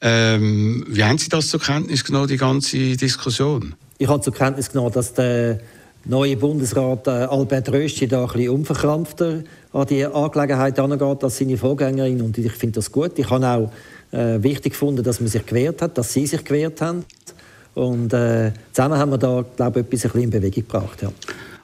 Ähm, 0.00 0.84
wie 0.88 1.02
haben 1.02 1.18
Sie 1.18 1.28
das 1.28 1.48
zur 1.48 1.60
Kenntnis 1.60 2.04
genommen, 2.04 2.28
die 2.28 2.36
ganze 2.36 2.96
Diskussion? 2.96 3.74
Ich 3.98 4.06
habe 4.06 4.20
zur 4.20 4.32
Kenntnis 4.32 4.70
genommen, 4.70 4.92
dass 4.92 5.12
der 5.12 5.58
neue 6.04 6.36
Bundesrat 6.36 7.06
äh, 7.06 7.10
Albert 7.10 7.70
Rösti 7.70 8.06
da 8.06 8.22
ein 8.22 8.26
bisschen 8.28 8.50
unverkrampfter 8.50 9.42
an 9.72 9.86
die 9.86 10.04
Angelegenheit 10.04 10.78
angeht 10.78 11.24
als 11.24 11.38
seine 11.38 11.56
Vorgängerin 11.56 12.20
und 12.20 12.36
ich 12.38 12.52
finde 12.52 12.76
das 12.76 12.92
gut. 12.92 13.18
Ich 13.18 13.28
habe 13.30 13.46
auch 13.46 13.72
äh, 14.12 14.42
wichtig 14.42 14.72
gefunden, 14.72 15.02
dass 15.02 15.20
man 15.20 15.28
sich 15.28 15.44
gewehrt 15.44 15.82
hat, 15.82 15.98
dass 15.98 16.12
sie 16.12 16.26
sich 16.26 16.44
gewehrt 16.44 16.80
haben 16.80 17.04
und 17.74 18.12
äh, 18.12 18.52
zusammen 18.72 18.98
haben 18.98 19.10
wir 19.10 19.18
da, 19.18 19.44
glaube 19.56 19.80
ich, 19.80 19.86
etwas 19.86 20.04
ein 20.04 20.10
bisschen 20.10 20.22
in 20.22 20.30
Bewegung 20.30 20.66
gebracht. 20.66 21.02
Ja. 21.02 21.12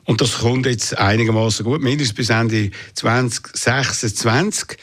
Und 0.05 0.21
das 0.21 0.39
kommt 0.39 0.67
jetzt 0.67 0.99
einigermaßen 0.99 1.65
gut, 1.65 1.81
mindestens 1.81 2.17
bis 2.17 2.31
Ende 2.31 2.71
2026. 2.95 4.77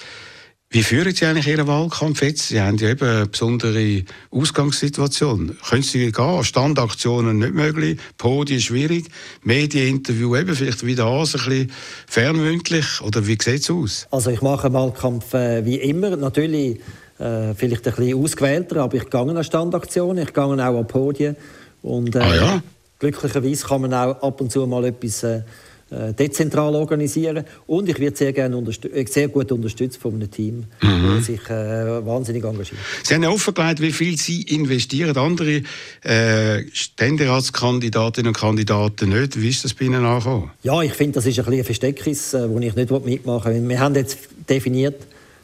Wie 0.78 0.84
führen 0.84 1.12
Sie 1.12 1.26
eigentlich 1.26 1.48
Ihren 1.48 1.66
Wahlkampf 1.66 2.22
jetzt? 2.22 2.50
Sie 2.50 2.62
haben 2.62 2.78
ja 2.78 2.90
eben 2.90 3.04
eine 3.04 3.26
besondere 3.26 4.04
Ausgangssituation. 4.30 5.58
Können 5.68 5.82
Sie 5.82 6.12
gehen? 6.12 6.44
Standaktionen 6.44 7.40
nicht 7.40 7.56
möglich, 7.56 7.98
Podien 8.20 8.62
schwierig, 8.62 9.08
Medieninterview 9.42 10.36
eben 10.36 10.56
vielleicht 10.56 10.86
wieder 10.86 11.06
so 11.26 11.40
ein 11.40 11.46
bisschen 11.46 11.72
fernmündlich. 12.06 13.02
Oder 13.02 13.26
wie 13.26 13.40
sieht 13.42 13.62
es 13.62 13.72
aus? 13.72 14.06
Also 14.12 14.30
ich 14.30 14.44
mache 14.44 14.72
Wahlkampf 14.72 15.34
äh, 15.34 15.66
wie 15.66 15.78
immer, 15.78 16.16
natürlich 16.16 16.80
äh, 17.18 17.56
vielleicht 17.56 17.88
ein 17.88 17.96
bisschen 17.96 18.24
ausgewählter, 18.24 18.84
aber 18.84 18.98
ich 18.98 19.10
gehe 19.10 19.20
an 19.20 19.44
Standaktionen, 19.44 20.26
ich 20.26 20.32
gehe 20.32 20.44
auch 20.44 20.52
an 20.52 20.88
Podien 20.88 21.38
und 21.82 22.16
äh, 22.16 22.20
Ah 22.20 22.36
ja? 22.36 22.64
glücklicherweise 23.00 23.66
kann 23.66 23.82
man 23.82 23.96
auch 23.96 24.22
ab 24.22 24.42
und 24.42 24.52
zu 24.52 24.68
mal 24.68 24.86
etwas 24.86 25.24
äh, 25.24 25.42
dezentral 25.90 26.76
organisieren 26.76 27.46
und 27.66 27.88
ich 27.88 27.98
werde 28.00 28.18
sehr, 28.18 28.34
gerne 28.34 28.58
äh, 28.94 29.06
sehr 29.06 29.30
gut 29.30 29.52
unterstützt 29.52 29.98
von 30.02 30.16
einem 30.16 30.30
Team, 30.30 30.66
das 30.82 31.28
sich 31.28 31.50
äh, 31.50 32.06
wahnsinnig 32.06 32.44
engagiert. 32.44 32.80
Sie 33.04 33.14
haben 33.14 33.24
ja 33.24 33.30
offengelegt, 33.30 33.82
wie 33.82 33.92
viel 33.92 34.18
Sie 34.18 34.42
investieren. 34.42 35.16
Andere 35.16 35.64
äh, 36.04 36.64
Ständeratskandidatinnen 36.74 38.30
und 38.30 38.38
Kandidaten 38.38 39.10
nicht. 39.10 39.42
Wie 39.42 39.50
ist 39.50 39.64
das 39.64 39.74
bei 39.74 39.86
Ihnen 39.86 40.04
angekommen? 40.04 40.52
Ja, 40.64 40.82
ich 40.82 40.94
finde, 40.94 41.14
das 41.14 41.26
ist 41.26 41.40
ein 41.40 41.46
bisschen 41.46 41.60
ein 41.60 41.66
Verstecknis, 41.66 42.34
äh, 42.34 42.50
wo 42.50 42.60
ich 42.60 42.76
nicht 42.76 42.92
mitmachen 43.06 43.54
will. 43.54 43.70
Wir 43.70 43.80
haben 43.80 43.96
jetzt 43.96 44.18
definiert, 44.50 45.02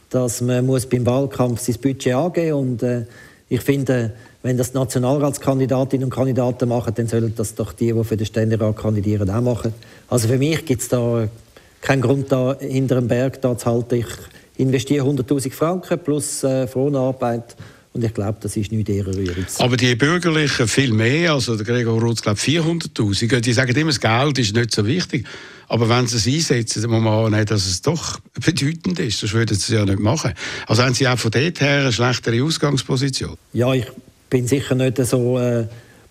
dass 0.10 0.42
man 0.42 0.66
muss 0.66 0.86
beim 0.86 1.06
Wahlkampf 1.06 1.62
sein 1.62 1.76
Budget 1.82 2.14
angeben 2.14 2.54
und 2.54 2.84
äh, 2.84 3.06
ich 3.50 3.62
finde, 3.62 4.14
wenn 4.44 4.58
das 4.58 4.74
Nationalratskandidatinnen 4.74 6.06
und 6.06 6.10
Kandidaten 6.12 6.68
machen, 6.70 6.94
dann 6.96 7.08
sollen 7.08 7.34
das 7.36 7.56
doch 7.56 7.72
die, 7.72 7.94
die 7.94 8.04
für 8.04 8.18
den 8.18 8.26
Ständerat 8.26 8.76
kandidieren, 8.76 9.30
auch 9.30 9.42
machen. 9.42 9.74
Also 10.10 10.28
für 10.28 10.38
mich 10.38 10.66
gibt 10.66 10.82
es 10.82 10.90
da 10.90 11.28
keinen 11.82 12.02
Grund, 12.02 12.32
da 12.32 12.58
hinter 12.60 12.96
dem 12.96 13.08
Berg 13.08 13.42
da 13.42 13.58
zu 13.58 13.66
halten. 13.66 13.96
Ich 13.96 14.08
investiere 14.58 15.06
100'000 15.08 15.52
Franken 15.52 15.98
plus 15.98 16.44
äh, 16.44 16.68
Fronarbeit 16.68 17.56
und 17.94 18.04
ich 18.04 18.14
glaube, 18.14 18.38
das 18.42 18.58
ist 18.58 18.72
nichts 18.72 18.90
Ehrenrühriges. 18.90 19.60
Aber 19.60 19.78
die 19.78 19.96
Bürgerlichen 19.96 20.68
viel 20.68 20.92
mehr, 20.92 21.34
also 21.34 21.56
der 21.56 21.66
Gregor 21.66 22.02
Rutz 22.02 22.22
glaubt 22.22 22.40
400'000. 22.40 23.40
Die 23.40 23.54
sagen 23.54 23.76
immer, 23.76 23.92
das 23.92 24.00
Geld 24.00 24.40
ist 24.40 24.56
nicht 24.56 24.74
so 24.74 24.86
wichtig. 24.86 25.26
Aber 25.70 25.88
wenn 25.88 26.06
sie 26.08 26.18
es 26.18 26.28
einsetzen, 26.28 26.82
dann 26.82 26.92
muss 26.92 27.02
man 27.02 27.26
annehmen, 27.26 27.46
dass 27.46 27.66
es 27.66 27.82
doch 27.82 28.20
bedeutend 28.44 29.00
ist. 29.00 29.20
Sonst 29.20 29.34
würden 29.34 29.56
sie 29.56 29.74
es 29.74 29.80
ja 29.80 29.86
nicht 29.86 30.00
machen. 30.00 30.34
Also 30.68 30.84
haben 30.84 30.94
sie 30.94 31.08
auch 31.08 31.18
von 31.18 31.32
dort 31.32 31.62
her 31.62 31.82
eine 31.82 31.94
schlechtere 31.94 32.44
Ausgangsposition. 32.44 33.38
Ja, 33.54 33.74
ich 33.74 33.86
bin 34.34 34.48
sicher 34.48 34.74
nicht 34.74 34.98
so 35.06 35.38
äh, 35.38 35.66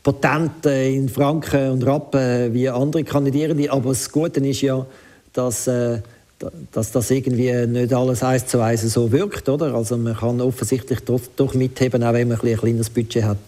potent 0.05 0.65
äh, 0.65 0.95
in 0.95 1.09
Franken 1.09 1.71
und 1.73 1.83
Rappen 1.85 2.55
wie 2.55 2.69
andere 2.69 3.03
Kandidierende, 3.03 3.69
aber 3.73 3.89
das 3.91 4.11
Gute 4.13 4.39
ist 4.47 4.61
ja, 4.61 4.87
dass, 5.33 5.67
äh, 5.67 5.99
da- 6.39 6.53
dass 6.71 6.93
das 6.93 7.11
irgendwie 7.11 7.53
nicht 7.67 7.93
alles 7.93 8.23
eins 8.23 8.47
zu 8.47 8.61
eins 8.61 8.83
so 8.83 9.11
wirkt, 9.11 9.49
oder? 9.49 9.75
Also 9.75 9.97
man 9.97 10.17
kann 10.17 10.41
offensichtlich 10.41 11.01
doch, 11.01 11.21
doch 11.35 11.55
mitheben, 11.55 12.05
auch 12.05 12.13
wenn 12.13 12.29
man 12.29 12.41
ein, 12.41 12.57
kleines 12.57 12.91
Budget 12.91 13.25
hat. 13.25 13.39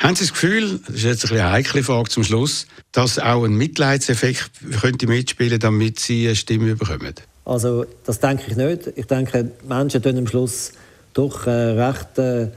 Haben 0.00 0.16
Sie 0.16 0.24
das 0.24 0.32
Gefühl, 0.32 0.80
das 0.86 0.96
ist 0.96 1.04
jetzt 1.04 1.30
ein 1.30 1.38
eine 1.38 1.52
heikle 1.52 1.84
Frage 1.84 2.08
zum 2.08 2.24
Schluss, 2.24 2.66
dass 2.90 3.20
auch 3.20 3.44
ein 3.44 3.54
Mitleidseffekt 3.54 4.50
könnte 4.80 5.06
mitspielen, 5.06 5.60
damit 5.60 6.00
Sie 6.00 6.26
eine 6.26 6.34
Stimme 6.34 6.74
bekommen? 6.74 7.14
Also 7.44 7.84
das 8.04 8.18
denke 8.18 8.44
ich 8.48 8.56
nicht. 8.56 8.80
Ich 8.96 9.06
denke, 9.06 9.52
Menschen 9.68 10.02
tun 10.02 10.18
am 10.18 10.26
Schluss 10.26 10.72
doch 11.14 11.46
äh, 11.46 11.50
recht 11.50 12.18
äh, 12.18 12.48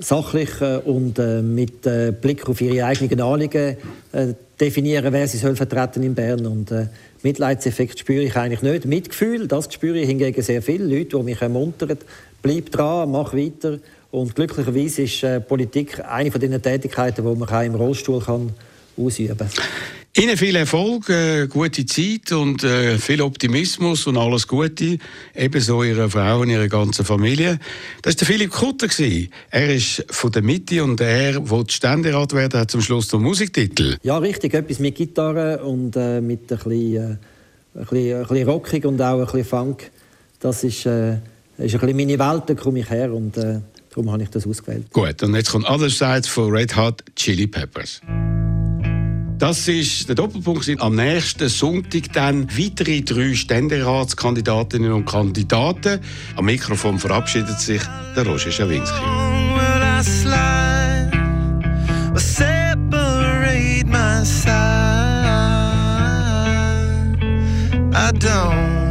sachlich 0.00 0.50
und 0.84 1.18
äh, 1.18 1.42
mit 1.42 1.86
äh, 1.86 2.12
Blick 2.12 2.48
auf 2.48 2.60
ihre 2.60 2.84
eigenen 2.84 3.20
Anliegen 3.20 3.76
äh, 4.12 4.34
definieren, 4.60 5.12
wer 5.12 5.26
sie 5.26 5.38
soll 5.38 5.56
vertreten 5.56 6.02
in 6.02 6.14
Bern. 6.14 6.46
Und 6.46 6.72
Mitleidseffekt 7.22 7.98
spüre 7.98 8.22
ich 8.22 8.36
eigentlich 8.36 8.62
nicht. 8.62 8.84
Mitgefühl, 8.84 9.48
das 9.48 9.72
spüre 9.72 9.98
ich 9.98 10.08
hingegen 10.08 10.40
sehr 10.42 10.62
viel. 10.62 10.82
Leute, 10.82 11.16
die 11.16 11.22
mich 11.22 11.42
ermuntern, 11.42 11.98
bleib 12.42 12.70
dran, 12.70 13.10
mach 13.10 13.34
weiter. 13.34 13.78
Und 14.10 14.36
glücklicherweise 14.36 15.02
ist 15.02 15.48
Politik 15.48 16.04
eine 16.04 16.30
von 16.30 16.40
den 16.40 16.60
Tätigkeiten, 16.62 17.24
die 17.24 17.36
man 17.36 17.48
auch 17.48 17.62
im 17.62 17.74
Rollstuhl 17.74 18.22
ausüben 18.96 19.38
kann. 19.38 19.48
Ihnen 20.14 20.36
viel 20.36 20.56
Erfolg, 20.56 21.08
äh, 21.08 21.46
gute 21.46 21.86
Zeit 21.86 22.32
und 22.32 22.62
äh, 22.64 22.98
viel 22.98 23.22
Optimismus 23.22 24.06
und 24.06 24.18
alles 24.18 24.46
Gute. 24.46 24.98
Ebenso 25.34 25.82
Ihrer 25.82 26.10
Frau 26.10 26.40
und 26.40 26.50
Ihrer 26.50 26.68
ganzen 26.68 27.02
Familie. 27.02 27.58
Das 28.02 28.12
war 28.12 28.18
der 28.18 28.26
Philipp 28.26 28.50
Kutter. 28.50 28.88
Er 29.50 29.74
ist 29.74 30.04
von 30.10 30.30
der 30.30 30.42
Mitte 30.42 30.84
und 30.84 31.00
er, 31.00 31.50
will 31.50 31.64
Ständerat 31.66 32.34
werden, 32.34 32.60
hat 32.60 32.70
zum 32.70 32.82
Schluss 32.82 33.10
noch 33.10 33.20
Musiktitel. 33.20 33.96
Ja, 34.02 34.18
richtig. 34.18 34.52
Etwas 34.52 34.80
mit 34.80 34.96
Gitarre 34.96 35.64
und 35.64 35.96
äh, 35.96 36.20
mit 36.20 36.40
ein 36.52 36.58
bisschen, 36.58 36.94
äh, 36.94 37.00
ein, 37.00 37.18
bisschen, 37.80 38.16
ein 38.20 38.26
bisschen 38.26 38.48
rockig 38.50 38.84
und 38.84 39.00
auch 39.00 39.18
ein 39.18 39.24
bisschen 39.24 39.46
Funk. 39.46 39.90
Das 40.40 40.62
ist, 40.62 40.84
äh, 40.84 41.12
ist 41.12 41.20
ein 41.56 41.80
bisschen 41.80 41.96
meine 41.96 42.18
Welt, 42.18 42.42
da 42.48 42.54
komme 42.54 42.80
ich 42.80 42.90
her 42.90 43.14
und 43.14 43.38
äh, 43.38 43.60
darum 43.88 44.12
habe 44.12 44.24
ich 44.24 44.28
das 44.28 44.46
ausgewählt. 44.46 44.90
Gut, 44.92 45.22
und 45.22 45.34
jetzt 45.34 45.52
kommt 45.52 45.70
Other 45.70 45.88
Side 45.88 46.28
von 46.28 46.50
Red 46.50 46.76
Hot 46.76 47.02
Chili 47.16 47.46
Peppers. 47.46 48.02
Das 49.42 49.66
ist 49.66 50.08
der 50.08 50.14
Doppelpunkt. 50.14 50.70
Am 50.78 50.94
nächsten 50.94 51.48
Sonntag 51.48 52.12
dann 52.12 52.48
weitere 52.56 53.02
drei 53.02 53.34
Ständeratskandidatinnen 53.34 54.92
und 54.92 55.04
Kandidaten. 55.04 55.98
Am 56.36 56.44
Mikrofon 56.44 56.96
verabschiedet 56.96 57.58
sich 57.58 57.82
der 58.14 58.24
Roger 58.24 58.52
Schawinski. 58.52 59.00
I 67.94 68.10
don't, 68.12 68.81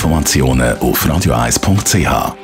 Informationen 0.00 0.78
auf 0.78 1.04
radio1.ch. 1.04 2.39